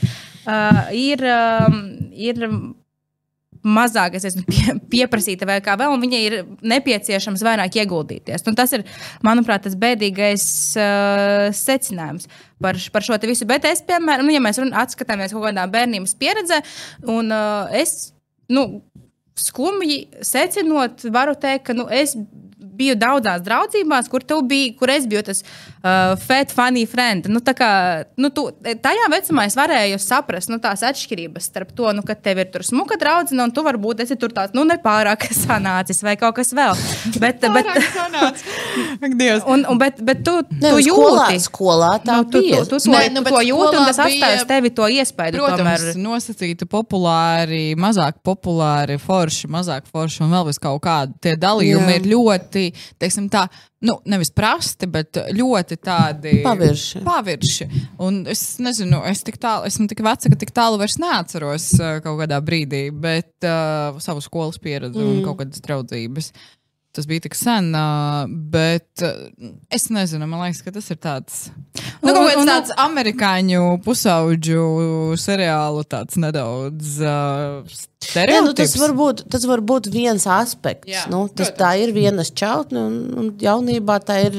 uh, 0.49 0.81
ir, 0.91 1.23
um, 1.23 1.77
ir 2.11 2.43
mazāk 3.67 4.17
es 4.17 4.27
esmu 4.29 4.43
pie, 4.47 4.75
pieprasīta 4.93 5.47
vai 5.49 5.59
kā 5.63 5.75
vēl, 5.79 5.93
un 5.93 6.03
viņai 6.03 6.21
ir 6.23 6.37
nepieciešams 6.73 7.43
vairāk 7.45 7.79
ieguldīties. 7.81 8.45
Un 8.47 8.57
tas 8.57 8.73
ir, 8.77 8.85
manuprāt, 9.25 9.65
tas 9.67 9.77
bēdīgais 9.79 10.47
uh, 10.79 11.47
secinājums 11.55 12.29
par, 12.63 12.79
par 12.93 13.05
šo 13.05 13.19
visu. 13.27 13.47
Bet 13.49 13.67
es, 13.69 13.83
piemēram, 13.87 14.27
nu, 14.27 14.35
ja 14.35 14.43
mēs 14.43 14.61
run- 14.61 14.75
atskatāmies 14.77 15.35
kaut 15.35 15.49
kādā 15.49 15.67
bērnības 15.71 16.15
pieredzē, 16.19 16.61
un 17.11 17.33
uh, 17.33 17.67
es 17.75 18.13
nu, 18.53 18.67
skumji 19.37 20.07
secinot, 20.25 21.05
varu 21.13 21.35
teikt, 21.37 21.67
ka 21.69 21.77
nu, 21.77 21.85
es 21.93 22.15
biju 22.77 22.95
daudzās 22.99 23.41
draudzībās, 23.45 24.07
kur, 24.11 24.23
tu 24.23 24.39
biji, 24.45 24.75
kur 24.79 24.91
es 24.93 25.07
biju 25.09 25.23
tas 25.31 25.41
uh, 25.43 26.13
fat, 26.21 26.53
funny 26.53 26.85
friend. 26.89 27.27
Nu, 27.33 27.41
tā 27.43 27.53
kā, 27.57 27.69
nu, 28.21 28.29
tu, 28.33 28.47
tajā 28.63 29.07
vecumā 29.13 29.47
es 29.49 29.57
varēju 29.57 29.97
saprast 30.03 30.51
nu, 30.53 30.59
tās 30.63 30.83
atšķirības 30.87 31.49
starp 31.51 31.73
to, 31.77 31.89
nu, 31.97 32.03
ka 32.05 32.15
tev 32.15 32.43
ir 32.43 32.51
tur 32.53 32.65
smuka 32.67 32.97
draudzene, 33.01 33.41
un 33.47 33.53
tu 33.55 33.63
varbūt 33.65 34.05
esi 34.05 34.15
tur 34.19 34.33
tāds 34.35 34.53
nu, 34.57 34.63
nepārāk 34.69 35.27
sanācis 35.43 36.03
vai 36.05 36.15
kaut 36.21 36.37
kas 36.37 36.53
vēl. 36.57 36.77
Bet, 37.19 37.41
bet, 37.41 37.67
un, 39.53 39.65
un, 39.69 39.77
bet, 39.77 40.01
bet 40.01 40.23
tu, 40.25 40.37
Ne, 40.57 40.71
tu 40.73 40.81
skolā, 40.85 41.27
jūti. 41.31 41.41
skolā 41.43 41.91
tā 42.03 42.17
Nu, 42.21 42.25
tu, 42.29 42.41
tu, 42.41 42.61
tu, 42.65 42.77
to, 42.77 42.91
Nē, 42.91 43.01
Nē, 43.07 43.09
nu, 43.17 43.23
to 43.25 43.41
jūti, 43.43 43.75
un 43.77 43.83
skolā 43.83 43.87
tas 43.89 43.99
atstāja 44.05 44.31
bija- 44.31 44.41
uz 44.41 44.47
tevi 44.49 44.71
to 44.77 44.87
iespēju. 44.97 45.35
Protams, 45.37 45.59
tomēr. 45.61 45.99
nosacīti 46.01 46.67
populāri, 46.69 47.63
mazāk 47.79 48.19
populāri, 48.25 48.97
forši, 49.01 49.49
mazāk 49.51 49.87
forši 49.91 50.23
un 50.25 50.33
vēl 50.35 50.47
vis 50.49 50.59
kaut 50.61 50.81
kādi. 50.83 51.13
Tie 51.21 51.35
dalījumi 51.39 51.93
Jā. 51.93 51.99
ir 52.01 52.09
ļoti, 52.13 52.66
teiksim, 53.01 53.27
tā, 53.33 53.45
nu, 53.87 53.97
nevis 54.09 54.31
prasti, 54.35 54.89
bet 54.91 55.19
ļoti 55.37 55.77
tādi 55.81 56.37
Pavirši. 56.45 57.03
pavirši. 57.05 57.69
Un 58.03 58.23
es 58.29 58.43
nezinu, 58.63 59.01
es 59.09 59.23
tik 59.27 59.39
tālu, 59.41 59.67
esmu 59.69 59.87
tik 59.91 60.03
veca, 60.05 60.31
ka 60.33 60.39
tik 60.39 60.53
tālu 60.55 60.79
vairs 60.81 60.97
neatceros 61.01 61.69
uh, 61.79 61.97
kaut 62.05 62.21
kādā 62.23 62.39
brīdī, 62.43 62.87
bet 62.91 63.47
uh, 63.47 63.97
savu 64.03 64.23
skolas 64.25 64.59
pieredzi 64.61 65.01
mm. 65.01 65.11
un 65.13 65.25
kaut 65.25 65.41
kādas 65.43 65.63
draudzības. 65.65 66.31
Tas 66.97 67.07
bija 67.09 67.27
tik 67.27 67.37
sen, 67.37 67.69
bet 68.51 69.05
es 69.73 69.87
nezinu, 69.93 70.27
man 70.29 70.47
liekas, 70.47 70.63
ka 70.65 70.73
tas 70.75 70.89
ir 70.93 70.99
tāds. 71.03 71.43
Nu, 72.01 72.11
kaut 72.11 72.31
kāds 72.31 72.49
tāds 72.49 72.73
amerikāņu 72.81 73.77
pusauģu 73.85 74.65
seriālu 75.21 75.85
tāds 75.89 76.17
nedaudz 76.21 76.97
uh, 77.05 77.77
Jā, 78.15 78.41
nu, 78.45 78.53
tas, 78.55 78.75
var 78.79 78.93
būt, 78.95 79.23
tas 79.31 79.45
var 79.49 79.61
būt 79.65 79.89
viens 79.91 80.23
aspekts. 80.29 80.87
Jā, 80.89 81.05
nu, 81.11 81.25
tas, 81.27 81.49
protams. 81.49 81.57
tā 81.59 81.71
ir 81.81 81.93
viena 81.95 82.23
šķautne, 82.25 82.83
un, 82.87 82.99
un 83.19 83.31
jaunībā 83.41 83.97
tā 84.05 84.19
ir, 84.27 84.37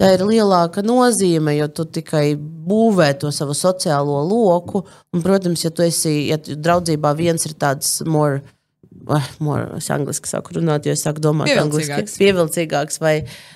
tā 0.00 0.14
ir 0.16 0.24
lielāka 0.26 0.82
nozīme, 0.84 1.54
jo 1.58 1.68
tu 1.68 1.86
tikai 1.98 2.34
būvē 2.70 3.12
to 3.20 3.30
savu 3.34 3.54
sociālo 3.56 4.22
loku. 4.26 4.82
Un, 5.14 5.22
protams, 5.24 5.66
ja 5.66 5.72
tu 5.74 5.84
esi 5.86 6.30
ja 6.30 6.40
tu 6.40 6.56
draudzībā, 6.56 7.12
viens 7.18 7.44
ir 7.46 7.54
tāds 7.60 8.00
more. 8.08 8.40
More, 9.40 9.76
es 9.78 9.88
angliski 9.90 10.28
saku 10.30 10.58
runāt, 10.58 10.86
jo 10.86 10.92
es 10.92 11.04
sāku 11.06 11.22
domāt, 11.24 11.48
Pievilcīgāks. 11.50 11.88
angliski, 11.96 12.20
pievilcīgāks 12.20 13.00
vai, 13.02 13.14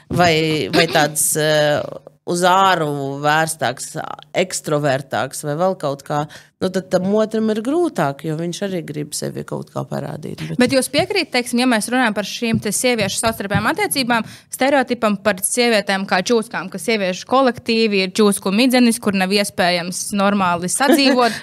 vai, 0.09 0.33
vai 0.75 0.87
tāds 0.91 1.27
uh, 1.41 1.81
uz 2.25 2.43
āru 2.49 2.89
vērstāks, 3.21 3.95
ekstravertāks 4.41 5.45
vai 5.45 5.57
vēl 5.61 5.77
kaut 5.81 6.05
kā. 6.07 6.25
Nu, 6.63 6.71
tad 6.73 6.89
tam 6.89 7.11
otram 7.19 7.51
ir 7.53 7.61
grūtāk, 7.65 8.23
jo 8.25 8.39
viņš 8.39 8.61
arī 8.65 8.81
grib 8.87 9.13
sevi 9.17 9.45
kaut 9.45 9.69
kā 9.75 9.83
parādīt. 9.85 10.41
Bet, 10.49 10.61
Bet 10.63 10.73
jūs 10.73 10.89
piekrītat, 10.93 11.35
teiksim, 11.35 11.61
ja 11.61 11.69
mēs 11.69 11.91
runājam 11.93 12.17
par 12.17 12.29
šīm 12.29 12.63
sieviešu 12.65 13.21
savstarpējām 13.21 13.69
attiecībām, 13.75 14.25
stereotipam 14.55 15.19
par 15.21 15.43
sievietēm 15.45 16.09
kā 16.09 16.23
čūskām, 16.25 16.73
ka 16.73 16.81
sieviešu 16.81 17.29
kolektīvi 17.29 18.07
ir 18.07 18.17
čūsku 18.17 18.55
midzenis, 18.57 19.03
kur 19.03 19.19
nav 19.19 19.35
iespējams 19.37 20.07
normāli 20.17 20.73
sadzīvot. 20.73 21.37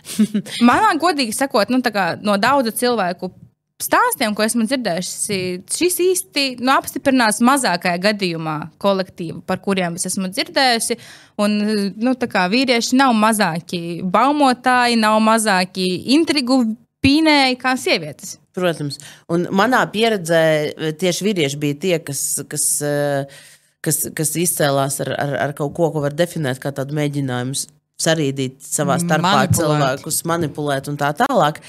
Manā 0.70 0.94
godīgi 1.02 1.36
sakot, 1.36 1.68
nu, 1.74 1.84
no 2.24 2.40
daudzu 2.40 2.72
cilvēku 2.80 3.34
stāstiem, 3.82 4.34
ko 4.36 4.44
esmu 4.44 4.66
dzirdējusi, 4.68 5.38
šis 5.70 5.98
īsti 6.04 6.44
nu, 6.62 6.70
apstiprinās 6.76 7.40
mazākajā 7.44 7.98
gadījumā 8.06 8.56
kolektīvu, 8.82 9.42
par 9.48 9.60
kuriem 9.64 9.98
es 9.98 10.06
esmu 10.10 10.30
dzirdējusi. 10.32 10.98
Un, 11.42 11.58
nu, 11.98 12.14
vīrieši 12.54 12.98
nav 13.00 13.14
mazāki 13.18 14.00
baumotāji, 14.06 15.00
nav 15.00 15.18
mazāki 15.24 15.88
intrigu 16.14 16.62
pīnēji 17.04 17.58
kā 17.60 17.74
sievietes. 17.80 18.38
protams, 18.54 19.00
un 19.28 19.48
manā 19.50 19.82
pieredzē 19.90 20.44
eh, 20.70 20.92
tieši 20.94 21.26
vīrieši 21.26 21.58
bija 21.58 21.80
tie, 21.86 21.98
kas. 21.98 22.22
kas 22.48 22.70
eh, 22.82 23.42
Kas, 23.84 23.98
kas 24.16 24.30
izcēlās 24.40 24.94
ar, 25.04 25.10
ar, 25.20 25.32
ar 25.42 25.50
kaut 25.52 25.74
ko, 25.76 25.90
ko 25.92 26.00
var 26.00 26.14
definēt 26.16 26.56
kā 26.56 26.70
tādu 26.72 26.96
mēģinājumu 26.96 27.52
sarīdīt 28.00 28.62
savā 28.64 28.96
starpā 29.02 29.32
Manipulēt. 29.42 29.58
cilvēkus, 29.58 30.20
manipulēt 30.30 30.88
un 30.88 30.96
tā 30.96 31.10
tālāk. 31.18 31.60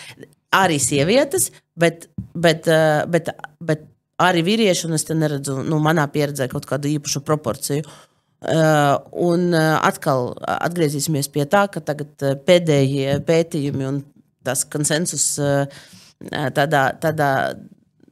Arī 0.56 0.80
sievietes, 0.80 1.50
bet, 1.76 2.08
bet, 2.34 2.68
eh, 2.72 3.04
bet, 3.12 3.32
bet 3.60 3.86
arī 4.22 4.44
vīrieši, 4.48 4.88
un 4.88 4.98
es 4.98 5.08
te 5.08 5.18
neredzu, 5.18 5.60
nu, 5.68 5.80
manā 5.84 6.06
pieredzē 6.12 6.48
kaut 6.52 6.68
kādu 6.70 6.92
īpašu 6.96 7.24
proporciju. 7.28 7.88
Uh, 8.46 9.00
un 9.26 9.48
uh, 9.56 9.80
atkal 9.88 10.36
atgriezīsimies 10.46 11.32
pie 11.34 11.48
tā, 11.50 11.64
ka 11.72 11.82
tagad 11.82 12.22
pēdējie 12.46 13.16
pētījumi 13.26 13.88
un 13.88 13.96
tas 14.46 14.62
konsensus 14.70 15.24
uh, 15.42 15.64
tādā, 16.54 16.84
tādā 17.02 17.30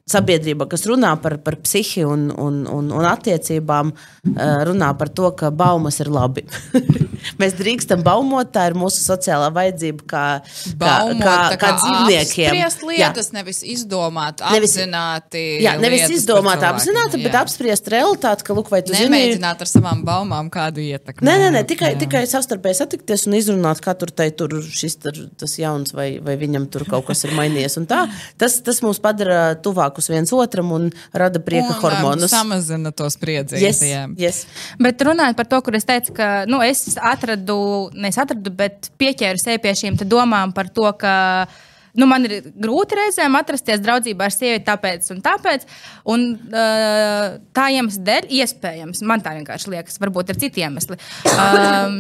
sabiedrībā, 0.10 0.68
kas 0.68 0.84
runā 0.90 1.14
par, 1.24 1.38
par 1.44 1.56
psihi 1.64 2.04
un, 2.04 2.28
un, 2.36 2.64
un, 2.68 2.90
un 2.92 3.06
attiecībām, 3.08 3.94
uh, 3.94 4.42
runā 4.68 4.90
par 5.00 5.12
to, 5.16 5.30
ka 5.40 5.52
baumas 5.54 6.02
ir 6.04 6.12
labi. 6.12 6.44
Mēs 7.40 7.56
drīkstam 7.56 8.04
baumot, 8.04 8.50
tā 8.52 8.66
ir 8.68 8.76
mūsu 8.76 9.00
sociālā 9.00 9.48
vajadzība, 9.56 10.04
kā, 10.04 10.24
kā, 10.44 10.74
Baumot, 10.82 11.24
kā, 11.24 11.36
tā 11.54 11.60
kā 11.62 11.70
dzīvniekiem. 11.78 12.50
Apspriest 12.52 12.84
lietas, 12.90 13.30
Jā. 13.32 13.38
nevis 13.38 13.62
izdomāt, 13.64 14.44
apzināti. 14.44 15.44
Jā, 15.64 15.78
nevis 15.80 16.12
izdomāt, 16.12 16.66
apzināti, 16.68 17.22
bet 17.24 17.32
jā. 17.32 17.46
apspriest 17.46 17.88
realitāti, 17.94 18.44
ka, 18.44 18.58
lūk, 18.58 18.74
vai 18.74 18.82
tu 18.84 18.92
zini, 18.92 19.08
Nemēģināt 19.08 19.64
ar 19.64 19.72
savām 19.72 20.04
baumām 20.08 20.52
kādu 20.52 20.84
ietekmi. 20.84 21.24
Nē, 21.30 21.38
nē, 21.46 21.50
nē 21.56 21.64
tikai, 21.70 21.94
tikai 22.02 22.26
savstarpēji 22.28 22.82
satikties 22.82 23.24
un 23.30 23.38
izrunāt, 23.40 23.80
kā 23.84 23.96
tur, 23.96 24.12
tai, 24.12 24.28
tur 24.36 24.60
šis 24.68 25.00
tur, 25.00 25.24
tas 25.40 25.56
jauns 25.62 25.96
vai, 25.96 26.10
vai 26.24 26.36
viņam 26.44 26.68
tur 26.76 26.84
kaut 26.92 27.08
kas 27.08 27.24
ir 27.24 27.36
mainījies. 27.40 27.80
un 27.80 27.88
tā. 27.88 28.04
Tas, 28.42 28.60
tas 28.66 28.84
mūs 28.84 29.00
padara 29.04 29.56
tuvākus 29.94 30.10
viens 30.10 30.34
otram 30.34 30.72
un 30.72 30.90
rada 31.14 31.40
prieka 31.40 31.74
Un, 31.74 31.82
hormonus. 31.82 32.32
Samazina 32.32 32.92
to 32.92 33.10
spriedzi. 33.10 33.62
Yes, 33.62 33.82
yes. 34.18 34.46
Bet 34.80 35.02
runājot 35.02 35.36
par 35.36 35.46
to, 35.46 35.62
kur 35.62 35.76
es 35.76 35.86
teicu, 35.86 36.14
ka 36.14 36.46
nu, 36.48 36.62
es 36.62 36.98
atradu, 36.98 37.90
nevis 37.94 38.18
atradu, 38.18 38.52
bet 38.52 38.92
pieķēru 38.98 39.40
sevi 39.40 39.62
pie 39.62 39.74
šīm 39.74 39.98
te 39.98 40.06
domām 40.06 40.54
par 40.54 40.70
to, 40.70 40.90
ka. 40.98 41.48
Nu, 41.94 42.08
man 42.10 42.24
ir 42.26 42.40
grūti 42.58 42.96
reizēm 42.98 43.36
atrasties 43.38 43.78
draudzībā 43.84 44.26
ar 44.26 44.34
sievieti, 44.34 44.66
tāpēc 44.66 45.12
un 45.14 45.20
tāpēc. 45.22 45.68
Un, 46.10 46.24
uh, 46.50 47.36
tā 47.54 47.68
iemesla 47.70 48.02
dēļ, 48.08 48.32
iespējams, 48.34 49.04
man 49.06 49.22
tā 49.22 49.36
vienkārši 49.38 49.76
liekas, 49.76 50.02
varbūt 50.02 50.34
ir 50.34 50.40
citi 50.42 50.66
iemesli. 50.66 50.98
Um, 51.30 52.00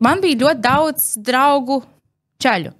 man 0.00 0.24
bija 0.24 0.46
ļoti 0.46 0.64
daudz 0.64 1.10
draugu 1.28 1.82
čaļu. 2.40 2.72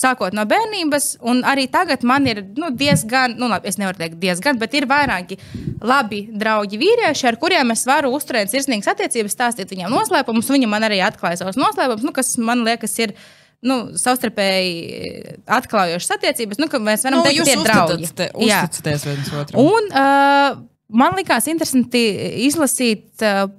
Sākot 0.00 0.32
no 0.36 0.46
bērnības, 0.48 1.10
un 1.28 1.42
arī 1.44 1.66
tagad 1.72 2.04
man 2.08 2.24
ir 2.30 2.40
nu, 2.56 2.70
diezgan, 2.72 3.34
nu, 3.40 3.50
labi, 3.52 3.68
es 3.68 3.76
nevaru 3.80 4.00
teikt, 4.00 4.16
diezgan, 4.22 4.56
bet 4.60 4.72
ir 4.78 4.86
vairāki 4.88 5.36
labi 5.84 6.22
draugi 6.40 6.80
vīrieši, 6.80 7.26
ar 7.28 7.36
kuriem 7.42 7.74
es 7.74 7.84
varu 7.88 8.12
uzturēt 8.16 8.48
sirsnīgas 8.52 8.88
attiecības, 8.94 9.36
stāstīt 9.36 9.74
viņiem 9.74 9.92
noslēpumus. 9.92 10.48
Viņi 10.54 10.70
man 10.72 10.88
arī 10.88 11.02
atklāja 11.04 11.42
savus 11.42 11.60
noslēpumus, 11.60 12.06
nu, 12.06 12.14
kas 12.16 12.32
man 12.40 12.64
liekas, 12.64 12.96
ir 13.04 13.12
nu, 13.60 13.90
savstarpēji 14.00 15.36
atklājošas 15.60 16.16
attiecības. 16.16 16.60
Nu, 16.62 16.70
ka 16.72 16.80
mēs 16.80 17.04
varam 17.04 17.20
Nu, 17.20 17.26
teikt, 17.28 17.42
ka 17.42 17.48
tie 17.50 17.56
ir 17.58 17.64
draugi. 17.66 18.08
uzticaties 18.08 19.06
viens 19.08 19.32
otram. 19.36 19.60
Un 19.68 19.90
uh, 19.92 20.60
man 20.88 21.16
likās 21.18 21.48
interesanti 21.52 22.06
izlasīt. 22.48 23.10
Uh, 23.20 23.50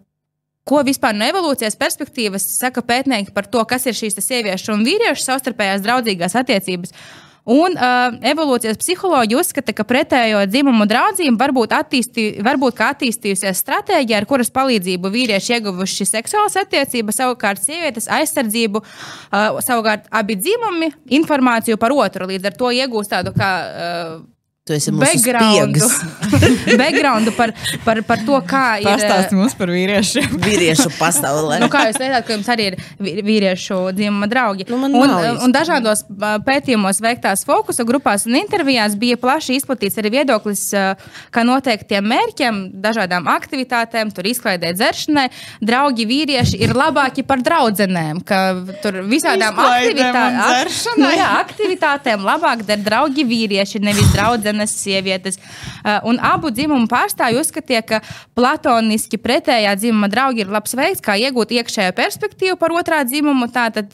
Ko 0.67 0.83
vispār 0.85 1.15
no 1.17 1.25
evolūcijas 1.25 1.77
perspektīvas 1.79 2.45
saka 2.59 2.83
pētnieki 2.85 3.33
par 3.33 3.47
to, 3.49 3.63
kas 3.65 3.87
ir 3.89 3.97
šīs 3.97 4.19
sieviešu 4.21 4.75
un 4.75 4.85
vīriešu 4.85 5.25
savstarpējās 5.25 5.81
draudzīgās 5.81 6.37
attiecības? 6.37 6.93
Un 7.49 7.73
uh, 7.73 8.13
evolūcijas 8.29 8.77
psiholoģija 8.77 9.39
uzskata, 9.41 9.73
ka 9.73 9.81
pretējo 9.89 10.43
dzimumu 10.45 10.85
draudzība 10.85 11.39
var 11.41 11.53
būt, 11.57 11.71
attīstī, 11.73 12.25
varbūt 12.45 12.83
attīstījusies 12.85 13.63
stratēģija, 13.63 14.19
ar 14.21 14.27
kuras 14.29 14.53
palīdzību 14.53 15.09
vīrieši 15.09 15.55
ieguvuši 15.57 16.05
seksuālas 16.05 16.59
attiecības, 16.61 17.17
savukārt 17.17 17.63
sievietes 17.63 18.05
aizsardzību, 18.13 18.83
uh, 18.83 19.57
savukārt 19.65 20.05
abi 20.13 20.37
dzimumi 20.37 20.91
informāciju 21.17 21.81
par 21.81 21.97
otru. 21.97 22.29
Līdz 22.29 22.51
ar 22.51 22.59
to 22.61 22.69
iegūst 22.77 23.15
tādu 23.15 23.33
kā. 23.33 23.49
Uh, 23.57 24.21
Tu 24.61 24.75
esi 24.77 24.91
mūsu 24.93 25.01
backgroundu, 25.01 25.87
backgroundu 26.81 27.31
par, 27.33 27.49
par, 27.81 27.97
par 28.05 28.19
to, 28.21 28.35
kā 28.45 28.65
ir. 28.77 28.85
Pastāsti 28.85 29.33
mums 29.33 29.55
par 29.57 29.71
vīriešiem. 29.73 30.35
vīriešu 30.45 30.91
pasaulē. 30.99 31.55
Nu, 31.63 31.65
kā 31.73 31.87
jūs 31.87 31.97
teicāt, 31.97 32.27
ka 32.27 32.35
jums 32.35 32.49
arī 32.53 32.67
ir 32.69 32.75
vī- 33.01 33.15
vīriešu 33.25 33.79
dzimuma 33.97 34.29
draugi? 34.29 34.67
Nu, 34.69 34.77
un, 34.85 34.93
nav 34.93 35.25
īsti. 35.25 35.39
un 35.47 35.55
dažādos 35.55 36.03
ā, 36.05 36.35
pētījumos 36.45 37.01
veiktās 37.01 37.41
fokusa 37.47 37.81
grupās 37.89 38.27
un 38.29 38.37
intervijās 38.37 38.93
bija 39.01 39.17
plaši 39.17 39.57
izplatīts 39.57 39.97
arī 39.97 40.11
viedoklis, 40.19 40.67
ka 41.33 41.45
noteiktiem 41.49 42.05
mērķiem, 42.13 42.61
dažādām 42.85 43.31
aktivitātēm, 43.33 44.13
tur 44.13 44.29
izklaidē 44.29 44.75
dzeršanai, 44.77 45.25
draugi 45.57 46.05
vīrieši 46.05 46.61
ir 46.67 46.75
labāki 46.77 47.25
par 47.25 47.41
draudzenēm. 47.41 48.21
Ka 48.29 48.43
tur 48.85 49.01
visādām 49.09 49.57
un 49.57 49.65
aktivitātēm, 49.71 50.39
dzeršanai? 50.45 51.01
nu, 51.01 51.11
jā, 51.23 51.33
aktivitātēm 51.41 52.29
labāk 52.29 52.61
der 52.69 52.85
draugi 52.85 53.25
vīrieši, 53.25 53.81
nevis 53.89 54.13
draudzenes 54.51 54.71
sievietes. 54.83 55.37
Uh, 55.85 55.99
un 56.03 56.19
abu 56.19 56.51
dzimumu 56.51 56.87
pārstāvji 56.87 57.39
uzskatīja, 57.41 57.81
ka 57.85 58.01
platoniski 58.35 59.17
pretējā 59.17 59.75
dzimuma 59.75 60.09
draugi 60.11 60.41
ir 60.41 60.51
labs 60.51 60.75
veids, 60.75 61.01
kā 61.01 61.17
iegūt 61.17 61.51
iekšējo 61.51 61.95
perspektīvu 61.95 62.57
par 62.57 62.71
otrā 62.71 63.03
dzimumu 63.03 63.47
tātad, 63.51 63.91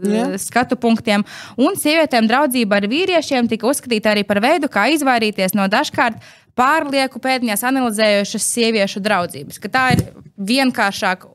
Jā. 0.00 0.38
skatu 0.40 0.78
punktiem. 0.80 1.20
Un 1.60 1.74
sievietēm 1.76 2.24
draudzība 2.24 2.78
ar 2.78 2.86
vīriešiem 2.88 3.50
tika 3.50 3.68
uzskatīta 3.68 4.14
arī 4.14 4.24
par 4.24 4.40
veidu, 4.40 4.70
kā 4.72 4.86
izvairīties 4.94 5.52
no 5.52 5.66
dažkārt 5.68 6.16
pārlieku 6.56 7.20
pētņās 7.20 7.66
analizējošas 7.68 8.46
sieviešu 8.54 9.02
draudzības. 9.04 9.60
Ka 9.60 9.68
tā 9.68 9.84
ir 9.92 10.06
vienkāršāk, 10.40 11.28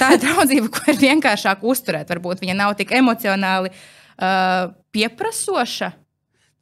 tā 0.00 0.14
ir 0.16 0.24
draudzība, 0.24 0.72
ko 0.72 0.88
ir 0.94 1.02
vienkāršāk 1.02 1.60
uzturēt. 1.60 2.08
Varbūt 2.08 2.40
viņa 2.40 2.56
nav 2.56 2.72
tik 2.80 2.96
emocionāli 2.96 3.68
uh, 3.68 4.72
pieprasoša. 4.96 5.92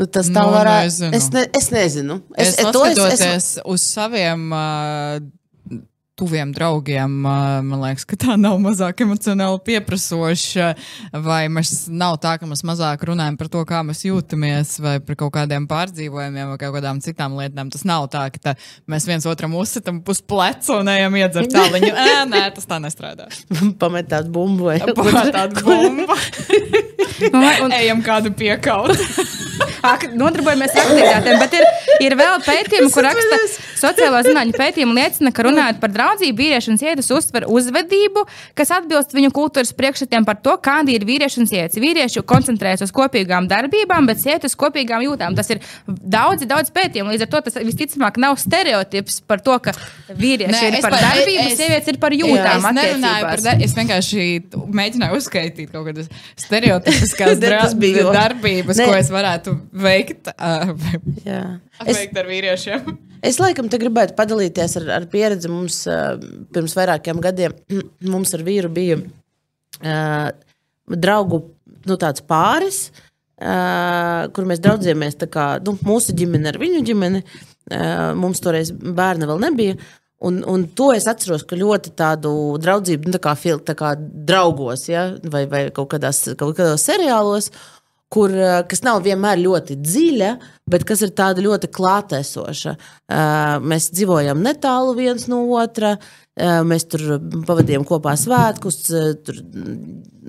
Nu, 0.01 0.09
tas 0.11 0.27
tā 0.27 0.43
Nu, 0.43 0.51
varētu 0.51 1.07
būt. 1.07 1.17
Es, 1.17 1.29
ne, 1.35 1.45
es 1.55 1.71
nezinu. 1.71 2.19
Es, 2.35 2.57
es, 2.59 2.71
to 2.75 2.83
es, 2.89 2.99
es, 2.99 3.25
es... 3.29 3.49
uz 3.63 3.85
saviem 3.95 4.49
uh, 4.51 5.21
tuviem 6.19 6.53
draugiem, 6.55 7.11
man 7.19 7.81
liekas, 7.83 8.05
ka 8.07 8.17
tā 8.21 8.37
nav 8.39 8.61
mazāk 8.63 9.03
emocionāli 9.03 9.59
pieprasoša. 9.67 10.69
Vai 11.25 11.41
mēs 11.51 11.89
nav 11.91 12.21
tā, 12.23 12.37
ka 12.39 12.47
mēs 12.47 12.63
mazāk 12.67 13.03
runājam 13.09 13.39
par 13.41 13.51
to, 13.51 13.65
kā 13.67 13.83
mēs 13.87 14.05
jūtamies, 14.07 14.77
vai 14.85 14.97
par 15.03 15.19
kaut 15.25 15.35
kādiem 15.35 15.67
pārdzīvojumiem, 15.71 16.53
vai 16.53 16.61
kaut 16.61 16.77
kādām 16.77 17.03
citām 17.05 17.35
lietām. 17.41 17.73
Tas 17.75 17.83
nav 17.89 18.07
tā, 18.15 18.29
ka 18.35 18.43
tā, 18.51 18.55
mēs 18.91 19.09
viens 19.11 19.27
otram 19.31 19.57
uzsitam 19.59 19.99
pus 20.07 20.23
plecu 20.23 20.79
un 20.79 20.93
ejam 20.95 21.19
iedzert 21.19 21.51
tāliņu. 21.55 21.91
Ē, 21.91 22.17
nē, 22.31 22.45
tas 22.55 22.71
tā 22.71 22.79
nestrādā. 22.83 23.27
pametāt 23.83 24.31
bumbu 24.31 24.71
vai 24.71 24.79
Tāda 24.85 25.65
bumba. 25.67 26.17
Un, 27.25 27.45
un, 27.67 27.73
Ejam 27.75 28.01
kādu 28.05 28.31
piekaut. 28.35 28.95
ak, 29.85 30.09
nodarbojamies 30.17 30.75
ar 30.75 30.89
aktivitātēm, 30.89 31.39
bet 31.43 31.57
ir, 31.59 31.67
ir 32.07 32.17
vēl 32.19 32.41
pētījumi, 32.47 32.91
kur 32.95 33.07
raksta, 33.07 33.39
sociālo 33.85 34.23
zinātņu 34.27 34.57
pētījumi 34.57 34.97
liecina, 34.99 35.33
ka 35.35 35.47
runājot 35.47 35.81
par 35.83 35.93
draudzību, 35.95 36.39
vīrieši 36.41 36.73
un 36.73 36.81
sievietes 36.81 37.11
uztver 37.15 37.47
uzvedību, 37.51 38.25
kas 38.59 38.73
atbilst 38.79 39.15
viņu 39.17 39.33
kultūras 39.35 39.75
priekšstatiem 39.77 40.27
par 40.29 40.41
to, 40.45 40.57
kādi 40.65 40.97
ir 40.97 41.07
vīrieši 41.09 41.43
un 41.43 41.51
sievietes. 41.51 41.81
Vīrieši 41.83 42.25
koncentrējas 42.25 42.87
uz 42.87 42.95
kopīgām 42.95 43.49
darbībām, 43.51 44.09
bet 44.09 44.23
sievietes 44.23 44.57
kopīgām 44.59 45.05
jūtām. 45.05 45.37
Tas 45.37 45.53
ir 45.53 45.61
daudz, 45.87 46.47
daudz 46.49 46.73
pētījumu. 46.75 47.15
Līdz 47.15 47.27
ar 47.27 47.33
to 47.35 47.43
tas 47.49 47.61
visticamāk 47.61 48.21
nav 48.23 48.39
stereotips 48.41 49.21
par 49.29 49.43
to, 49.45 49.59
ka 49.63 49.75
vīrieši 50.11 50.55
Nē, 50.55 50.65
ir 50.71 50.85
par 50.85 50.95
par, 50.95 51.05
darbību, 51.09 51.47
es, 51.47 51.57
sievietes 51.61 51.93
ir 51.93 52.01
par 52.03 52.17
jūtām. 52.17 52.69
Es 52.69 52.77
nerunāju 52.79 53.29
par 53.29 53.45
darbību. 53.47 53.69
Es 53.69 53.77
vienkārši 53.79 54.29
mēģināju 54.81 55.21
uzskaitīt 55.21 55.73
kaut 55.73 55.89
kādas 55.89 56.11
stereotipiskas 56.41 57.43
darbības, 58.21 58.79
ne. 58.81 58.89
ko 58.89 58.99
es 58.99 59.11
varētu 59.15 59.57
veikt, 59.85 60.31
uh, 60.35 60.73
veikt 60.75 62.15
es, 62.15 62.23
ar 62.23 62.31
vīriešiem. 62.31 62.95
Es 63.25 63.41
laikam 63.41 63.71
te 63.73 63.81
gribētu 63.81 64.17
padalīties 64.19 64.77
ar, 64.83 64.91
ar 64.99 65.09
pieredzi. 65.13 65.49
Mums 65.53 65.81
uh, 65.89 66.19
pirms 66.53 66.77
vairākiem 66.77 67.23
gadiem 67.25 67.57
mums 68.13 68.35
ar 68.37 68.45
vīru 68.45 68.71
bija 68.75 69.01
uh, 69.01 70.29
draugu 70.93 71.43
nu, 71.89 71.99
pāris. 72.29 72.87
Uh, 73.35 74.31
kur 74.33 74.47
mēs 74.47 74.63
draudzījāmies, 74.63 75.19
kā 75.33 75.57
nu, 75.65 75.75
mūsu 75.85 76.15
ģimene 76.17 76.53
ar 76.53 76.61
viņu 76.61 76.85
ģimeni. 76.87 77.25
Uh, 77.65 78.13
mums 78.19 78.43
toreiz 78.45 78.71
bērna 78.73 79.29
vēl 79.31 79.43
nebija. 79.43 79.79
Un, 80.25 80.39
un 80.49 80.63
to 80.73 80.89
es 80.95 81.05
atceros, 81.11 81.43
ka 81.45 81.57
ļoti 81.59 81.93
tādu 81.99 82.31
draudzību, 82.63 83.11
nu, 83.11 83.17
tā 83.17 83.21
kā, 83.27 83.35
fil, 83.37 83.59
tā 83.61 83.75
kā 83.77 83.93
draugos, 83.99 84.87
ja? 84.89 85.09
vai, 85.29 85.43
vai 85.51 85.67
kaut, 85.75 85.91
kādās, 85.93 86.23
kaut 86.41 86.55
kādos 86.57 86.87
seriālos, 86.87 87.51
kur, 88.15 88.31
eh, 88.31 88.63
kas 88.71 88.85
nav 88.87 89.03
vienmēr 89.05 89.41
ļoti 89.43 89.77
dziļa, 89.83 90.31
bet 90.71 90.87
kas 90.87 91.03
ir 91.03 91.15
tāda 91.19 91.43
ļoti 91.45 91.71
klātesoša. 91.75 92.75
Eh, 92.75 93.57
mēs 93.73 93.91
dzīvojam 93.95 94.45
netālu 94.45 94.95
viens 94.99 95.27
no 95.29 95.43
otra, 95.59 95.97
mēs 96.41 96.89
tur 96.91 97.19
pavadījām 97.47 97.85
kopā 97.87 98.17
svētkus, 98.19 98.81
tur 99.25 99.39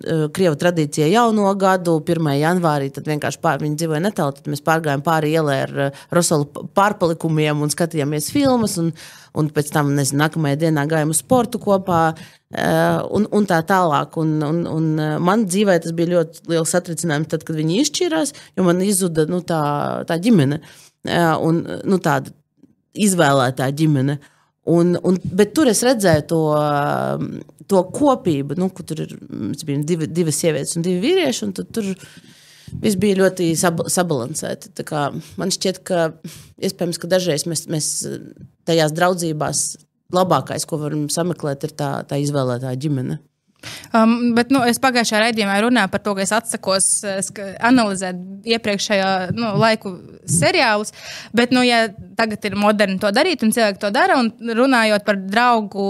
Krievijas 0.05 0.59
tradīcija 0.59 1.07
jauno 1.07 1.47
gadu, 1.57 1.95
1. 2.03 2.27
janvārī. 2.37 2.89
Tad 2.93 3.07
vienkārši 3.07 3.39
pār, 3.41 3.61
viņi 3.63 3.79
dzīvoja 3.79 4.01
netālu, 4.03 4.35
tad 4.35 4.49
mēs 4.51 4.61
pārgājām 4.65 5.01
pāri 5.05 5.31
ielai 5.37 5.55
ar 5.63 5.73
Rosolu 6.13 6.67
pārpalikumiem 6.75 7.63
un 7.63 7.71
skatījāmies 7.71 8.27
filmas. 8.35 8.75
Un, 8.81 8.91
un 9.39 9.49
pēc 9.55 9.71
tam, 9.73 9.93
nezinu, 9.95 10.19
nākamajā 10.23 10.59
dienā 10.65 10.85
gājām 10.91 11.13
uz 11.13 11.21
sportu 11.23 11.61
kopā, 11.63 12.01
uh, 12.11 12.99
un, 13.15 13.27
un 13.35 13.47
tā 13.49 13.61
tālāk. 13.67 14.19
Un, 14.21 14.35
un, 14.45 14.61
un 14.69 14.91
uh, 14.99 15.15
man 15.23 15.47
dzīvē 15.47 15.79
tas 15.83 15.95
bija 15.95 16.13
ļoti 16.15 16.45
liels 16.51 16.75
satricinājums, 16.75 17.31
tad, 17.31 17.47
kad 17.47 17.57
viņi 17.59 17.81
izšķirās, 17.83 18.35
jo 18.57 18.67
man 18.67 18.83
izzuda 18.85 19.27
nu, 19.31 19.41
tā, 19.47 19.61
tā 20.09 20.19
ģimene, 20.21 20.61
uh, 20.61 21.35
un 21.39 21.63
nu, 21.87 22.01
tāda 22.03 22.35
izvēlētā 22.95 23.71
ģimene. 23.75 24.19
Un, 24.65 24.95
un, 25.05 25.17
bet 25.37 25.51
tur 25.53 25.69
es 25.69 25.83
redzēju 25.85 26.23
to, 26.29 26.41
to 27.69 27.81
kopību, 27.93 28.57
nu, 28.57 28.71
kur 28.73 28.87
tur 28.89 29.03
ir 29.05 29.11
divi, 29.85 30.07
divas 30.09 30.39
sievietes 30.41 30.73
un 30.79 30.85
divi 30.85 31.03
vīrieši. 31.03 31.43
Un 31.45 31.53
tur 31.55 31.91
viss 32.81 32.97
bija 32.97 33.19
ļoti 33.21 33.51
sab 33.59 33.83
sabalansēti. 33.93 34.73
Man 35.37 35.53
šķiet, 35.53 35.83
ka 35.85 36.07
iespējams, 36.57 37.01
ka 37.01 37.11
dažreiz 37.11 37.45
mēs, 37.49 37.67
mēs 37.69 37.91
tajās 38.65 38.95
draudzībās 38.97 39.63
labākais, 40.15 40.65
ko 40.69 40.81
varam 40.81 41.07
sameklēt, 41.13 41.67
ir 41.67 41.77
tā, 41.77 41.91
tā 42.09 42.19
izvēlētā 42.21 42.73
ģimene. 42.81 43.19
Um, 43.95 44.33
bet 44.37 44.51
nu, 44.53 44.61
es 44.67 44.79
pagājušajā 44.83 45.21
raidījumā 45.27 45.57
runāju 45.65 45.91
par 45.93 46.03
to, 46.05 46.15
ka 46.17 46.25
es 46.25 46.33
atsakos 46.35 46.89
analizēt 47.59 48.21
iepriekšējo 48.55 49.09
nu, 49.37 49.53
laiku 49.61 49.95
seriālus. 50.29 50.93
Bet, 51.35 51.53
nu, 51.55 51.63
ja 51.65 51.85
tagad 52.17 52.45
ir 52.47 52.57
moderni 52.59 52.99
to 53.01 53.11
darīt, 53.15 53.43
un 53.45 53.53
cilvēki 53.55 53.81
to 53.81 53.91
dara, 53.95 54.19
un 54.21 54.31
runājot 54.59 55.05
par 55.07 55.19
draugu 55.19 55.89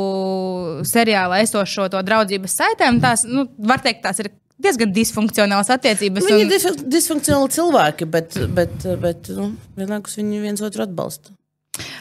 seriālā 0.88 1.44
esošo 1.46 1.90
to 1.94 2.02
draudzības 2.06 2.60
saitēm, 2.62 3.00
tās, 3.04 3.26
nu, 3.30 3.48
var 3.58 3.84
teikt, 3.86 4.04
tās 4.06 4.24
ir 4.24 4.32
diezgan 4.62 4.94
disfunkcionāls 4.96 5.72
attiecības. 5.76 6.28
Viņi 6.30 6.46
ir 6.48 6.70
un... 6.72 6.84
disfunkcionāli 6.92 7.56
cilvēki, 7.58 8.08
bet, 8.12 8.38
bet, 8.56 8.86
bet 9.02 9.32
nu, 9.36 9.52
vienlaikus 9.80 10.20
viņi 10.22 10.44
viens 10.46 10.64
otru 10.66 10.86
atbalsta. 10.88 11.36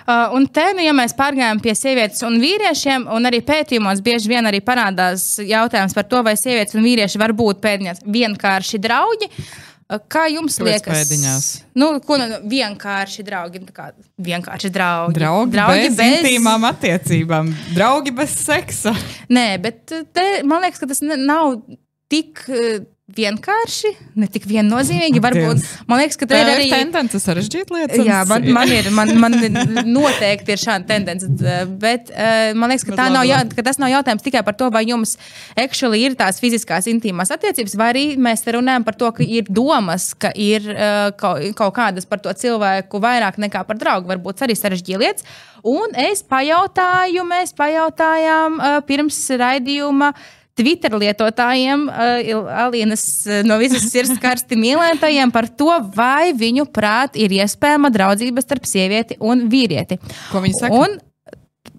Uh, 0.04 0.34
un 0.36 0.44
te, 0.52 0.66
nu, 0.76 0.82
ja 0.84 0.92
mēs 0.92 1.14
pārgājām 1.16 1.62
pie 1.64 1.72
sievietes 1.78 2.20
un 2.26 2.34
vīriešiem, 2.42 3.06
un 3.08 3.24
arī 3.24 3.38
pētījumos 3.44 4.02
bieži 4.04 4.28
vien 4.28 4.44
arī 4.44 4.60
parādās 4.64 5.38
jautājums 5.40 5.96
par 5.96 6.04
to, 6.10 6.20
vai 6.26 6.34
sievietes 6.36 6.76
un 6.76 6.84
vīrieši 6.84 7.20
var 7.22 7.32
būt 7.36 7.62
pēdiņās 7.64 8.02
vienkārši 8.12 8.82
draugi. 8.84 9.30
Uh, 9.88 9.96
kā 10.12 10.26
jums 10.28 10.58
Kāpēc 10.60 10.68
liekas? 10.68 10.98
Pēdiņās? 10.98 11.48
Nu, 11.80 11.88
ko 12.04 12.18
nu, 12.20 12.28
vienkārši 12.52 13.24
draugi? 13.24 13.64
Nu, 13.64 13.72
kā, 13.72 13.90
vienkārši 14.28 14.72
draugi. 14.74 15.16
Draugi, 15.22 15.54
draugi 15.56 15.86
bez, 15.86 15.96
bez 16.02 16.18
intīmām 16.18 16.68
attiecībām, 16.68 17.52
draugi 17.72 18.12
bez 18.20 18.36
seksa. 18.44 18.92
Nē, 19.32 19.48
bet 19.64 19.86
te, 19.88 20.28
man 20.44 20.64
liekas, 20.66 20.84
ka 20.84 20.92
tas 20.92 21.00
nav 21.04 21.62
tik 22.12 22.44
vienkārši, 23.12 23.90
ne 24.16 24.26
tik 24.32 24.46
viennozīmīgi. 24.48 25.20
Varbūt, 25.20 25.64
man 25.90 26.00
liekas, 26.00 26.16
ka 26.16 26.28
tā 26.28 26.38
ir 26.40 26.50
arī 26.54 26.68
tendence 26.72 27.18
sarežģīt 27.20 27.72
lietas. 27.74 28.00
Jā, 28.00 28.22
man, 28.28 28.46
man 28.56 28.70
ir, 28.72 28.86
man, 28.96 29.10
man 29.20 29.34
noteikti 29.84 30.54
ir 30.54 30.62
šāda 30.62 30.88
tendence, 30.88 31.28
bet 31.82 32.08
uh, 32.14 32.54
man 32.56 32.72
liekas, 32.72 32.86
ka, 32.88 32.96
nav, 32.96 33.26
jā, 33.28 33.42
ka 33.52 33.64
tas 33.66 33.76
nav 33.82 33.92
jautājums 33.92 34.24
tikai 34.24 34.40
par 34.46 34.56
to, 34.56 34.70
vai 34.72 34.86
jums 34.88 35.18
actually 35.52 36.00
ir 36.06 36.16
tās 36.16 36.40
fiziskās 36.40 36.88
intīmās 36.88 37.32
attiecības, 37.34 37.74
vai 37.76 37.88
arī 37.92 38.04
mēs 38.16 38.46
runājam 38.56 38.86
par 38.86 38.96
to, 38.96 39.10
ka 39.18 39.26
ir 39.26 39.50
domas, 39.52 40.12
ka 40.16 40.30
ir 40.32 40.70
uh, 40.72 41.10
kaut, 41.20 41.74
kādas 41.76 42.08
par 42.08 42.22
to 42.24 42.32
cilvēku 42.32 43.02
vairāk 43.04 43.36
nekā 43.44 43.66
par 43.68 43.80
draugu, 43.80 44.08
varbūt 44.14 44.46
arī 44.48 44.56
sarežģīja 44.56 45.02
lietas. 45.02 45.28
Un 45.64 45.92
es 45.96 46.24
pajautāju, 46.24 47.26
mēs 47.28 47.52
pajautājām 47.56 48.56
uh, 48.56 48.80
pirms 48.88 49.20
raidījuma. 49.44 50.14
Twitter 50.58 50.94
lietotājiem, 51.00 51.88
uh, 51.90 52.52
Alīnas 52.66 53.04
uh, 53.26 53.40
no 53.46 53.58
visas 53.62 53.88
sirds 53.90 54.18
karsti 54.22 54.58
mīlētājiem 54.60 55.32
par 55.34 55.48
to, 55.50 55.72
vai 55.96 56.34
viņu 56.36 56.68
prāt 56.74 57.18
ir 57.20 57.34
iespējama 57.40 57.90
draudzība 57.94 58.44
starp 58.44 58.68
sievieti 58.68 59.18
un 59.22 59.48
vīrieti. 59.50 59.98
Ko 60.30 60.44
viņi 60.44 60.60
saka? 60.60 60.84
Un, 60.84 60.98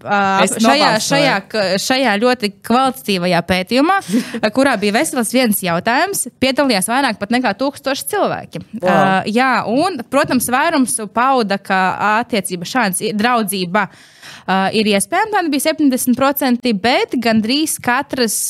šajā, 0.06 0.90
šajā, 1.02 1.36
šajā 1.82 2.16
ļoti 2.22 2.52
kvalitatīvajā 2.66 3.42
pētījumā, 3.50 4.00
kurā 4.56 4.76
bija 4.80 4.96
vesels 4.98 5.32
viens 5.34 5.62
jautājums, 5.64 6.26
piedalījās 6.42 6.90
vairāk 6.90 7.22
nekā 7.36 7.54
tūkstoši 7.60 8.10
cilvēki. 8.14 8.64
Wow. 8.80 8.90
Uh, 8.90 9.30
jā, 9.30 9.52
un, 9.70 10.00
protams, 10.10 10.50
vairums 10.52 10.98
pauda, 11.14 11.58
ka 11.58 11.80
attiecība 12.20 12.68
šāda 12.68 13.12
draudzība 13.16 13.88
uh, 13.88 14.04
uh, 14.46 14.70
ir 14.76 14.90
iespējams. 14.94 15.34
Tā 15.34 15.44
bija 15.50 15.72
70%, 15.72 16.72
bet 16.82 17.18
gandrīz 17.22 17.78
katrs. 17.82 18.40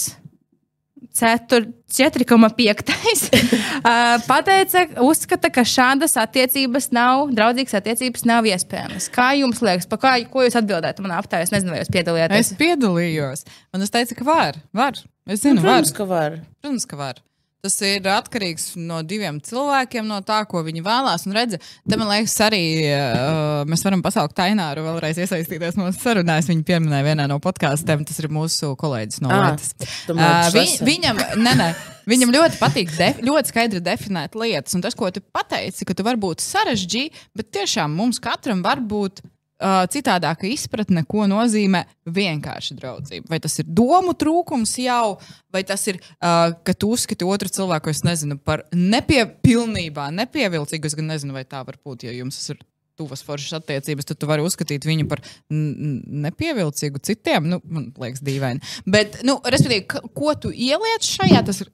4,5. 1.17 2.93
uh, 3.33 4.17
pateica, 4.31 4.85
uzskata, 5.05 5.51
ka 5.55 5.65
šādas 5.67 6.17
attiecības 6.21 6.91
nav, 6.97 7.31
draudzīgas 7.37 7.79
attiecības 7.81 8.27
nav 8.29 8.49
iespējamas. 8.51 9.09
Kā 9.15 9.33
jums 9.41 9.63
liekas, 9.65 9.89
kā, 10.03 10.17
ko 10.33 10.47
jūs 10.47 10.59
atbildētu 10.61 11.05
manā 11.05 11.21
aptaujā? 11.23 11.49
Es 11.49 11.55
nezinu, 11.55 11.75
vai 11.75 11.81
jūs 11.83 11.93
piedalījāties. 11.95 12.53
Es 12.53 12.61
piedalījos, 12.61 13.47
un 13.75 13.87
es 13.87 13.95
teicu, 13.95 14.19
ka 14.21 14.29
var. 14.29 14.61
var. 14.77 14.95
Es 15.27 15.43
zinu, 15.43 15.59
nu, 15.59 15.67
protams, 15.67 15.91
var. 15.91 15.97
ka 15.97 16.11
var. 16.11 16.31
Protams, 16.61 16.87
ka 16.91 17.01
var. 17.01 17.23
Tas 17.67 17.81
ir 17.83 18.05
atkarīgs 18.07 18.77
no 18.79 19.01
diviem 19.03 19.41
cilvēkiem, 19.43 20.05
no 20.07 20.21
tā, 20.23 20.37
ko 20.47 20.61
viņi 20.63 20.85
vēlās. 20.87 21.25
Un 21.27 21.35
redzi, 21.35 21.59
te 21.83 21.97
man 21.99 22.13
liekas, 22.13 22.37
arī 22.47 22.61
uh, 22.93 23.65
mēs 23.67 23.83
varam 23.83 24.05
pasaukt 24.05 24.37
Taināru 24.39 24.85
vēlreiz 24.85 25.19
iesaistīties 25.25 25.75
mūsu 25.81 25.99
sarunās. 25.99 26.47
Viņa 26.47 26.63
pieminēja 26.69 27.09
vienā 27.09 27.27
no 27.27 27.41
podkāstiem, 27.43 28.07
tas 28.07 28.23
ir 28.23 28.31
mūsu 28.31 28.77
kolēģis 28.79 29.25
no 29.25 29.35
ah, 29.35 29.49
Latvijas. 29.49 29.91
Uh, 30.07 30.47
vi, 30.55 30.65
viņam, 30.93 31.19
ne, 31.43 31.57
ne, 31.59 31.69
viņam 32.07 32.37
ļoti 32.37 32.61
patīk 32.63 32.95
def, 32.95 33.19
ļoti 33.27 33.51
skaidri 33.51 33.83
definēt 33.83 34.39
lietas. 34.39 34.79
Un 34.79 34.87
tas, 34.87 34.95
ko 34.95 35.11
tu 35.11 35.25
pateici, 35.35 35.89
ka 35.89 35.99
tu 35.99 36.07
varbūt 36.07 36.47
sarežģīji, 36.47 37.17
bet 37.35 37.51
tiešām 37.59 37.99
mums 37.99 38.23
katram 38.23 38.63
var 38.63 38.79
būt 38.79 39.27
Uh, 39.57 39.87
citādāka 39.89 40.45
izpratne, 40.51 41.01
ko 41.09 41.25
nozīmē 41.31 41.81
vienkārši 42.13 42.75
draudzība. 42.77 43.31
Vai 43.33 43.39
tas 43.41 43.55
ir 43.63 43.65
domu 43.65 44.13
trūkums 44.13 44.75
jau, 44.83 45.17
vai 45.49 45.63
tas 45.65 45.81
ir, 45.89 45.97
uh, 46.19 46.53
ka 46.61 46.75
tu 46.77 46.91
uzskati 46.93 47.25
otru 47.25 47.49
cilvēku, 47.49 47.89
es 47.89 48.03
nezinu, 48.05 48.37
par 48.37 48.67
nepiepilnībā, 48.77 50.11
nepievilcīgu. 50.13 50.91
Es 50.91 50.99
gan 50.99 51.09
nezinu, 51.09 51.33
vai 51.39 51.47
tā 51.49 51.65
var 51.65 51.81
būt, 51.81 52.05
ja 52.05 52.13
jums 52.13 52.43
ir 52.53 52.61
tuvas 53.01 53.25
foršas 53.25 53.59
attiecības, 53.61 54.09
tad 54.09 54.21
tu 54.21 54.29
vari 54.29 54.45
uzskatīt 54.45 54.85
viņu 54.89 55.09
par 55.09 55.23
nepievilcīgu 55.49 57.01
citiem. 57.09 57.49
Nu, 57.53 57.61
man 57.65 57.91
liekas, 58.01 58.21
dīvaini. 58.29 58.61
Bet, 58.89 59.23
nu, 59.25 59.39
respektīvi, 59.41 60.05
ko 60.17 60.37
tu 60.41 60.53
ieliec 60.53 61.09
šajā, 61.17 61.43
tas 61.49 61.65
ir 61.65 61.73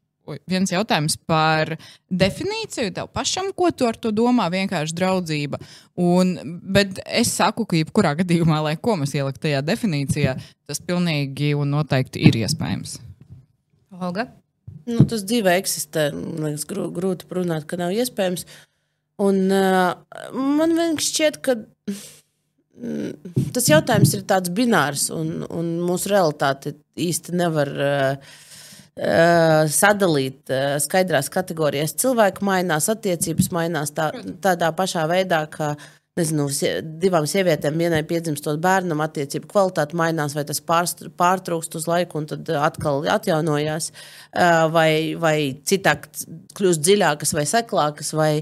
viens 0.51 0.71
jautājums 0.73 1.17
par 1.29 1.75
definīciju 2.11 2.93
tev 2.95 3.11
pašam, 3.15 3.51
ko 3.57 3.71
tu 3.75 3.87
ar 3.89 3.99
to 3.99 4.13
domā, 4.15 4.49
vienkārši 4.53 4.97
draudzība. 4.99 5.61
Un, 6.01 6.35
bet 6.75 7.01
es 7.07 7.33
saku, 7.37 7.67
ka 7.69 7.79
jebkurā 7.81 8.15
gadījumā, 8.23 8.63
lai 8.67 8.77
ko 8.81 8.97
mēs 9.01 9.17
ieliktu 9.19 9.49
tajā 9.49 9.63
definīcijā, 9.67 10.37
tas 10.69 10.83
pilnīgi 10.85 11.53
un 11.59 11.75
noteikti 11.75 12.23
ir 12.29 12.39
iespējams. 12.45 12.99
Olga? 14.03 14.29
Nu, 14.89 15.05
tas 15.07 15.23
dzīvē 15.29 15.57
eksistē. 15.61 16.11
Man 16.15 16.53
liekas, 16.53 16.67
grūti 16.67 17.29
runāt, 17.31 17.67
ka 17.71 17.79
nav 17.81 17.95
iespējams. 17.95 18.47
Un, 19.23 19.45
uh, 19.55 19.93
man 20.33 20.75
vienkārši 20.75 21.11
šķiet, 21.13 21.39
ka 21.45 21.55
mm, 21.61 23.51
tas 23.55 23.69
jautājums 23.71 24.15
ir 24.17 24.25
tāds 24.27 24.51
binārs, 24.55 25.09
un, 25.15 25.45
un 25.47 25.77
mūsu 25.85 26.11
realitāte 26.11 26.75
īsti 26.99 27.37
nevar 27.39 27.71
uh, 27.77 28.33
sadalīt 29.73 30.53
uh, 30.53 30.77
skaidrās 30.83 31.31
kategorijās. 31.33 31.97
Cilvēki 32.03 32.45
mainās, 32.45 32.91
attiecības 32.93 33.49
mainās 33.55 33.95
tā, 33.97 34.11
tādā 34.45 34.69
pašā 34.77 35.07
veidā, 35.09 35.47
ka 35.53 35.73
nezinu, 36.21 36.45
divām 37.01 37.25
sievietēm 37.29 37.79
vienai 37.81 38.03
piedzimstot 38.05 38.61
bērnam, 38.61 39.01
attiecību 39.01 39.49
kvalitāte 39.49 39.97
mainās, 39.97 40.35
vai 40.37 40.45
tas 40.45 40.61
pārtrūkst 40.61 41.79
uz 41.81 41.89
laiku 41.89 42.21
un 42.21 42.29
tad 42.29 42.53
atkal 42.61 43.09
atjaunojās, 43.15 43.89
uh, 43.95 44.69
vai, 44.75 44.91
vai 45.17 45.37
citāk 45.65 46.11
kļūst 46.59 46.85
dziļākas 46.85 47.33
vai 47.39 47.49
seklākas, 47.49 48.13
vai, 48.19 48.33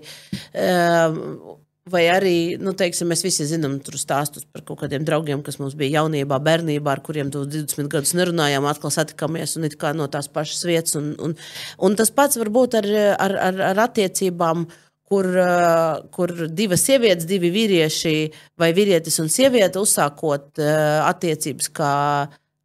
vai 1.90 2.04
arī, 2.12 2.34
nu, 2.60 2.74
teiksim, 2.76 3.08
mēs 3.10 3.24
visi 3.24 3.46
zinām 3.50 3.78
stāstus 3.82 4.46
par 4.46 4.64
kaut 4.66 4.82
kādiem 4.82 5.04
draugiem, 5.06 5.42
kas 5.46 5.58
mums 5.60 5.76
bija 5.78 6.00
jaunībā, 6.00 6.38
bērnībā, 6.46 6.92
ar 6.92 7.02
kuriem 7.04 7.32
tu 7.32 7.44
20 7.48 7.90
gadus 7.92 8.14
nerunājām, 8.18 8.68
atkal 8.70 8.94
satikāmies 8.94 9.56
un 9.58 9.68
it 9.68 9.76
kā 9.80 9.92
no 9.96 10.06
tās 10.12 10.30
pašas 10.32 10.64
vietas. 10.68 10.96
Un, 11.00 11.12
un, 11.22 11.34
un 11.78 11.98
tas 11.98 12.12
pats 12.14 12.40
var 12.40 12.52
būt 12.54 12.78
ar, 12.80 12.88
ar, 13.16 13.36
ar, 13.48 13.60
ar 13.72 13.82
attiecībām 13.86 14.66
kur, 15.10 15.26
uh, 15.26 16.02
kur 16.14 16.32
divas 16.54 16.84
sievietes, 16.86 17.26
divi 17.26 17.50
vīrieši 17.54 18.14
vai 18.60 18.70
vīrietis 18.76 19.18
un 19.22 19.30
sieviete 19.32 19.82
uzsākot 19.82 20.62
uh, 20.62 21.00
attiecības 21.08 21.72
kā, 21.74 21.94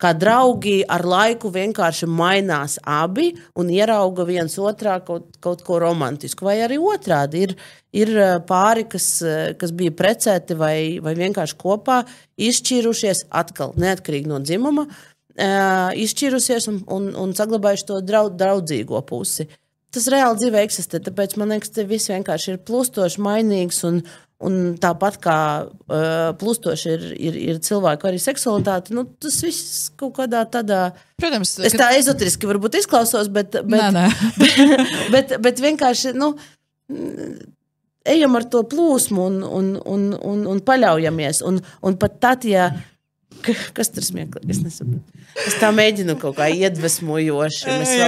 kā 0.02 0.12
draugi, 0.18 0.82
ar 0.92 1.06
laiku 1.08 1.50
vienkārši 1.54 2.08
mainās 2.12 2.78
abi 2.84 3.30
un 3.60 3.72
ierauga 3.72 4.26
viens 4.28 4.58
otrā 4.60 4.98
kaut, 5.06 5.38
kaut 5.44 5.64
ko 5.66 5.80
romantisku. 5.84 6.48
Vai 6.48 6.58
arī 6.66 6.80
otrādi 6.82 7.46
ir, 7.48 7.56
ir 7.96 8.14
uh, 8.18 8.38
pāri, 8.48 8.86
kas, 8.92 9.10
uh, 9.24 9.52
kas 9.60 9.72
bija 9.76 9.96
precēti 9.96 10.58
vai, 10.60 10.78
vai 11.04 11.16
vienkārši 11.20 11.60
kopā, 11.62 12.02
izšķīrušies 12.36 13.28
atkal 13.32 13.76
neatkarīgi 13.80 14.32
no 14.32 14.42
dzimuma. 14.44 14.88
Uh, 15.36 15.92
izšķīrusies 16.00 16.70
un, 16.72 16.82
un, 16.92 17.12
un 17.20 17.36
saglabājuši 17.36 17.88
to 17.88 18.02
draud, 18.04 18.36
draudzīgo 18.40 19.02
pusi. 19.08 19.48
Tas 19.96 20.10
reāli 20.12 20.42
dzīvē 20.42 20.62
eksistē, 20.68 21.00
tāpēc 21.04 21.38
man 21.40 21.54
liekas, 21.54 21.72
tas 21.72 21.88
viss 21.88 22.12
vienkārši 22.12 22.50
ir 22.52 22.64
plūstoši, 22.68 23.22
mainīgs. 23.24 23.80
Un, 23.88 24.02
un 24.44 24.76
tāpat 24.82 25.16
kā 25.24 25.38
uh, 25.64 26.34
plūstoši 26.40 26.90
ir, 26.92 27.04
ir, 27.30 27.36
ir 27.54 27.60
cilvēku 27.64 28.10
arī 28.10 28.20
seksualitāte, 28.20 28.92
nu, 28.94 29.06
tas 29.22 29.38
viss 29.46 29.90
kaut 29.96 30.18
kādā 30.18 30.42
tādā. 30.52 30.90
Protams, 31.22 31.54
Es 31.64 31.74
tā 31.80 31.94
ezoteriski 31.96 32.50
varbūt 32.50 32.76
izklausos, 32.82 33.30
bet, 33.32 33.56
bet, 33.64 33.80
Nē, 33.80 33.92
nē. 33.96 34.80
bet, 35.16 35.38
bet 35.40 35.62
vienkārši 35.64 36.12
nu, 36.20 36.34
ejam 38.06 38.36
ar 38.38 38.44
to 38.52 38.62
plūsmu 38.70 39.24
un, 39.30 39.40
un, 39.48 39.72
un, 39.96 40.04
un, 40.20 40.44
un 40.52 40.60
paļaujamies. 40.68 41.40
Un, 41.48 41.62
un 41.88 41.98
pat 42.02 42.20
tad, 42.28 42.46
ja. 42.50 42.68
Kas 43.76 43.90
tur 43.94 44.02
smieklīgi? 44.06 44.48
Es 44.54 44.60
nesaprotu. 44.64 45.24
Es 45.46 45.58
tā 45.60 45.68
mēģinu 45.76 46.16
kaut 46.22 46.38
kā 46.38 46.48
iedvesmojoši. 46.54 47.66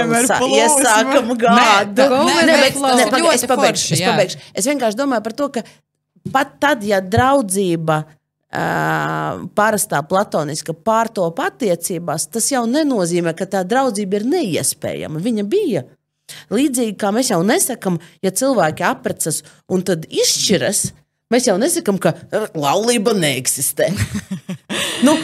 Mēs 0.08 0.30
plūsmu. 0.32 0.56
iesākam 0.56 1.28
gādu. 1.38 2.06
Nē, 2.06 2.30
Nē, 2.30 2.46
nē, 2.48 2.54
bet- 2.62 2.78
flow. 2.78 2.94
nē, 2.96 3.04
Tas 3.04 3.12
pagaid, 3.12 3.26
ļoti 3.26 3.36
es 3.36 4.06
pabeigšu. 4.08 4.40
Es 4.62 4.66
vienkārši 4.70 4.98
domāju 4.98 5.24
par 5.26 5.36
to, 5.38 5.50
ka 5.58 5.62
pat 6.32 6.56
tad, 6.62 6.84
ja 6.86 7.00
draudzība 7.04 7.98
uh, 8.04 9.44
parastā 9.58 10.02
platoniska 10.08 10.74
pārtop 10.74 11.40
attiecībās, 11.44 12.28
tas 12.32 12.50
jau 12.52 12.64
nenozīmē, 12.70 13.34
ka 13.36 13.48
tā 13.50 13.64
draudzība 13.68 14.20
ir 14.20 14.28
neiespējama. 14.36 15.22
Viņa 15.24 15.46
bija. 15.48 15.84
Līdzīgi 16.52 16.96
kā 17.00 17.10
mēs 17.14 17.32
jau 17.32 17.40
nesakām, 17.46 17.96
ja 18.24 18.32
cilvēki 18.34 18.84
apprecas 18.84 19.42
un 19.72 19.84
tad 19.86 20.04
izšķiras, 20.12 20.90
mēs 21.32 21.46
jau 21.48 21.56
nesakām, 21.60 21.98
ka 22.00 22.12
laulība 22.56 23.12
neeksistē. 23.16 23.88
nu, 25.06 25.14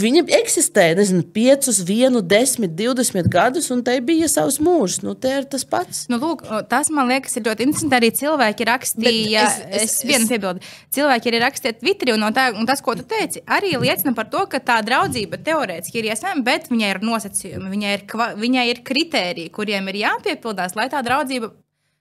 viņa 0.00 0.24
eksistēja, 0.38 0.96
nezinu, 0.98 1.24
5, 1.34 1.68
1, 1.84 2.20
10, 2.30 2.68
20 2.80 3.30
gadus, 3.32 3.68
un 3.74 3.82
tai 3.86 3.98
bija 4.04 4.28
savs 4.30 4.58
mūžs. 4.62 5.00
Nu, 5.06 5.14
te 5.18 5.32
ir 5.40 5.48
tas 5.50 5.66
pats. 5.68 6.04
Nu, 6.12 6.18
lūk, 6.22 6.44
tas 6.70 6.90
man 6.94 7.10
liekas, 7.10 7.36
ir 7.38 7.46
ļoti 7.48 7.66
interesanti. 7.68 7.98
Arī 7.98 8.10
cilvēki 8.20 8.68
rakstīja, 8.70 9.44
Bet 9.46 9.74
es- 9.74 9.82
es, 9.82 9.98
es 9.98 10.08
vienu 10.08 10.30
piebildu. 10.30 10.64
Cilvēki 10.96 11.32
arī 11.32 11.42
rakstīja 11.44 11.78
Twitterī, 11.80 12.16
un, 12.16 12.24
no 12.26 12.32
tā, 12.36 12.48
un 12.56 12.68
tas, 12.68 12.82
ko 12.84 12.96
tu 12.98 13.06
teici, 13.08 13.44
arī 13.46 13.74
liecina 13.80 14.14
par 14.16 14.30
to, 14.32 14.46
ka 14.50 14.60
tā 14.60 14.80
draudzība 14.86 15.40
teorētiski 15.46 16.02
ir 16.02 16.10
iespējama, 16.12 16.44
bet 16.46 16.70
viņai 16.72 16.90
ir 16.94 17.02
nosacījumi, 17.06 17.72
viņai 17.76 17.94
ir, 18.00 18.06
kva, 18.10 18.32
viņai 18.40 18.66
ir 18.72 18.82
kritēriji, 18.86 19.54
kuriem 19.54 19.88
ir 19.92 20.02
jāpiepildās, 20.04 20.76
lai 20.78 20.90
tā 20.92 21.04
draudzība 21.06 21.52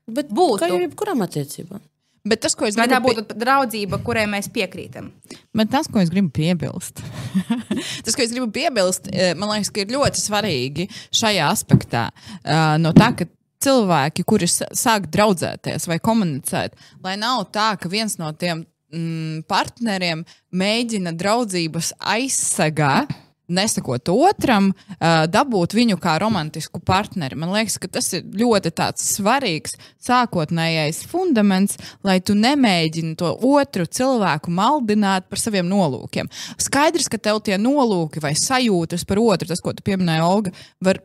Bet 0.06 0.30
Būtu. 0.30 0.62
Kā 0.62 0.68
jau 0.70 0.78
jebkurām 0.84 1.24
attiecībām? 1.26 1.82
Bet 2.26 2.42
tas, 2.42 2.56
ko 2.58 2.66
es 2.66 2.74
gribu, 2.74 3.12
būtu 3.12 3.38
draudzība, 3.38 4.00
kurai 4.06 4.26
mēs 4.30 4.48
piekrītam. 4.54 5.12
Bet 5.56 5.70
tas, 5.70 5.86
ko 5.92 6.02
es 6.02 6.10
gribu 6.10 6.32
piebilst, 6.34 7.04
tas, 8.06 8.16
ko 8.18 8.24
es 8.26 8.34
gribu 8.34 8.50
piebilst, 8.56 9.12
eh, 9.14 9.36
man 9.38 9.54
liekas, 9.54 9.70
ka 9.70 9.84
ir 9.84 9.94
ļoti 9.94 10.24
svarīgi 10.24 10.88
šajā 11.14 11.50
aspektā. 11.54 12.08
eh, 12.42 12.78
No 12.82 12.96
tā, 12.98 13.12
ka 13.20 13.30
cilvēki, 13.66 14.26
kuri 14.28 14.50
sāk 14.50 15.10
draudzēties 15.14 15.88
vai 15.90 16.00
komunicēt, 16.04 16.74
lai 17.06 17.16
nav 17.22 17.48
tā, 17.54 17.74
ka 17.80 17.90
viens 17.92 18.18
no 18.22 18.32
tiem 18.34 18.66
mm, 18.94 19.46
partneriem 19.50 20.26
mēģina 20.56 21.14
draudzības 21.18 21.94
aizsegā. 22.00 23.06
Nesakot 23.46 24.10
otram, 24.10 24.72
uh, 24.72 25.26
dabūt 25.30 25.76
viņu 25.78 26.00
kā 26.02 26.16
romantisku 26.22 26.80
partneri. 26.82 27.38
Man 27.38 27.54
liekas, 27.54 27.78
ka 27.82 27.90
tas 27.98 28.10
ir 28.18 28.24
ļoti 28.26 28.72
svarīgs 29.02 29.78
sākotnējais 30.06 31.04
fundaments, 31.10 31.78
lai 32.06 32.20
tu 32.26 32.34
nemēģini 32.38 33.14
to 33.20 33.36
otru 33.46 33.86
cilvēku 33.86 34.54
maldināt 34.54 35.30
par 35.30 35.42
saviem 35.42 35.70
nolūkiem. 35.70 36.32
Skaidrs, 36.58 37.10
ka 37.12 37.22
tev 37.22 37.44
tie 37.46 37.60
nolūki 37.62 38.24
vai 38.24 38.34
sajūtas 38.40 39.06
par 39.06 39.22
otru, 39.22 39.52
tas, 39.52 39.62
ko 39.62 39.76
tu 39.76 39.86
pieminēji, 39.86 40.26
Olga, 40.26 40.56
var 40.82 41.04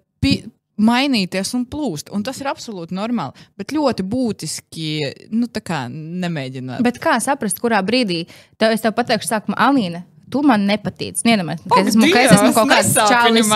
mainīties 0.80 1.52
un 1.58 1.66
plūst. 1.68 2.10
Un 2.14 2.24
tas 2.26 2.40
ir 2.40 2.48
absolūti 2.50 2.96
normāli. 2.96 3.48
Bet 3.58 3.74
ļoti 3.76 4.04
būtiski 4.06 4.88
nu, 5.34 5.48
tā 5.52 5.62
kā 5.64 5.84
nemēģināt. 5.90 6.82
Bet 6.84 7.00
kā 7.02 7.18
saprast, 7.22 7.60
kurā 7.62 7.82
brīdī 7.86 8.22
tev, 8.60 8.74
es 8.74 8.84
tev 8.84 8.96
pateikšu, 8.96 9.30
sākumā, 9.30 9.58
Alīna. 9.68 10.04
Tu 10.30 10.42
man 10.46 10.64
nepatīc. 10.68 11.20
Nedomājies, 11.26 11.66
ka 11.66 11.82
es 11.82 11.92
esmu, 11.92 12.08
ka 12.14 12.24
es 12.24 12.34
esmu 12.38 12.54
kaut 12.56 12.72
kāds 12.72 12.96
čalis. 13.10 13.52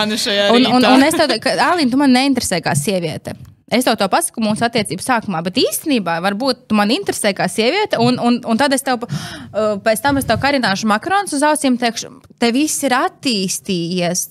Un, 0.53 0.69
un, 0.77 0.87
un 0.93 1.09
es 1.09 1.17
tev 1.17 1.29
teiktu, 1.31 1.43
ka 1.47 1.57
Alīna, 1.71 1.91
tu 1.93 2.01
man 2.01 2.15
neinteresē 2.15 2.61
kā 2.65 2.75
sieviete. 2.77 3.35
Es 3.65 3.81
tev 3.87 3.95
to 3.97 4.05
pasaku 4.13 4.43
mūsu 4.45 4.61
attiecību 4.67 5.01
sākumā, 5.01 5.39
bet 5.47 5.55
īstenībā 5.57 6.19
varbūt 6.21 6.67
tu 6.69 6.77
man 6.77 6.91
interesē 6.93 7.31
kā 7.33 7.47
sieviete, 7.49 7.97
un, 7.97 8.19
un, 8.21 8.37
un 8.45 8.59
tad 8.61 8.75
es 8.77 8.85
tev, 8.85 9.01
uh, 9.01 9.79
pēc 9.81 10.03
tam 10.03 10.19
es 10.21 10.27
tev 10.29 10.37
karināšu 10.43 10.85
makaronus 10.91 11.33
uz 11.33 11.41
ausīm, 11.47 11.79
teikšu, 11.81 12.11
te 12.37 12.51
viss 12.53 12.85
ir 12.85 12.93
attīstījies, 12.93 14.21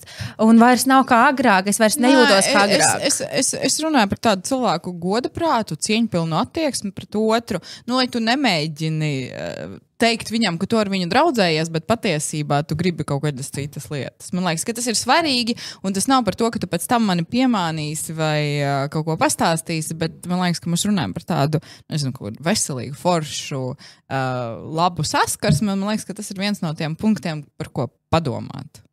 un 0.45 0.61
vairs 0.63 0.87
nav 0.87 1.03
kā 1.09 1.25
agrāk, 1.33 1.67
es 1.67 1.81
vairs 1.83 1.99
nejūtos 1.99 2.47
kā 2.47 2.63
Nē, 2.63 2.77
agrāk. 2.77 3.03
Es, 3.09 3.19
es, 3.27 3.51
es, 3.51 3.51
es 3.67 3.77
runāju 3.83 4.13
par 4.13 4.23
tādu 4.29 4.47
cilvēku 4.53 4.95
goda 5.03 5.33
prātu, 5.35 5.75
cieņpilnu 5.83 6.39
attieksmi 6.39 6.95
pret 6.95 7.19
otru. 7.19 7.59
Nu, 7.89 7.99
lai 7.99 8.07
tu 8.07 8.23
nemēģini 8.23 9.13
uh, 9.27 9.75
teikt 10.01 10.31
viņam, 10.33 10.59
ka 10.61 10.67
tu 10.69 10.79
ar 10.79 10.89
viņu 10.91 11.09
draudzējies, 11.11 11.71
bet 11.73 11.87
patiesībā 11.89 12.61
tu 12.67 12.77
gribi 12.79 13.05
kaut 13.07 13.23
kādas 13.25 13.51
citas 13.53 13.87
lietas. 13.91 14.31
Man 14.35 14.47
liekas, 14.47 14.65
ka 14.67 14.75
tas 14.77 14.87
ir 14.91 14.97
svarīgi, 14.99 15.57
un 15.85 15.95
tas 15.95 16.09
nav 16.11 16.25
par 16.27 16.37
to, 16.39 16.49
ka 16.53 16.61
tu 16.61 16.69
pēc 16.71 16.87
tam 16.91 17.07
mani 17.09 17.25
piemānīsi 17.27 18.15
vai 18.17 18.39
uh, 18.61 18.85
kaut 18.93 19.07
ko 19.09 19.17
pastāstīsi, 19.21 19.97
bet 19.99 20.29
man 20.31 20.43
liekas, 20.45 20.63
ka 20.63 20.71
mēs 20.71 20.87
runājam 20.89 21.15
par 21.15 21.27
tādu 21.27 21.63
nezinu, 21.91 22.33
veselīgu, 22.45 22.97
foršu, 22.99 23.61
uh, 23.75 24.25
labu 24.79 25.05
saskarsmi. 25.07 25.71
Man 25.73 25.87
liekas, 25.89 26.07
ka 26.07 26.17
tas 26.17 26.31
ir 26.31 26.41
viens 26.41 26.63
no 26.63 26.75
tiem 26.77 26.97
punktiem, 26.99 27.45
par 27.59 27.71
ko 27.73 27.89
padomāt. 28.13 28.84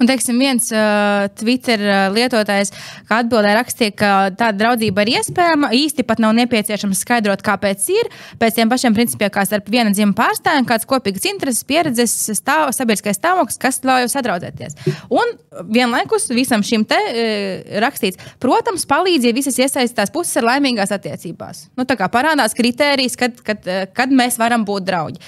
Un, 0.00 0.08
teiksim, 0.10 0.38
viens 0.40 0.70
uh, 0.74 1.26
Twitter 1.38 1.82
lietotājs 2.14 2.72
atbildēja, 3.12 3.58
rakstīja, 3.60 3.94
ka 3.98 4.10
tāda 4.34 4.56
draudzība 4.58 5.04
ir 5.04 5.14
iespējama. 5.18 5.70
Īsti 5.76 6.04
pat 6.06 6.22
nav 6.22 6.34
nepieciešams 6.38 7.02
skaidrot, 7.04 7.44
kāpēc 7.44 7.86
ir. 7.94 8.10
Pēc 8.40 8.58
tiem 8.58 8.70
pašiem 8.72 8.96
principiem, 8.96 9.32
kā 9.34 9.44
starp 9.46 9.68
viena 9.72 9.92
dzimuma 9.94 10.16
pārstāvjiem, 10.18 10.66
kāds 10.68 10.88
kopīgs 10.88 11.26
intereses, 11.30 11.66
pieredzes, 11.68 12.14
stāv, 12.38 12.70
sabiedriskais 12.76 13.18
stāvoklis, 13.20 13.60
kas 13.60 13.80
ļauj 13.86 14.10
sadraudzēties. 14.12 14.78
Un 15.14 15.34
vienlaikus 15.74 16.28
visam 16.34 16.64
šim 16.66 16.86
te 16.88 16.98
uh, 16.98 17.76
rakstīts, 17.84 18.20
protams, 18.42 18.86
palīdz, 18.90 19.28
ja 19.28 19.36
visas 19.36 19.60
iesaistītās 19.60 20.12
puses 20.14 20.40
ir 20.40 20.48
laimīgās 20.48 20.94
attiecībās. 20.94 21.68
Nu, 21.78 21.86
tā 21.88 21.98
kā 22.00 22.10
parādās 22.12 22.56
kritērijs, 22.56 23.18
kad, 23.20 23.38
kad, 23.46 23.62
uh, 23.68 23.86
kad 23.94 24.12
mēs 24.14 24.40
varam 24.40 24.66
būt 24.66 24.88
draugi. 24.88 25.22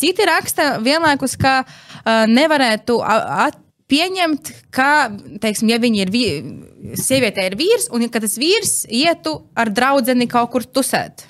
Citi 0.00 0.26
raksta 0.28 0.76
vienlaikus, 0.84 1.36
ka 1.40 1.60
uh, 1.64 2.24
nevarētu 2.30 3.00
at, 3.04 3.58
pieņemt, 3.90 4.52
ka, 4.74 5.10
teiksim, 5.42 5.70
ja 5.72 5.78
viņi 5.82 6.02
ir, 6.04 6.10
vi- 6.14 6.96
sieviete 6.96 7.44
ir 7.46 7.56
vīrs, 7.58 7.88
un 7.92 8.06
ka 8.08 8.22
tas 8.22 8.38
vīrs 8.40 8.84
ietu 8.88 9.42
ar 9.54 9.70
draugu 9.70 10.14
kaut 10.28 10.50
kur 10.50 10.62
tusēt. 10.62 11.26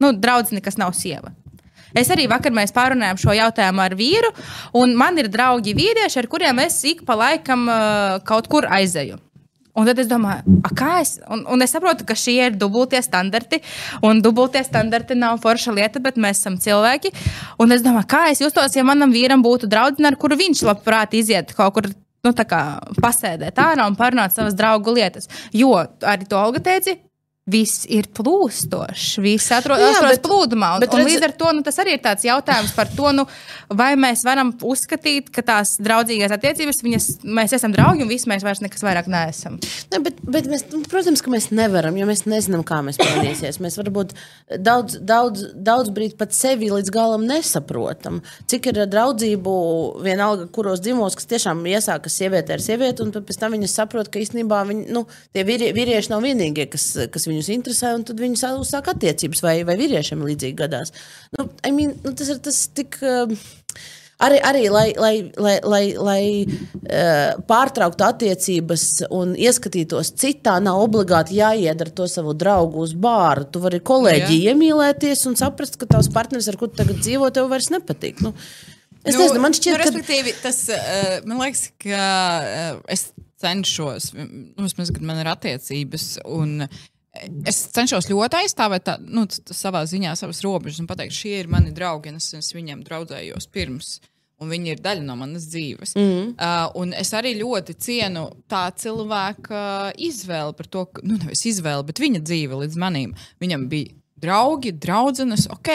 Nu, 0.00 0.12
draudzeni, 0.12 0.62
kas 0.64 0.78
nav 0.80 0.92
sieva. 0.96 1.32
Es 1.94 2.08
arī 2.08 2.28
vakar 2.30 2.52
mēs 2.54 2.70
pārunājām 2.72 3.18
šo 3.18 3.34
jautājumu 3.34 3.82
ar 3.82 3.94
vīru, 3.98 4.30
un 4.78 4.94
man 4.96 5.18
ir 5.18 5.28
draugi 5.28 5.74
vīrieši, 5.74 6.20
ar 6.22 6.28
kuriem 6.30 6.60
es 6.62 6.78
ik 6.84 7.02
pa 7.04 7.16
laikam 7.18 7.66
uh, 7.68 8.20
kaut 8.24 8.46
kur 8.48 8.66
aizeju. 8.70 9.18
Un 9.78 9.86
tad 9.86 10.00
es 10.02 10.08
domāju, 10.10 10.58
kā 10.76 10.96
es. 11.00 11.16
Un, 11.30 11.44
un 11.50 11.62
es 11.62 11.72
saprotu, 11.74 12.06
ka 12.08 12.16
šie 12.18 12.36
ir 12.48 12.58
dubultie 12.58 13.00
standarti. 13.04 13.60
Un 14.06 14.22
dubultie 14.24 14.62
standarti 14.66 15.16
nav 15.18 15.38
forša 15.44 15.74
lieta, 15.76 16.02
bet 16.02 16.18
mēs 16.20 16.42
esam 16.42 16.58
cilvēki. 16.60 17.12
Un 17.62 17.76
es 17.76 17.84
domāju, 17.86 18.08
kā 18.10 18.24
es 18.32 18.42
justos, 18.42 18.74
ja 18.76 18.86
manam 18.86 19.14
vīram 19.14 19.44
būtu 19.46 19.70
draudzene, 19.70 20.10
ar 20.10 20.18
kuru 20.20 20.38
viņš 20.40 20.64
labprāt 20.70 21.14
iziet 21.18 21.54
kaut 21.56 21.76
kur. 21.78 21.92
Nu, 22.20 22.34
kā 22.36 22.58
pasēdēt 23.00 23.56
ārā 23.56 23.86
un 23.88 23.94
parunāt 23.96 24.34
savas 24.36 24.52
draugu 24.52 24.92
lietas. 24.92 25.24
Jo 25.56 25.70
arī 26.04 26.26
to 26.28 26.36
Olga 26.36 26.60
teica, 26.66 26.92
viss 27.48 27.86
ir 27.90 28.06
plūstošs, 28.14 29.16
viss 29.24 29.50
atrodas, 29.54 29.96
bet- 30.04 30.22
plūdumā. 30.22 30.74
Un, 30.76 30.84
un 30.84 31.00
redz- 31.00 31.08
līdz 31.08 31.24
ar 31.24 31.32
to 31.40 31.52
nu, 31.56 31.62
tas 31.66 31.78
arī 31.82 31.96
ir 31.96 32.02
tāds 32.04 32.26
jautājums 32.26 32.74
par 32.76 32.90
to, 32.92 33.12
nu, 33.16 33.24
vai 33.72 33.94
mēs 33.96 34.22
varam 34.26 34.52
uzskatīt, 34.52 35.30
ka 35.32 35.42
tās 35.42 35.76
draudzīgās 35.80 36.34
attiecības, 36.36 36.82
viņas, 36.84 37.06
mēs 37.24 37.54
esam 37.56 37.72
draugi 37.72 38.04
un 38.04 38.10
visi 38.12 38.28
mēs 38.30 38.44
vairs 38.46 38.60
nekas 38.62 38.84
vairāk 38.84 39.08
neesam. 39.10 39.58
Ne, 39.90 40.02
bet, 40.04 40.20
bet 40.22 40.46
mēs, 40.52 40.66
nu, 40.70 40.82
protams, 40.90 41.22
ka 41.24 41.32
mēs 41.32 41.48
nevaram, 41.50 41.96
jo 41.96 42.06
mēs 42.06 42.26
nezinām, 42.28 42.62
kā 42.66 42.82
mēs 42.86 43.00
mainīsimies. 43.00 43.58
Mēs 43.64 43.78
varbūt 43.80 44.14
daudz, 44.60 45.00
daudz, 45.00 45.48
daudz 45.56 45.90
brīdi 45.96 46.18
pat 46.20 46.36
sevi 46.36 46.70
līdz 46.70 46.92
galam 46.94 47.24
nesaprotam. 47.26 48.20
Cik 48.52 48.70
ir 48.70 48.82
draudzību, 48.90 49.56
vienalga, 50.04 50.46
kuros 50.52 50.84
dzimumos, 50.84 51.16
kas 51.18 51.26
tiešām 51.32 51.64
iesākas 51.72 52.20
sieviete 52.20 52.54
ar 52.54 52.62
sievieti, 52.62 53.02
un 53.02 53.10
pēc 53.16 53.40
tam 53.40 53.56
viņas 53.56 53.74
saprot, 53.80 54.12
ka 54.12 54.20
īstenībā 54.22 54.62
viņi, 54.68 54.86
nu, 54.94 55.06
tie 55.34 55.44
vīrie, 55.48 55.72
vīrieši 55.76 56.12
nav 56.12 56.22
vienīgie, 56.26 56.68
kas, 56.70 56.86
kas 57.10 57.26
viņus 57.30 57.52
interesē, 57.54 57.94
un 57.96 58.04
tad 58.08 58.20
viņi 58.20 58.42
sā- 58.42 58.56
uzsāk 58.58 58.90
attiecības, 58.92 59.42
vai, 59.46 59.56
vai 59.68 59.78
vīriešiem 59.80 60.26
līdzīgi 60.26 60.58
gadās. 60.60 60.92
Nu, 61.38 61.48
I 61.66 61.72
mean, 61.72 61.96
nu, 62.04 62.12
tas 62.18 62.34
ir 62.34 62.42
tas 62.44 62.66
tik. 62.74 63.00
Uh, 63.00 63.32
Arī, 64.20 64.36
arī 64.44 64.66
lai, 64.68 64.88
lai, 65.00 65.14
lai, 65.40 65.54
lai, 65.64 65.84
lai 65.96 66.22
uh, 66.44 67.38
pārtrauktu 67.48 68.04
attiecības 68.04 68.82
un 69.16 69.32
ieskatītos 69.32 70.10
citā, 70.20 70.58
nav 70.60 70.82
obligāti 70.82 71.38
jāiet 71.38 71.80
ar 71.80 71.88
to 71.96 72.04
savu 72.10 72.34
draugu 72.36 72.82
uz 72.84 72.92
bāru. 72.92 73.46
Tu 73.48 73.62
vari 73.64 73.80
kolēģi 73.80 74.36
Jā. 74.42 74.52
iemīlēties 74.52 75.24
un 75.30 75.38
saprast, 75.40 75.80
ka 75.80 75.88
tavs 75.88 76.10
partneris, 76.12 76.50
ar 76.52 76.60
kuru 76.60 76.76
tagad 76.76 77.00
dzīvo, 77.00 77.32
tev 77.32 77.48
vairs 77.48 77.70
nepatīk. 77.72 78.20
Nu, 78.20 78.34
es 79.06 79.16
nu, 79.16 79.22
nezinu, 79.22 79.40
man 79.46 79.56
šķiet, 79.56 79.72
nu, 79.72 79.80
ka 79.80 79.88
respektīvi, 79.88 80.36
tas, 80.44 80.60
uh, 80.68 81.16
man 81.24 81.40
liekas, 81.46 81.64
ka 81.80 82.04
uh, 82.44 82.84
es 82.92 83.08
cenšos, 83.40 84.12
nu, 84.20 84.66
vismaz, 84.66 84.92
kad 84.92 85.06
man 85.06 85.24
ir 85.24 85.32
attiecības, 85.32 86.10
un 86.28 86.58
es 87.48 87.60
cenšos 87.74 88.08
ļoti 88.10 88.40
aizstāvēt 88.42 88.86
tā, 88.86 88.96
nu, 89.02 89.26
savā 89.30 89.84
ziņā 89.88 90.14
savas 90.18 90.42
robežas 90.44 90.80
un 90.82 90.88
pateikt, 90.90 91.16
šie 91.16 91.36
ir 91.42 91.50
mani 91.52 91.74
draugi, 91.76 92.12
un 92.12 92.20
es, 92.20 92.30
es 92.38 92.50
viņiem 92.56 92.84
draudzējos 92.86 93.50
pirms. 93.54 93.98
Un 94.40 94.48
viņi 94.48 94.70
ir 94.72 94.78
daļa 94.80 95.04
no 95.04 95.18
manas 95.20 95.44
dzīves. 95.52 95.90
Mm. 96.00 96.30
Uh, 96.40 96.70
un 96.80 96.94
es 96.96 97.10
arī 97.12 97.34
ļoti 97.36 97.74
cienu 97.76 98.22
tā 98.48 98.62
cilvēka 98.72 99.92
izvēli 100.00 100.56
par 100.56 100.70
to, 100.72 100.86
ka, 100.88 101.04
nu, 101.04 101.18
nevis 101.20 101.44
izvēli, 101.50 101.84
bet 101.90 102.00
viņa 102.00 102.22
dzīve 102.24 102.62
līdz 102.62 102.78
manim. 102.80 103.12
Viņam 103.44 103.66
bija 103.68 103.99
draugi, 104.20 104.72
draudzenes, 104.76 105.46
ok, 105.52 105.70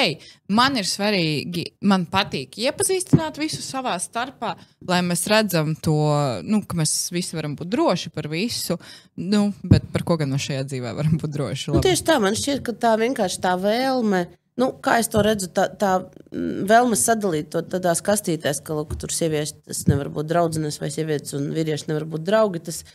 man 0.56 0.78
ir 0.80 0.88
svarīgi, 0.88 1.66
man 1.90 2.06
patīk 2.12 2.58
iepazīstināt 2.62 3.40
visu 3.42 3.64
savā 3.66 3.96
starpā, 4.02 4.54
lai 4.88 5.02
mēs 5.06 5.26
redzam 5.32 5.74
to, 5.76 5.98
nu, 6.46 6.62
ka 6.66 6.80
mēs 6.80 6.94
visi 7.16 7.38
varam 7.38 7.58
būt 7.58 7.72
droši 7.74 8.14
par 8.16 8.30
visu, 8.32 8.80
nu, 9.18 9.50
bet 9.66 9.88
par 9.94 10.06
ko 10.08 10.20
gan 10.22 10.34
no 10.34 10.40
šajā 10.42 10.66
dzīvē 10.70 10.96
varam 10.98 11.20
būt 11.22 11.36
droši. 11.36 11.70
nu, 11.70 11.80
Labi. 11.80 11.88
tieši 11.90 12.08
tā 12.08 12.18
man 12.24 12.38
šķiet, 12.38 12.66
ka 12.66 12.76
tā 12.88 12.96
vienkārši 13.02 13.42
tā 13.46 13.56
vēlme. 13.62 14.26
Nu, 14.56 14.70
kā 14.80 15.02
es 15.02 15.10
to 15.12 15.20
redzu, 15.26 15.50
tā, 15.52 15.66
tā 15.76 15.98
mm, 16.00 16.64
vēlme 16.70 16.96
sadalīt 16.96 17.50
to 17.52 17.60
tādās 17.74 18.00
kastītēs, 18.06 18.62
ka 18.64 18.78
lūk, 18.78 18.94
tur 19.02 19.12
sievietes 19.12 19.82
nevar 19.90 20.08
būt 20.16 20.30
draudzenes, 20.30 20.80
vai 20.80 20.88
sievietes 20.96 21.36
un 21.36 21.50
vīrieši 21.56 21.90
nevar 21.90 22.06
būt 22.14 22.24
draugi. 22.24 22.64
Tas 22.70 22.86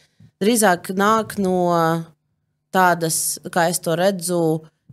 drīzāk 0.41 0.95
nāk 0.97 1.37
no 1.43 1.59
tādas, 2.73 3.39
kā 3.53 3.69
es 3.71 3.83
to 3.85 3.97
redzu, 3.99 4.41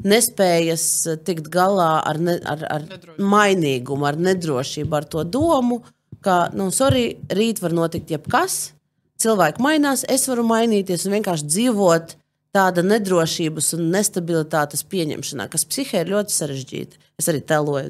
nespējas 0.05 0.85
tikt 1.25 1.49
galā 1.53 1.97
ar, 2.05 2.19
ne, 2.21 2.37
ar, 2.45 2.63
ar 2.69 2.87
mainīgumu, 3.17 4.07
ar 4.09 4.19
nedrošību, 4.19 4.97
ar 4.97 5.07
to 5.09 5.23
domu, 5.23 5.81
ka, 6.23 6.47
nu, 6.57 6.69
sorry, 6.75 7.17
rīt 7.33 7.61
var 7.63 7.75
notikt 7.75 8.11
jebkas, 8.13 8.73
cilvēki 9.21 9.63
mainās, 9.63 10.05
es 10.09 10.27
varu 10.29 10.45
mainīties 10.47 11.07
un 11.07 11.17
vienkārši 11.17 11.49
dzīvot 11.49 12.15
tāda 12.57 12.83
nedrošības 12.85 13.75
un 13.77 13.91
nestabilitātes 13.93 14.83
pieņemšanā, 14.89 15.47
kas 15.53 15.67
psihē 15.69 16.03
ir 16.03 16.15
ļoti 16.15 16.33
sarežģīta. 16.33 17.03
Es 17.17 17.25
arī 17.31 17.39
teloju. 17.49 17.89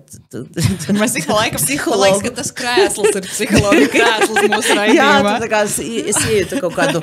Mēs 0.96 1.18
ik 1.20 1.26
pa 1.28 1.42
laikam 1.42 1.60
Psihologu. 1.60 2.00
Man 2.00 2.14
liekas, 2.14 2.22
ka 2.24 2.36
tas 2.38 2.52
krēsls 2.56 3.18
ir 3.20 3.26
psihologa 3.28 3.90
krēsls 3.96 4.46
mūsu 4.54 4.72
Jā, 4.72 4.78
raidījumā. 4.80 5.34
tā 5.44 5.50
kā 5.52 5.64
es, 5.68 5.76
es 5.84 6.20
ietu 6.32 6.62
kaut 6.64 6.78
kādu 6.78 7.02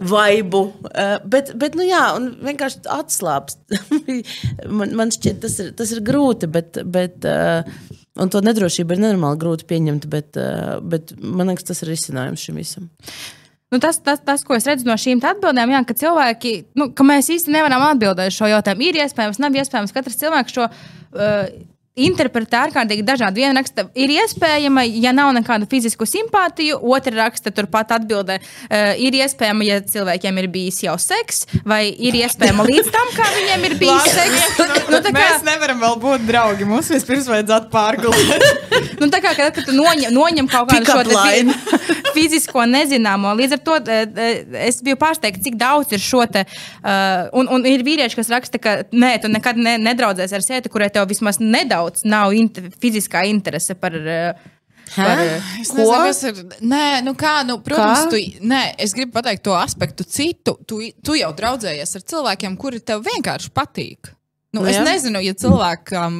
vaibu, 0.00 0.62
uh, 0.88 1.18
bet, 1.28 1.52
bet, 1.60 1.76
nu 1.76 1.84
jā, 1.84 2.00
un 2.16 2.30
vienkārši 2.48 2.80
atslābst. 2.96 3.60
man, 4.78 4.96
man 4.96 5.12
šķiet, 5.12 5.42
tas 5.44 5.58
ir, 5.60 5.70
tas 5.76 5.92
ir 5.92 6.00
grūti, 6.04 6.48
bet, 6.52 6.80
bet 6.96 7.28
uh, 7.28 7.68
un 8.20 8.32
to 8.32 8.40
nedrošību 8.44 8.96
ir 8.96 9.04
nenormāli 9.04 9.40
grūti 9.44 9.68
pieņemt, 9.68 10.08
bet, 10.12 10.40
uh, 10.40 10.78
bet 10.80 11.12
man 11.20 11.52
liekas, 11.52 11.68
tas 11.74 11.84
ir 11.84 11.92
risinājums 11.92 12.48
šim 12.48 12.60
visam. 12.60 12.88
Nu, 13.74 13.80
tas, 13.82 13.98
tas, 13.98 14.20
tas, 14.22 14.44
ko 14.46 14.54
es 14.54 14.66
redzu 14.68 14.86
no 14.86 14.94
šīm 14.94 15.18
atbildēm, 15.26 15.72
jā, 15.74 15.80
ka 15.88 15.94
cilvēki, 15.98 16.52
nu, 16.78 16.86
ka 16.94 17.06
mēs 17.06 17.32
īsti 17.34 17.50
nevaram 17.50 17.82
atbildēt 17.88 18.34
šo 18.34 18.46
jautājumu. 18.52 18.86
Ir 18.86 19.00
iespējams, 19.02 19.40
nav 19.42 19.58
iespējams. 19.58 19.94
Katrs 19.96 20.20
cilvēks 20.20 20.54
šo 20.54 20.68
uh, 20.68 21.48
interpretē 21.96 22.58
ārkārtīgi 22.66 23.04
dažādi. 23.06 23.40
Viena 23.40 23.56
raksta, 23.56 23.86
ir 23.96 24.12
iespējama, 24.18 24.84
ja 25.00 25.14
nav 25.16 25.30
nekādu 25.36 25.68
fizisku 25.70 26.04
simpātiju, 26.08 26.76
otra 26.92 27.14
raksta, 27.22 27.52
turpat 27.56 27.94
atbildē, 27.96 28.36
uh, 28.42 28.92
ir 29.00 29.16
iespējama, 29.16 29.64
ja 29.64 29.78
cilvēkiem 29.80 30.40
ir 30.42 30.48
bijis 30.52 30.82
jau 30.84 30.96
seks, 31.00 31.46
vai 31.64 31.86
ir 31.90 32.18
iespējama 32.20 32.66
līdz 32.68 32.90
tam, 32.92 33.12
kā 33.16 33.28
viņiem 33.38 33.64
ir 33.70 33.76
bijis 33.80 34.10
seks. 34.12 34.44
nu, 34.92 35.00
kā, 35.06 35.14
Mēs 35.16 35.46
nevaram 35.46 35.80
vēl 35.80 35.96
būt 36.02 36.26
draugi. 36.28 36.68
Mums 36.68 36.92
vispirms 36.92 37.30
vajadzētu 37.32 37.72
pārgulēt. 37.72 38.44
nu, 39.00 39.08
tā 39.12 39.22
kā 39.24 39.32
kad, 39.38 39.56
kad 39.56 39.64
tu 39.64 39.76
noņem, 39.76 40.12
noņem 40.12 40.50
kaut 40.52 40.68
kādu 40.74 40.92
šo 40.92 41.00
te 41.08 41.56
fizisko 42.16 42.66
nezināmo, 42.68 43.32
līdz 43.40 43.56
ar 43.56 43.64
to 43.64 43.78
eh, 43.80 44.04
eh, 44.04 44.44
es 44.68 44.82
biju 44.84 45.00
pārsteigts, 45.00 45.44
cik 45.48 45.56
daudz 45.60 45.96
ir 45.96 46.04
šo 46.04 46.24
te. 46.28 46.44
Uh, 46.84 47.26
un, 47.40 47.48
un 47.56 47.64
ir 47.68 47.84
vīrieši, 47.86 48.20
kas 48.20 48.30
raksta, 48.32 48.60
ka 48.62 48.76
nē, 48.92 49.16
tu 49.24 49.32
nekad 49.32 49.58
ne, 49.60 49.76
nedraudzēsies 49.80 50.36
ar 50.36 50.44
sievieti, 50.44 50.72
kurai 50.72 50.92
tev 50.92 51.08
vismaz 51.08 51.40
nedaudz 51.40 51.85
nav 52.04 52.34
inter, 52.36 52.70
fiziskā 52.82 53.24
interese 53.30 53.78
par. 53.78 53.96
Uh, 53.96 54.52
par 54.94 55.18
eh, 55.18 55.42
Es 55.60 55.72
nezinu, 55.74 55.94
kas 56.06 56.22
ir. 56.28 56.42
Nē, 56.62 56.84
nu 57.06 57.16
kā, 57.18 57.40
nu, 57.46 57.58
protams, 57.64 58.06
Kā? 58.06 58.10
tu, 58.12 58.44
nē, 58.46 58.62
es 58.82 58.94
gribu 58.94 59.16
pateikt 59.16 59.42
to 59.46 59.56
aspektu 59.58 60.06
citu. 60.06 60.56
Tu, 60.68 60.92
tu 61.02 61.16
jau 61.18 61.32
draudzējies 61.36 61.96
ar 61.98 62.04
cilvēkiem, 62.12 62.54
kuri 62.60 62.82
tev 62.86 63.02
vienkārši 63.06 63.50
patīk. 63.56 64.12
Nu, 64.56 64.64
Nu 64.66 64.70
es 64.72 64.78
nezinu, 64.82 65.20
ja 65.24 65.34
cilvēkam 65.36 66.18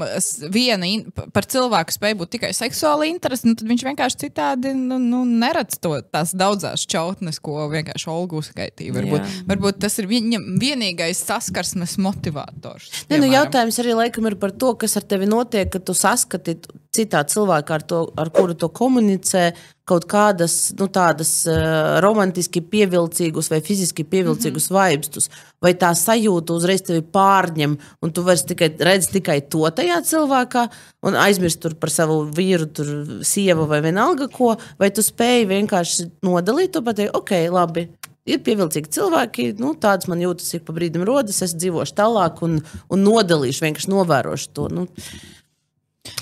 viena 0.52 0.88
in, 0.88 1.06
par 1.34 1.48
cilvēku 1.50 1.94
spēj 1.94 2.16
būt 2.20 2.34
tikai 2.36 2.52
seksuāla 2.56 3.08
interese, 3.08 3.48
nu, 3.48 3.56
tad 3.58 3.68
viņš 3.70 3.84
vienkārši 3.88 4.20
citādi 4.26 4.74
nu, 4.76 4.98
nu, 5.02 5.24
neredz 5.26 5.80
to 5.82 5.96
tās 6.04 6.34
daudzās 6.36 6.86
čautnes, 6.88 7.40
ko 7.42 7.66
vienkārši 7.72 8.10
Olga 8.12 8.40
uzskaitīja. 8.40 8.94
Varbūt, 8.96 9.22
Jā. 9.22 9.44
varbūt 9.50 9.80
tas 9.86 9.98
ir 10.00 10.10
viņam 10.10 10.48
vienīgais 10.62 11.24
saskarsmes 11.26 11.96
motivators. 12.02 12.90
Ne, 13.10 13.20
nu, 13.22 13.30
jautājums 13.32 13.80
arī 13.82 13.96
laikam 13.98 14.28
ir 14.30 14.38
par 14.40 14.54
to, 14.54 14.74
kas 14.78 14.98
ar 15.00 15.06
tevi 15.08 15.28
notiek, 15.30 15.70
kad 15.72 15.86
tu 15.86 15.96
saskati 15.96 16.58
citā 16.96 17.22
cilvēkā, 17.28 17.78
ar, 17.78 17.84
to, 17.86 18.02
ar 18.18 18.30
kuru 18.34 18.56
tu 18.58 18.68
komunicē, 18.72 19.50
kaut 19.86 20.06
kādas 20.10 20.72
nu, 20.78 20.88
tādas 20.90 21.30
uh, 21.46 21.98
romantiski 22.02 22.62
pievilcīgas 22.72 23.50
vai 23.52 23.60
fiziski 23.62 24.02
pievilcīgas 24.04 24.70
mm 24.70 24.76
-hmm. 24.76 24.96
vibes. 24.96 25.30
Vai 25.62 25.72
tā 25.74 25.92
sajūta 25.94 26.56
uzreiz 26.56 26.82
tevi 26.82 27.02
pārņem, 27.02 27.76
un 28.02 28.12
tu 28.12 28.22
vairs 28.22 28.42
tikai 28.44 28.72
redzi 28.78 29.12
tikai 29.12 29.40
to 29.40 29.70
tajā 29.70 30.00
cilvēkā, 30.10 30.66
un 31.02 31.14
aizmirsti 31.14 31.62
tur 31.62 31.74
par 31.74 31.90
savu 31.90 32.24
vīru, 32.26 32.66
tur 32.66 32.86
sievu 33.22 33.66
vai 33.66 33.80
vienalga 33.80 34.28
ko, 34.28 34.56
vai 34.78 34.90
tu 34.90 35.02
spēj 35.02 35.46
vienkārši 35.46 36.10
nodalīt 36.22 36.72
to 36.72 36.82
pateikt, 36.82 37.16
ok, 37.16 37.30
labi. 37.50 37.88
Ir 38.26 38.40
pievilcīgi 38.42 38.90
cilvēki, 38.90 39.52
nu, 39.62 39.74
tādas 39.78 40.08
man 40.10 40.18
jūtas, 40.18 40.48
ik 40.56 40.64
pa 40.66 40.74
brīdim 40.74 41.04
rodas. 41.06 41.38
Es 41.46 41.54
dzīvošu 41.54 41.94
tālāk 41.94 42.42
un, 42.42 42.58
un 42.90 43.04
nodalīšu, 43.06 43.62
vienkārši 43.62 43.92
novērošu 43.92 44.48
to. 44.52 44.66
Nu, 44.74 44.86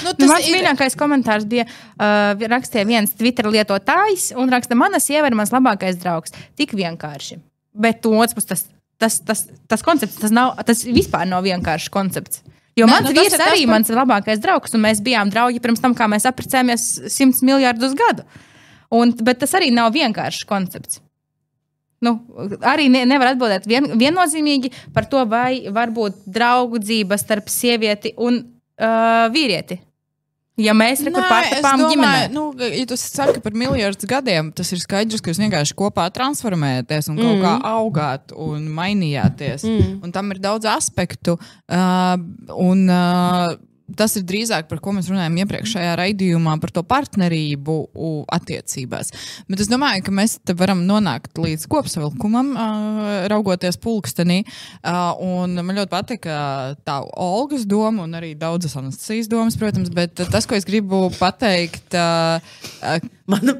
Nu, 0.03 0.11
Nu, 0.11 0.15
tas 0.19 0.29
mans 0.31 0.47
ir- 0.49 0.57
mīļākais 0.57 0.97
komentārs 1.01 1.45
bija, 1.49 1.65
uh, 1.67 2.47
rakstīja 2.55 2.87
viens 2.87 3.13
Twitter 3.15 3.45
lietotājs, 3.51 4.33
un 4.37 4.51
raksta, 4.51 4.75
mana 4.77 5.01
sieva 5.01 5.27
ir 5.31 5.35
mans 5.35 5.51
labākais 5.51 5.99
draugs. 6.01 6.33
Tik 6.57 6.73
vienkārši. 6.73 7.41
Bet 7.75 8.05
no 8.05 8.19
otras 8.23 8.35
puses, 8.35 8.49
tas, 8.49 8.67
tas, 8.99 9.21
tas, 9.21 9.47
tas 9.69 9.83
koncepts, 9.83 10.17
tas, 10.21 10.31
nav, 10.31 10.57
tas 10.65 10.85
vispār 10.85 11.27
nav 11.27 11.43
vienkāršs 11.45 11.91
koncepts. 11.91 12.43
Jo 12.77 12.87
mans 12.91 13.07
nu, 13.07 13.13
nu, 13.15 13.21
vīrs 13.21 13.39
arī 13.39 13.63
ir 13.63 13.69
mans 13.71 13.89
labākais 13.89 14.41
draugs, 14.43 14.75
un 14.75 14.83
mēs 14.83 15.01
bijām 15.03 15.31
draugi 15.31 15.61
pirms 15.63 15.81
tam, 15.81 15.95
kā 15.95 16.09
mēs 16.11 16.27
apprecējāmies 16.27 17.09
simts 17.11 17.43
miljardus 17.43 17.95
gadu. 17.95 18.25
Un, 18.91 19.13
bet 19.27 19.39
tas 19.39 19.55
arī 19.55 19.71
nav 19.75 19.93
vienkāršs 19.95 20.45
koncepts. 20.47 21.01
Nu, 22.05 22.19
arī 22.61 22.89
ne, 22.91 23.05
nevar 23.09 23.31
atbildēt 23.33 23.67
vien, 23.67 23.87
viennozīmīgi 23.99 24.73
par 24.93 25.07
to, 25.09 25.23
vai 25.27 25.71
var 25.73 25.91
būt 25.95 26.25
draugu 26.27 26.79
dzīve 26.83 27.17
starp 27.19 27.49
sievieti 27.49 28.13
un 28.19 28.43
uh, 28.81 29.27
vīrieti. 29.35 29.81
Ja 30.61 30.71
mēs 30.77 31.01
rekur 31.03 31.19
Nē, 31.19 31.27
es 31.27 31.33
pārtapām 31.33 31.81
domāju, 31.83 31.91
ģimenē. 31.97 32.27
Nu, 32.31 32.43
ja 32.63 32.85
tu 32.87 32.95
saki 32.99 33.41
par 33.43 33.57
miljardus 33.59 34.07
gadiem, 34.07 34.53
tas 34.55 34.69
ir 34.71 34.79
skaidrs, 34.79 35.23
ka 35.23 35.33
jūs 35.33 35.41
vienkārši 35.43 35.75
kopā 35.79 36.07
transformējaties 36.15 37.11
un 37.11 37.19
kaut 37.19 37.33
mm. 37.33 37.43
kā 37.43 37.55
augāt 37.73 38.35
un 38.39 38.69
mainījāties. 38.77 39.67
Mm. 39.67 39.97
Un 40.07 40.15
tam 40.15 40.31
ir 40.31 40.39
daudz 40.45 40.71
aspektu. 40.71 41.35
Uh, 41.67 42.15
un, 42.55 42.85
uh, 42.87 43.57
Tas 43.85 44.15
ir 44.17 44.23
drīzāk 44.25 44.65
par 44.71 44.79
ko 44.81 44.95
mēs 44.97 45.11
runājam 45.13 45.35
iepriekšējā 45.43 45.91
raidījumā, 46.01 46.55
par 46.63 46.71
to 46.73 46.81
partnerību 46.89 47.75
attiecībās. 48.33 49.13
Bet 49.45 49.61
es 49.61 49.69
domāju, 49.69 50.07
ka 50.07 50.15
mēs 50.17 50.39
te 50.41 50.57
varam 50.57 50.87
nonākt 50.89 51.37
līdz 51.37 51.67
kopsavilkumam, 51.69 52.55
raugoties 53.29 53.77
pulkstenī. 53.85 54.41
Un 55.21 55.61
man 55.61 55.77
ļoti 55.77 55.93
patīk 55.93 56.25
tā 56.25 56.97
Olgas 57.21 57.69
doma 57.69 58.07
un 58.09 58.17
arī 58.17 58.33
daudzas 58.41 58.79
Anastasijas 58.81 59.29
domas, 59.29 59.61
protams. 59.61 59.93
Bet 59.93 60.17
tas, 60.17 60.49
ko 60.49 60.57
es 60.57 60.65
gribu 60.65 61.11
pateikt, 61.21 61.93
Man 63.31 63.55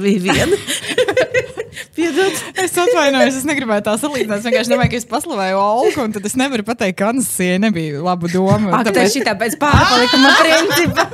bija 0.00 0.20
viena. 0.24 0.56
Piedod. 1.96 2.36
Es 2.60 2.76
atvainojos, 2.78 3.36
es 3.40 3.46
negribēju 3.48 3.84
tā 3.86 3.94
salīdzināt. 4.00 4.40
Es 4.40 4.46
vienkārši 4.46 4.72
domāju, 4.72 4.92
ka 4.92 4.98
es 5.00 5.06
paslavēju 5.10 5.58
Olgu, 5.60 6.04
un 6.04 6.14
tad 6.14 6.26
es 6.28 6.36
nevaru 6.38 6.64
pateikt, 6.66 6.98
ka 7.00 7.10
Anastasija 7.12 7.58
nebija 7.62 8.00
laba 8.04 8.30
doma. 8.32 8.72
Ak, 8.78 8.88
tāpēc 8.88 9.16
šī 9.16 9.24
tāpēc 9.26 9.56
pārpalikuma 9.60 10.32
principa. 10.40 11.06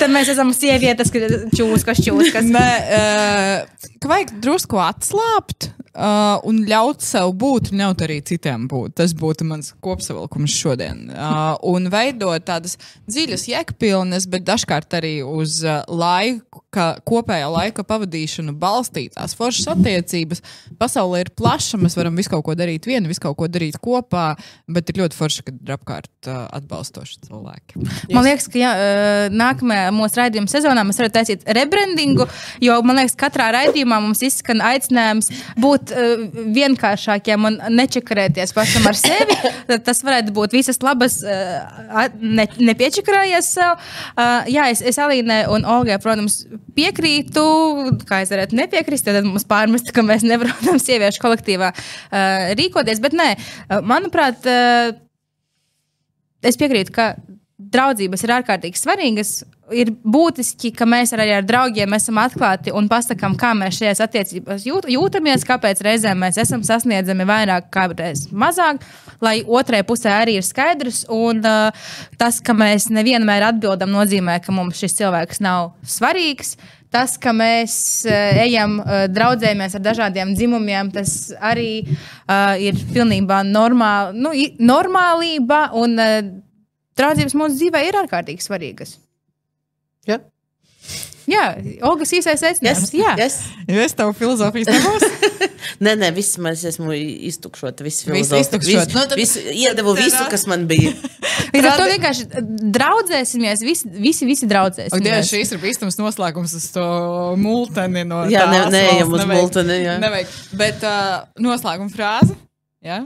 Tad 0.00 0.12
mēs 0.12 0.30
esam 0.34 0.52
sievietes, 0.56 1.12
kas 1.14 1.38
čūskas, 1.56 2.02
čūskas. 2.04 2.50
Nē, 2.52 2.68
uh, 2.98 3.88
ka 4.02 4.12
vajag 4.12 4.36
drusku 4.44 4.80
atslābt 4.82 5.70
uh, 5.94 6.40
un 6.46 6.62
ļaut 6.68 7.02
sev 7.04 7.32
būt, 7.38 7.70
ļaut 7.76 8.04
arī 8.04 8.20
citiem 8.26 8.66
būt. 8.70 8.96
Tas 9.00 9.14
būtu 9.18 9.46
mans 9.48 9.72
kopsavilkums 9.84 10.54
šodien. 10.54 11.06
Uh, 11.12 11.54
un 11.70 11.88
veidot 11.92 12.44
tādas 12.46 12.76
dziļas, 13.10 13.46
jēgpilnas, 13.52 14.28
bet 14.30 14.46
dažkārt 14.46 14.98
arī 14.98 15.16
uz 15.26 15.60
uh, 15.64 15.82
laiku, 15.88 16.62
ka 16.74 16.86
kopējā 17.06 17.48
laika 17.52 17.84
pavadīšanu 17.86 18.56
balstītās 18.58 19.36
foršas 19.38 19.70
attiecības. 19.76 20.42
Pasaule 20.80 21.22
ir 21.22 21.30
plaša, 21.38 21.78
mēs 21.78 21.94
varam 21.98 22.16
visu 22.18 22.32
kaut 22.32 22.44
ko 22.48 22.56
darīt 22.58 22.88
vieni, 22.90 23.10
visu 23.10 23.22
kaut 23.22 23.38
ko 23.38 23.48
darīt 23.50 23.78
kopā, 23.82 24.32
bet 24.66 24.90
ir 24.90 25.04
ļoti 25.04 25.18
forši, 25.18 25.44
kad 25.46 25.60
ir 25.60 25.74
apkārt 25.76 26.30
uh, 26.30 26.44
atbalstoši 26.58 27.28
cilvēki. 27.28 27.84
Man 28.10 28.26
liekas, 28.26 28.48
ka 28.50 28.58
jā, 28.58 28.72
uh, 28.74 29.28
nākamajā 29.34 29.94
mūsu 29.94 30.20
raidījuma 30.22 30.50
sezonā 30.50 30.82
mēs 30.86 30.98
varam 30.98 31.14
taisīt 31.14 31.46
rebrandingu, 31.60 32.26
jo 32.64 32.80
man 32.86 32.98
liekas, 32.98 33.16
katrā 33.20 33.52
raidījumā 33.54 34.00
mums 34.02 34.24
izskan 34.26 34.64
aicinājums 34.64 35.30
būt 35.62 35.83
uh, 35.92 36.24
vienkāršākiem 36.54 37.48
un 37.48 37.58
nečakarēties 37.74 38.54
pašam 38.56 38.88
ar 38.90 38.98
sevi. 38.98 39.36
Tas 39.86 40.02
varētu 40.06 40.34
būt 40.36 40.56
visas 40.56 40.80
labas, 40.84 41.18
uh, 41.26 42.06
ne, 42.20 42.46
nepiečakarājies 42.70 43.50
sev. 43.56 43.76
Uh, 44.14 44.46
jā, 44.50 44.68
es, 44.72 44.84
es 44.84 45.00
Alīnai 45.02 45.44
un 45.52 45.66
Olgai, 45.68 45.98
protams, 46.02 46.42
piekrītu, 46.76 47.44
kā 48.08 48.22
es 48.24 48.32
varētu 48.34 48.58
nepiekrist, 48.58 49.08
tad 49.08 49.26
mums 49.26 49.46
pārmest, 49.48 49.92
ka 49.94 50.06
mēs 50.06 50.26
nevaram 50.26 50.80
sieviešu 50.86 51.22
kolektīvā 51.24 51.72
uh, 51.74 52.52
rīkoties. 52.58 53.02
Bet 53.04 53.16
nē, 53.18 53.30
manuprāt, 53.84 54.46
uh, 54.48 54.94
es 56.44 56.60
piekrītu, 56.60 56.94
ka 56.94 57.12
draudzības 57.74 58.24
ir 58.24 58.38
ārkārtīgi 58.38 58.80
svarīgas. 58.80 59.42
Ir 59.72 59.94
būtiski, 60.04 60.74
ka 60.76 60.84
mēs 60.84 61.14
arī 61.16 61.30
ar 61.38 61.44
draugiem 61.46 61.94
esam 61.96 62.18
atklāti 62.20 62.72
un 62.76 62.84
pasakām, 62.90 63.32
kā 63.40 63.54
mēs 63.56 63.78
šajās 63.78 64.02
attiecībās 64.04 64.66
jūt, 64.68 64.90
jūtamies, 64.92 65.46
kāpēc 65.48 65.80
reizēm 65.86 66.20
mēs 66.20 66.36
esam 66.42 66.60
sasniedzami 66.66 67.24
vairāk, 67.28 67.70
kāpēc 67.72 68.26
mazāk, 68.36 68.84
lai 69.24 69.38
otrai 69.40 69.80
pusē 69.88 70.12
arī 70.18 70.36
ir 70.36 70.44
skaidrs. 70.44 71.06
Un 71.08 71.40
uh, 71.48 71.88
tas, 72.20 72.42
ka 72.44 72.52
mēs 72.56 72.90
nevienmēr 72.92 73.48
atbildam, 73.48 73.94
nozīmē, 73.94 74.36
ka 74.44 74.52
mums 74.52 74.82
šis 74.84 74.98
cilvēks 75.00 75.40
nav 75.44 75.72
svarīgs. 75.80 76.58
Tas, 76.92 77.16
ka 77.18 77.32
mēs 77.34 77.74
uh, 78.04 78.42
ejam, 78.44 78.76
uh, 78.82 79.06
draudzējamies 79.10 79.78
ar 79.80 79.86
dažādiem 79.86 80.36
dzimumiem, 80.36 80.92
tas 80.92 81.32
arī 81.40 81.86
uh, 81.86 82.52
ir 82.60 82.76
pilnībā 82.92 83.40
normāl, 83.48 84.12
nu, 84.12 84.36
normālība. 84.60 85.70
Un, 85.80 85.96
uh, 85.96 86.34
Draudzības 86.94 87.34
mūsu 87.34 87.58
dzīvē 87.58 87.80
ir 87.88 87.96
ārkārtīgi 88.04 88.44
svarīgas. 88.44 88.92
Ja? 90.10 90.20
Jā, 91.24 91.44
Olgas 91.88 92.10
īsais 92.12 92.36
secinājums. 92.42 92.90
Yes. 92.90 92.90
Jā, 92.92 93.12
Yes. 93.16 93.36
Jo 93.64 93.80
es 93.80 93.94
tev 93.96 94.10
filozofijas 94.18 94.68
nebūšu. 94.68 95.08
Nē, 95.84 95.94
nē, 95.96 96.10
viss 96.14 96.36
mēs 96.36 96.60
esmu 96.68 96.92
iztukšota. 96.92 97.80
Visu, 97.86 98.10
Visu 98.12 98.36
iztukšot. 98.36 98.68
Visu, 98.68 98.98
Nu, 98.98 99.04
tad- 99.08 99.16
visu, 99.16 99.40
iedevu 99.48 99.94
visu, 99.96 100.20
kas 100.30 100.44
man 100.50 100.66
bija. 100.68 100.92
līdz 101.54 101.68
ar 101.70 101.80
to 101.80 101.86
vienkārši 101.88 102.26
draudzēsimies, 102.76 103.64
visi, 103.64 103.88
visi, 104.04 104.28
visi 104.28 104.48
draudzēsimies. 104.50 105.30
šīs 105.32 105.54
ir 105.56 105.62
bīstams 105.64 105.96
noslēgums 106.02 106.52
uz 106.60 106.68
to 106.76 106.84
multeni. 107.40 108.04
No 108.04 108.26
Jā, 108.28 108.44
neejam 108.68 109.08
valsts. 109.08 109.08
uz 109.08 109.24
Nevajag- 109.24 109.40
multeni, 109.40 109.78
jā. 109.86 109.96
Nevajag. 110.04 110.36
Bet 110.60 110.84
uh, 110.84 111.24
noslēguma 111.40 111.88
frāze. 111.96 112.36
Ja? 112.84 113.00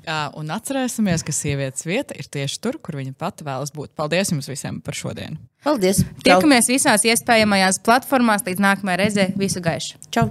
Uh, 0.00 0.28
un 0.40 0.50
atcerēsimies, 0.54 1.24
ka 1.26 1.34
sievietes 1.34 1.86
vieta 1.88 2.16
ir 2.18 2.28
tieši 2.30 2.60
tur, 2.62 2.80
kur 2.82 2.98
viņa 3.00 3.14
pati 3.18 3.46
vēlas 3.46 3.74
būt. 3.74 3.92
Paldies 3.98 4.32
jums 4.32 4.50
visiem 4.50 4.80
par 4.84 4.96
šodienu. 4.98 5.40
Paldies! 5.66 6.04
Tiekamies 6.24 6.70
visās 6.72 7.04
iespējamajās 7.08 7.82
platformās. 7.84 8.46
Līdz 8.48 8.64
nākamajai 8.64 9.00
reizei. 9.04 9.32
Visu 9.40 9.62
gaišu! 9.64 10.00
Čau! 10.14 10.30